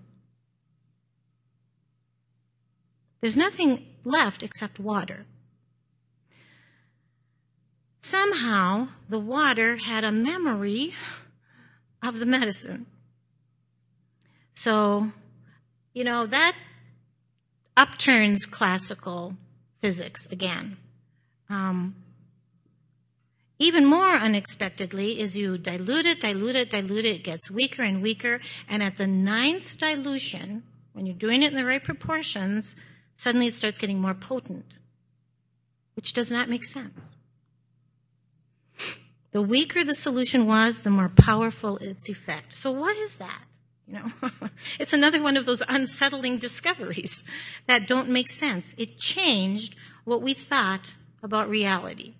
There's 3.21 3.37
nothing 3.37 3.85
left 4.03 4.43
except 4.43 4.79
water. 4.79 5.25
Somehow, 8.01 8.89
the 9.09 9.19
water 9.19 9.77
had 9.77 10.03
a 10.03 10.11
memory 10.11 10.93
of 12.01 12.19
the 12.19 12.25
medicine. 12.25 12.85
So, 14.53 15.11
you 15.93 16.03
know, 16.03 16.25
that 16.27 16.55
upturns 17.77 18.45
classical 18.45 19.35
physics 19.79 20.27
again. 20.31 20.77
Um, 21.49 21.95
even 23.59 23.85
more 23.85 24.09
unexpectedly 24.09 25.19
is 25.19 25.37
you 25.37 25.57
dilute 25.57 26.05
it, 26.05 26.19
dilute 26.19 26.55
it, 26.55 26.69
dilute 26.69 27.05
it, 27.05 27.15
it 27.15 27.23
gets 27.23 27.49
weaker 27.49 27.83
and 27.83 28.01
weaker, 28.01 28.39
and 28.67 28.83
at 28.83 28.97
the 28.97 29.07
ninth 29.07 29.77
dilution, 29.77 30.63
when 30.93 31.05
you're 31.05 31.15
doing 31.15 31.43
it 31.43 31.51
in 31.51 31.55
the 31.55 31.65
right 31.65 31.83
proportions, 31.83 32.75
suddenly 33.15 33.47
it 33.47 33.53
starts 33.53 33.79
getting 33.79 33.99
more 33.99 34.13
potent, 34.13 34.77
which 35.95 36.13
does 36.13 36.31
not 36.31 36.49
make 36.49 36.65
sense. 36.65 37.15
The 39.31 39.41
weaker 39.41 39.83
the 39.83 39.93
solution 39.93 40.45
was, 40.45 40.81
the 40.81 40.89
more 40.89 41.09
powerful 41.09 41.77
its 41.77 42.09
effect. 42.09 42.55
So 42.55 42.71
what 42.71 42.95
is 42.97 43.17
that? 43.17 43.43
You 43.87 43.93
know, 43.93 44.11
it's 44.79 44.93
another 44.93 45.21
one 45.21 45.37
of 45.37 45.45
those 45.45 45.63
unsettling 45.67 46.37
discoveries 46.37 47.23
that 47.67 47.87
don't 47.87 48.09
make 48.09 48.29
sense. 48.29 48.75
It 48.77 48.97
changed 48.97 49.75
what 50.03 50.21
we 50.21 50.33
thought 50.33 50.93
about 51.23 51.49
reality. 51.49 52.13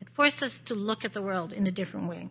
It 0.00 0.08
forced 0.14 0.42
us 0.42 0.58
to 0.60 0.74
look 0.74 1.04
at 1.04 1.12
the 1.12 1.22
world 1.22 1.52
in 1.52 1.66
a 1.66 1.70
different 1.70 2.08
way. 2.08 2.30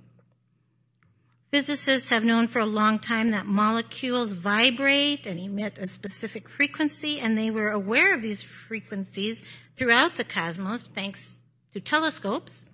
Physicists 1.52 2.10
have 2.10 2.24
known 2.24 2.48
for 2.48 2.58
a 2.58 2.66
long 2.66 2.98
time 2.98 3.30
that 3.30 3.46
molecules 3.46 4.32
vibrate 4.32 5.28
and 5.28 5.40
emit 5.40 5.78
a 5.78 5.86
specific 5.86 6.50
frequency, 6.50 7.20
and 7.20 7.38
they 7.38 7.52
were 7.52 7.70
aware 7.70 8.16
of 8.16 8.24
these 8.24 8.42
frequencies 8.42 9.44
throughout 9.78 10.16
the 10.16 10.24
cosmos 10.24 10.84
thanks 10.96 11.38
to 11.72 11.80
telescopes, 11.80 12.66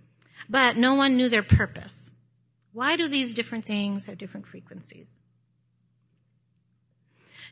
but 0.50 0.78
no 0.78 0.96
one 0.96 1.18
knew 1.18 1.28
their 1.28 1.44
purpose. 1.44 2.09
Why 2.74 2.96
do 2.96 3.08
these 3.08 3.34
different 3.34 3.66
things 3.66 4.06
have 4.06 4.18
different 4.18 4.48
frequencies? 4.48 5.08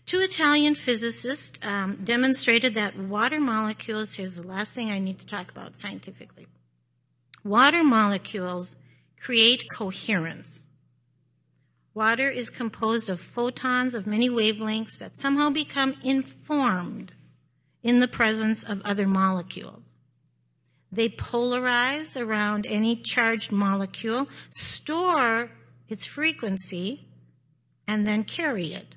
Two 0.06 0.22
Italian 0.22 0.76
physicists 0.76 1.60
um, 1.66 2.00
demonstrated 2.04 2.76
that 2.76 2.98
water 2.98 3.40
molecules, 3.40 4.16
here's 4.16 4.36
the 4.36 4.44
last 4.44 4.74
thing 4.74 4.90
I 4.90 5.00
need 5.00 5.20
to 5.20 5.26
talk 5.26 5.52
about 5.52 5.80
scientifically. 5.80 6.48
Water 7.44 7.84
molecules 7.84 8.76
create 9.20 9.70
coherence. 9.70 10.66
Water 11.94 12.30
is 12.30 12.50
composed 12.50 13.10
of 13.10 13.20
photons 13.20 13.96
of 13.96 14.06
many 14.06 14.30
wavelengths 14.30 14.98
that 15.00 15.18
somehow 15.18 15.50
become 15.50 15.96
informed 16.04 17.14
in 17.82 18.00
the 18.00 18.08
presence 18.08 18.64
of 18.64 18.82
other 18.84 19.08
molecules. 19.08 19.87
They 20.92 21.10
polarize 21.10 22.20
around 22.20 22.66
any 22.66 22.96
charged 22.96 23.52
molecule, 23.52 24.28
store 24.52 25.52
its 25.90 26.06
frequency, 26.06 27.08
and 27.88 28.06
then 28.06 28.24
carry 28.24 28.74
it. 28.74 28.96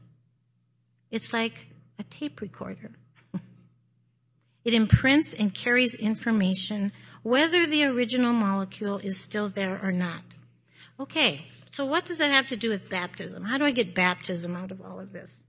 It's 1.11 1.33
like 1.33 1.67
a 1.99 2.05
tape 2.05 2.41
recorder. 2.41 2.93
it 4.65 4.75
imprints 4.75 5.35
and 5.35 5.53
carries 5.55 5.95
information 5.97 6.93
whether 7.23 7.67
the 7.67 7.85
original 7.85 8.33
molecule 8.33 8.99
is 8.99 9.21
still 9.21 9.49
there 9.49 9.79
or 9.83 9.93
not. 9.93 10.23
Okay, 10.99 11.47
so 11.71 11.85
what 11.85 12.05
does 12.05 12.19
that 12.19 12.31
have 12.31 12.47
to 12.49 12.57
do 12.57 12.69
with 12.69 12.89
baptism? 12.89 13.45
How 13.45 13.59
do 13.59 13.65
I 13.65 13.71
get 13.73 13.95
baptism 13.95 14.57
out 14.57 14.71
of 14.71 14.81
all 14.81 15.01
of 15.01 15.13
this? 15.13 15.41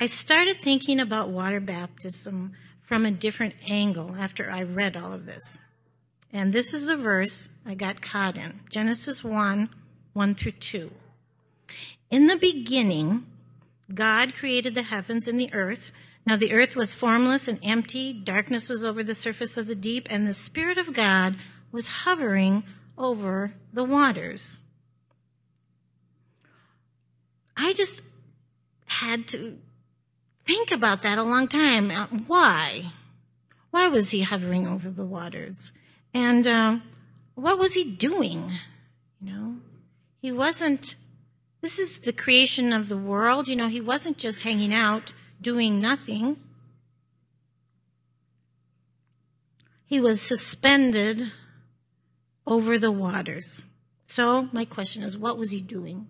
I 0.00 0.06
started 0.06 0.60
thinking 0.60 1.00
about 1.00 1.30
water 1.30 1.58
baptism 1.58 2.52
from 2.82 3.04
a 3.04 3.10
different 3.10 3.54
angle 3.68 4.14
after 4.16 4.48
I 4.48 4.62
read 4.62 4.96
all 4.96 5.12
of 5.12 5.26
this. 5.26 5.58
And 6.32 6.52
this 6.52 6.72
is 6.72 6.86
the 6.86 6.96
verse 6.96 7.48
I 7.66 7.74
got 7.74 8.00
caught 8.00 8.36
in 8.36 8.60
Genesis 8.70 9.24
1 9.24 9.68
1 10.12 10.34
through 10.34 10.52
2. 10.52 10.90
In 12.10 12.26
the 12.28 12.36
beginning, 12.36 13.26
God 13.92 14.34
created 14.34 14.74
the 14.74 14.82
heavens 14.82 15.26
and 15.26 15.38
the 15.38 15.52
earth. 15.52 15.90
Now 16.24 16.36
the 16.36 16.52
earth 16.52 16.76
was 16.76 16.94
formless 16.94 17.48
and 17.48 17.58
empty, 17.62 18.12
darkness 18.12 18.68
was 18.68 18.84
over 18.84 19.02
the 19.02 19.14
surface 19.14 19.56
of 19.56 19.66
the 19.66 19.74
deep, 19.74 20.06
and 20.10 20.26
the 20.26 20.32
Spirit 20.32 20.78
of 20.78 20.92
God 20.92 21.36
was 21.72 21.88
hovering 21.88 22.62
over 22.96 23.52
the 23.72 23.84
waters. 23.84 24.58
I 27.56 27.72
just 27.72 28.02
had 28.86 29.26
to 29.28 29.58
think 30.48 30.72
about 30.72 31.02
that 31.02 31.18
a 31.18 31.22
long 31.22 31.46
time. 31.46 31.90
Uh, 31.90 32.06
why? 32.26 32.90
Why 33.70 33.88
was 33.88 34.10
he 34.10 34.22
hovering 34.22 34.66
over 34.66 34.88
the 34.88 35.04
waters? 35.04 35.72
And 36.14 36.46
uh, 36.46 36.78
what 37.34 37.58
was 37.58 37.74
he 37.74 37.84
doing? 37.84 38.50
You 39.20 39.30
know, 39.30 39.56
he 40.22 40.32
wasn't. 40.32 40.96
This 41.60 41.78
is 41.78 41.98
the 41.98 42.14
creation 42.14 42.72
of 42.72 42.88
the 42.88 42.96
world. 42.96 43.46
You 43.46 43.56
know, 43.56 43.68
he 43.68 43.82
wasn't 43.82 44.16
just 44.16 44.42
hanging 44.42 44.72
out 44.72 45.12
doing 45.42 45.82
nothing. 45.82 46.38
He 49.84 50.00
was 50.00 50.22
suspended 50.22 51.30
over 52.46 52.78
the 52.78 52.90
waters. 52.90 53.62
So, 54.06 54.48
my 54.52 54.64
question 54.64 55.02
is 55.02 55.18
what 55.18 55.36
was 55.36 55.50
he 55.50 55.60
doing? 55.60 56.06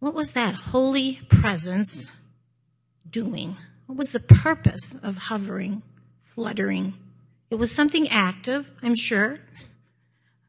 What 0.00 0.14
was 0.14 0.32
that 0.32 0.54
holy 0.54 1.20
presence 1.28 2.10
doing? 3.14 3.56
What 3.86 3.96
was 3.96 4.10
the 4.10 4.18
purpose 4.18 4.96
of 5.00 5.16
hovering, 5.16 5.82
fluttering? 6.34 6.94
It 7.48 7.54
was 7.54 7.70
something 7.70 8.08
active, 8.08 8.68
I'm 8.82 8.96
sure. 8.96 9.38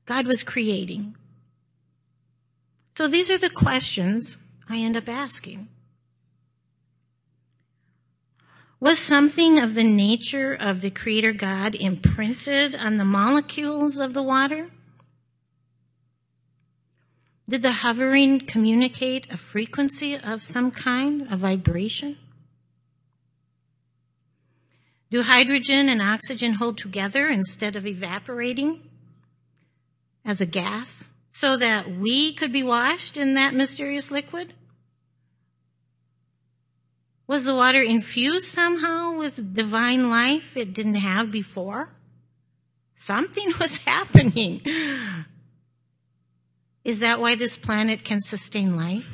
God 0.07 0.25
was 0.25 0.41
creating. 0.41 1.15
So 2.97 3.07
these 3.07 3.29
are 3.29 3.37
the 3.37 3.51
questions 3.51 4.37
I 4.67 4.77
end 4.79 4.97
up 4.97 5.07
asking. 5.07 5.67
Was 8.79 8.97
something 8.97 9.59
of 9.59 9.75
the 9.75 9.83
nature 9.83 10.53
of 10.53 10.81
the 10.81 10.89
Creator 10.89 11.33
God 11.33 11.75
imprinted 11.75 12.75
on 12.75 12.97
the 12.97 13.05
molecules 13.05 13.97
of 13.99 14.15
the 14.15 14.23
water? 14.23 14.71
Did 17.47 17.61
the 17.61 17.71
hovering 17.83 18.39
communicate 18.39 19.27
a 19.31 19.37
frequency 19.37 20.17
of 20.17 20.41
some 20.41 20.71
kind, 20.71 21.27
a 21.29 21.37
vibration? 21.37 22.17
Do 25.15 25.21
hydrogen 25.21 25.87
and 25.87 26.01
oxygen 26.01 26.55
hold 26.55 26.77
together 26.77 27.29
instead 27.29 27.77
of 27.77 27.87
evaporating 27.87 28.81
as 30.25 30.41
a 30.41 30.45
gas, 30.45 31.07
so 31.31 31.55
that 31.55 31.89
we 31.89 32.33
could 32.33 32.51
be 32.51 32.63
washed 32.63 33.15
in 33.15 33.35
that 33.35 33.53
mysterious 33.53 34.11
liquid? 34.11 34.53
Was 37.27 37.45
the 37.45 37.55
water 37.55 37.81
infused 37.81 38.47
somehow 38.47 39.17
with 39.17 39.55
divine 39.55 40.09
life 40.09 40.57
it 40.57 40.73
didn't 40.73 40.95
have 40.95 41.31
before? 41.31 41.93
Something 42.97 43.53
was 43.61 43.77
happening. 43.77 44.59
Is 46.83 46.99
that 46.99 47.21
why 47.21 47.35
this 47.35 47.57
planet 47.57 48.03
can 48.03 48.19
sustain 48.19 48.75
life? 48.75 49.05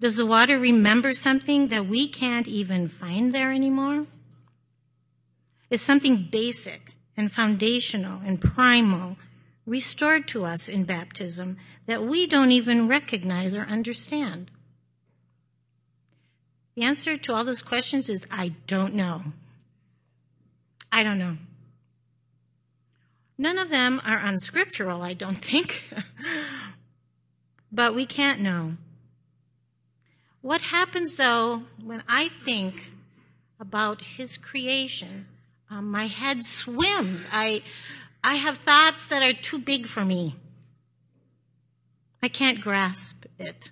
Does 0.00 0.16
the 0.16 0.24
water 0.24 0.58
remember 0.58 1.12
something 1.12 1.68
that 1.68 1.86
we 1.86 2.08
can't 2.08 2.48
even 2.48 2.88
find 2.88 3.34
there 3.34 3.52
anymore? 3.52 4.06
Is 5.68 5.82
something 5.82 6.28
basic 6.32 6.94
and 7.16 7.30
foundational 7.30 8.20
and 8.24 8.40
primal 8.40 9.18
restored 9.66 10.26
to 10.28 10.46
us 10.46 10.68
in 10.68 10.84
baptism 10.84 11.58
that 11.86 12.02
we 12.02 12.26
don't 12.26 12.50
even 12.50 12.88
recognize 12.88 13.54
or 13.54 13.62
understand? 13.62 14.50
The 16.76 16.82
answer 16.82 17.18
to 17.18 17.34
all 17.34 17.44
those 17.44 17.62
questions 17.62 18.08
is 18.08 18.24
I 18.30 18.54
don't 18.66 18.94
know. 18.94 19.22
I 20.90 21.02
don't 21.02 21.18
know. 21.18 21.36
None 23.36 23.58
of 23.58 23.68
them 23.68 24.00
are 24.04 24.18
unscriptural, 24.18 25.02
I 25.02 25.12
don't 25.12 25.36
think. 25.36 25.84
but 27.72 27.94
we 27.94 28.06
can't 28.06 28.40
know. 28.40 28.76
What 30.42 30.62
happens 30.62 31.16
though 31.16 31.64
when 31.84 32.02
I 32.08 32.28
think 32.28 32.92
about 33.58 34.02
his 34.02 34.38
creation? 34.38 35.26
Um, 35.68 35.90
my 35.90 36.06
head 36.06 36.44
swims. 36.44 37.28
I, 37.30 37.62
I 38.24 38.36
have 38.36 38.56
thoughts 38.56 39.06
that 39.06 39.22
are 39.22 39.32
too 39.32 39.58
big 39.58 39.86
for 39.86 40.04
me. 40.04 40.36
I 42.22 42.28
can't 42.28 42.60
grasp 42.60 43.24
it. 43.38 43.70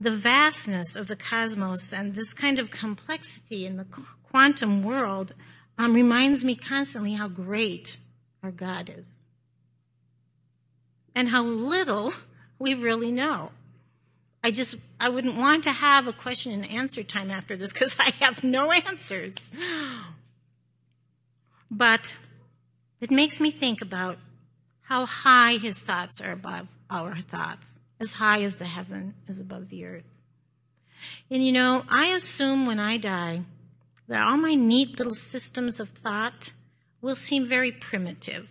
The 0.00 0.16
vastness 0.16 0.94
of 0.94 1.08
the 1.08 1.16
cosmos 1.16 1.92
and 1.92 2.14
this 2.14 2.32
kind 2.32 2.58
of 2.58 2.70
complexity 2.70 3.66
in 3.66 3.76
the 3.76 3.86
quantum 4.30 4.84
world 4.84 5.34
um, 5.76 5.94
reminds 5.94 6.44
me 6.44 6.54
constantly 6.54 7.14
how 7.14 7.28
great 7.28 7.96
our 8.42 8.52
God 8.52 8.92
is 8.96 9.14
and 11.14 11.28
how 11.28 11.42
little 11.42 12.12
we 12.60 12.74
really 12.74 13.10
know. 13.10 13.50
I 14.48 14.50
just, 14.50 14.76
I 14.98 15.10
wouldn't 15.10 15.36
want 15.36 15.64
to 15.64 15.72
have 15.72 16.06
a 16.06 16.12
question 16.14 16.52
and 16.52 16.70
answer 16.70 17.02
time 17.02 17.30
after 17.30 17.54
this 17.54 17.70
because 17.70 17.94
I 17.98 18.14
have 18.24 18.42
no 18.42 18.72
answers. 18.72 19.34
But 21.70 22.16
it 22.98 23.10
makes 23.10 23.42
me 23.42 23.50
think 23.50 23.82
about 23.82 24.16
how 24.80 25.04
high 25.04 25.58
his 25.58 25.82
thoughts 25.82 26.22
are 26.22 26.32
above 26.32 26.66
our 26.88 27.16
thoughts, 27.16 27.78
as 28.00 28.14
high 28.14 28.42
as 28.42 28.56
the 28.56 28.64
heaven 28.64 29.12
is 29.26 29.38
above 29.38 29.68
the 29.68 29.84
earth. 29.84 30.08
And 31.30 31.44
you 31.44 31.52
know, 31.52 31.84
I 31.90 32.06
assume 32.06 32.64
when 32.64 32.80
I 32.80 32.96
die 32.96 33.42
that 34.08 34.26
all 34.26 34.38
my 34.38 34.54
neat 34.54 34.96
little 34.96 35.14
systems 35.14 35.78
of 35.78 35.90
thought 35.90 36.54
will 37.02 37.14
seem 37.14 37.46
very 37.46 37.70
primitive, 37.70 38.48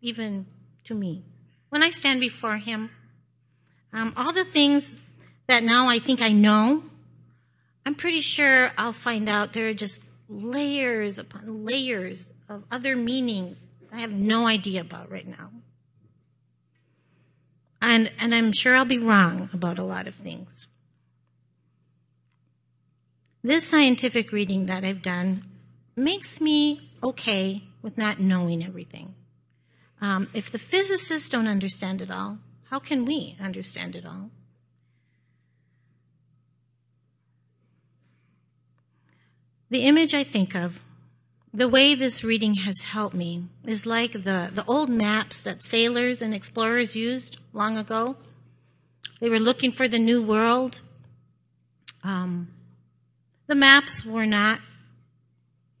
even 0.00 0.46
to 0.84 0.94
me. 0.94 1.24
When 1.70 1.82
I 1.82 1.90
stand 1.90 2.20
before 2.20 2.58
him, 2.58 2.90
um, 3.94 4.12
all 4.16 4.32
the 4.32 4.44
things 4.44 4.98
that 5.46 5.62
now 5.62 5.88
I 5.88 6.00
think 6.00 6.20
I 6.20 6.32
know, 6.32 6.82
I'm 7.86 7.94
pretty 7.94 8.20
sure 8.20 8.72
I'll 8.76 8.92
find 8.92 9.28
out 9.28 9.52
there 9.52 9.68
are 9.68 9.74
just 9.74 10.02
layers 10.28 11.18
upon 11.18 11.64
layers 11.64 12.30
of 12.48 12.64
other 12.70 12.96
meanings 12.96 13.60
I 13.92 14.00
have 14.00 14.12
no 14.12 14.48
idea 14.48 14.80
about 14.80 15.10
right 15.10 15.26
now. 15.26 15.50
And, 17.80 18.10
and 18.18 18.34
I'm 18.34 18.52
sure 18.52 18.74
I'll 18.74 18.84
be 18.84 18.98
wrong 18.98 19.48
about 19.52 19.78
a 19.78 19.84
lot 19.84 20.08
of 20.08 20.14
things. 20.14 20.66
This 23.42 23.66
scientific 23.66 24.32
reading 24.32 24.66
that 24.66 24.84
I've 24.84 25.02
done 25.02 25.44
makes 25.94 26.40
me 26.40 26.90
okay 27.02 27.62
with 27.82 27.96
not 27.96 28.18
knowing 28.18 28.64
everything. 28.64 29.14
Um, 30.00 30.28
if 30.34 30.50
the 30.50 30.58
physicists 30.58 31.28
don't 31.28 31.46
understand 31.46 32.00
it 32.02 32.10
all, 32.10 32.38
how 32.70 32.78
can 32.78 33.04
we 33.04 33.36
understand 33.40 33.94
it 33.94 34.04
all? 34.06 34.30
The 39.70 39.86
image 39.86 40.14
I 40.14 40.24
think 40.24 40.54
of, 40.54 40.80
the 41.52 41.68
way 41.68 41.94
this 41.94 42.22
reading 42.22 42.54
has 42.54 42.82
helped 42.82 43.14
me, 43.14 43.44
is 43.64 43.86
like 43.86 44.12
the, 44.12 44.50
the 44.52 44.64
old 44.66 44.88
maps 44.88 45.40
that 45.40 45.62
sailors 45.62 46.22
and 46.22 46.34
explorers 46.34 46.94
used 46.94 47.38
long 47.52 47.76
ago. 47.76 48.16
They 49.20 49.28
were 49.28 49.40
looking 49.40 49.72
for 49.72 49.88
the 49.88 49.98
new 49.98 50.22
world. 50.22 50.80
Um, 52.02 52.48
the 53.46 53.54
maps 53.54 54.04
were 54.04 54.26
not 54.26 54.60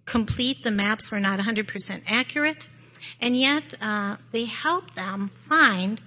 complete, 0.04 0.62
the 0.62 0.70
maps 0.70 1.10
were 1.10 1.20
not 1.20 1.40
100% 1.40 2.02
accurate, 2.06 2.68
and 3.20 3.38
yet 3.38 3.74
uh, 3.80 4.16
they 4.32 4.44
helped 4.44 4.96
them 4.96 5.30
find 5.48 6.00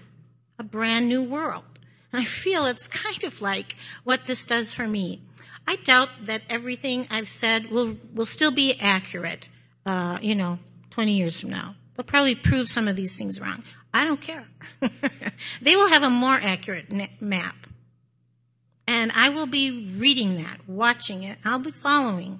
a 0.59 0.63
brand 0.63 1.07
new 1.07 1.23
world. 1.23 1.63
And 2.11 2.21
I 2.21 2.25
feel 2.25 2.65
it's 2.65 2.87
kind 2.87 3.23
of 3.23 3.41
like 3.41 3.75
what 4.03 4.27
this 4.27 4.45
does 4.45 4.73
for 4.73 4.87
me. 4.87 5.21
I 5.67 5.75
doubt 5.75 6.09
that 6.25 6.43
everything 6.49 7.07
I've 7.09 7.27
said 7.27 7.69
will, 7.69 7.97
will 8.13 8.25
still 8.25 8.51
be 8.51 8.79
accurate, 8.79 9.49
uh, 9.85 10.17
you 10.21 10.33
know, 10.33 10.59
20 10.91 11.13
years 11.13 11.39
from 11.39 11.49
now. 11.49 11.75
They'll 11.95 12.05
probably 12.05 12.35
prove 12.35 12.69
some 12.69 12.87
of 12.87 12.95
these 12.95 13.15
things 13.15 13.41
wrong. 13.41 13.63
I 13.93 14.05
don't 14.05 14.21
care. 14.21 14.47
they 15.61 15.75
will 15.75 15.89
have 15.89 16.03
a 16.03 16.09
more 16.09 16.35
accurate 16.35 16.91
map. 17.21 17.67
And 18.87 19.11
I 19.13 19.29
will 19.29 19.47
be 19.47 19.93
reading 19.97 20.37
that, 20.37 20.61
watching 20.67 21.23
it. 21.23 21.39
I'll 21.43 21.59
be 21.59 21.71
following. 21.71 22.39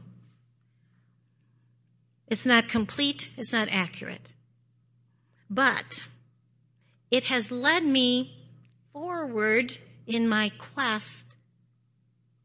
It's 2.28 2.46
not 2.46 2.70
complete, 2.70 3.32
it's 3.38 3.52
not 3.52 3.68
accurate. 3.72 4.30
But 5.50 6.02
it 7.12 7.26
has 7.26 7.52
led 7.52 7.84
me 7.84 8.38
forward 8.94 9.78
in 10.06 10.28
my 10.28 10.52
quest 10.58 11.36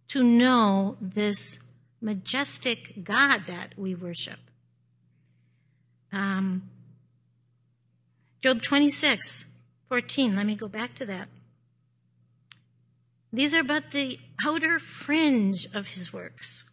to 0.09 0.23
know 0.23 0.97
this 1.01 1.59
majestic 2.01 3.05
God 3.05 3.45
that 3.47 3.79
we 3.79 3.95
worship. 3.95 4.39
Um, 6.13 6.69
Job 8.43 8.61
26, 8.61 9.47
14. 9.89 10.37
Let 10.37 10.47
me 10.47 10.57
go 10.57 10.69
back 10.69 10.95
to 10.97 11.07
that. 11.07 11.29
These 13.33 13.55
are 13.55 13.63
but 13.63 13.93
the 13.93 14.19
outer 14.45 14.79
fringe 14.79 15.67
of 15.73 15.87
his 15.87 16.13
works. 16.13 16.65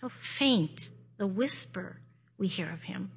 How 0.00 0.08
faint 0.08 0.88
the 1.18 1.26
whisper 1.26 1.98
we 2.38 2.48
hear 2.48 2.70
of 2.70 2.82
him. 2.82 3.10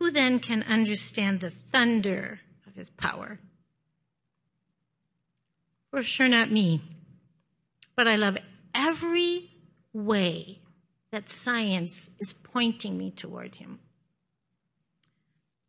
Who 0.00 0.10
then 0.10 0.38
can 0.38 0.62
understand 0.62 1.40
the 1.40 1.50
thunder 1.50 2.40
of 2.66 2.74
his 2.74 2.88
power? 2.88 3.38
For 5.90 6.02
sure 6.02 6.26
not 6.26 6.50
me. 6.50 6.82
But 7.94 8.08
I 8.08 8.16
love 8.16 8.38
every 8.74 9.50
way 9.92 10.60
that 11.12 11.28
science 11.28 12.08
is 12.18 12.32
pointing 12.32 12.96
me 12.96 13.10
toward 13.10 13.56
him. 13.56 13.78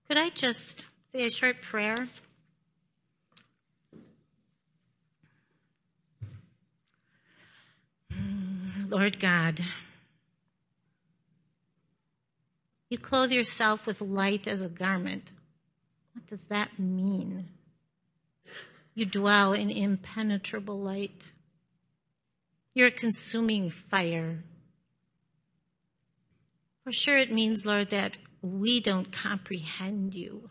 Could 0.08 0.18
I 0.18 0.30
just 0.30 0.86
say 1.12 1.26
a 1.26 1.30
short 1.30 1.62
prayer? 1.62 2.08
Mm, 8.14 8.90
Lord 8.90 9.20
God, 9.20 9.60
You 12.92 12.98
clothe 12.98 13.32
yourself 13.32 13.86
with 13.86 14.02
light 14.02 14.48
as 14.48 14.62
a 14.62 14.68
garment. 14.68 15.32
What 16.14 16.28
does 16.28 16.44
that 16.50 16.78
mean? 16.78 17.48
You 18.94 19.06
dwell 19.06 19.54
in 19.54 19.70
impenetrable 19.70 20.78
light. 20.78 21.30
You're 22.74 22.90
a 22.90 22.92
consuming 22.92 23.70
fire. 23.70 24.44
For 26.84 26.92
sure, 26.92 27.18
it 27.18 27.32
means, 27.32 27.66
Lord, 27.66 27.92
that 27.92 28.18
we 28.42 28.82
don't 28.82 29.14
comprehend 29.14 30.14
you. 30.14 30.50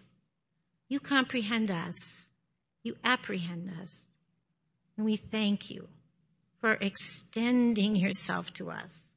You 0.89 0.99
comprehend 0.99 1.71
us. 1.71 2.25
You 2.83 2.97
apprehend 3.05 3.71
us. 3.83 4.07
And 4.97 5.05
we 5.05 5.17
thank 5.17 5.69
you 5.69 5.89
for 6.59 6.79
extending 6.81 7.97
yourself 7.97 8.55
to 8.55 8.71
us 8.71 9.10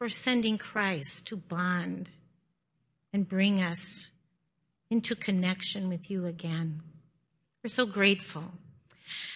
for 0.00 0.08
sending 0.08 0.56
Christ 0.56 1.26
to 1.26 1.36
bond 1.36 2.08
and 3.12 3.28
bring 3.28 3.60
us 3.60 4.02
into 4.88 5.14
connection 5.14 5.90
with 5.90 6.10
you 6.10 6.24
again. 6.24 6.80
We're 7.62 7.68
so 7.68 7.84
grateful. 7.84 8.44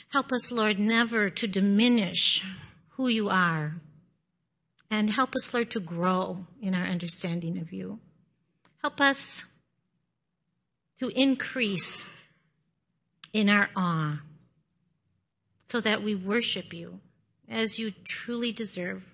Help 0.08 0.32
us, 0.32 0.50
Lord, 0.50 0.78
never 0.78 1.28
to 1.28 1.46
diminish 1.46 2.42
who 2.96 3.08
you 3.08 3.28
are 3.28 3.74
And 4.90 5.10
help 5.10 5.34
us, 5.34 5.52
Lord, 5.52 5.70
to 5.72 5.80
grow 5.80 6.46
in 6.62 6.74
our 6.74 6.84
understanding 6.84 7.58
of 7.58 7.72
you. 7.72 7.98
Help 8.80 9.00
us 9.00 9.44
to 11.00 11.08
increase 11.08 12.06
in 13.32 13.50
our 13.50 13.68
awe 13.74 14.22
so 15.68 15.80
that 15.80 16.02
we 16.02 16.14
worship 16.14 16.72
you 16.72 17.00
as 17.48 17.78
you 17.78 17.92
truly 18.04 18.52
deserve. 18.52 19.13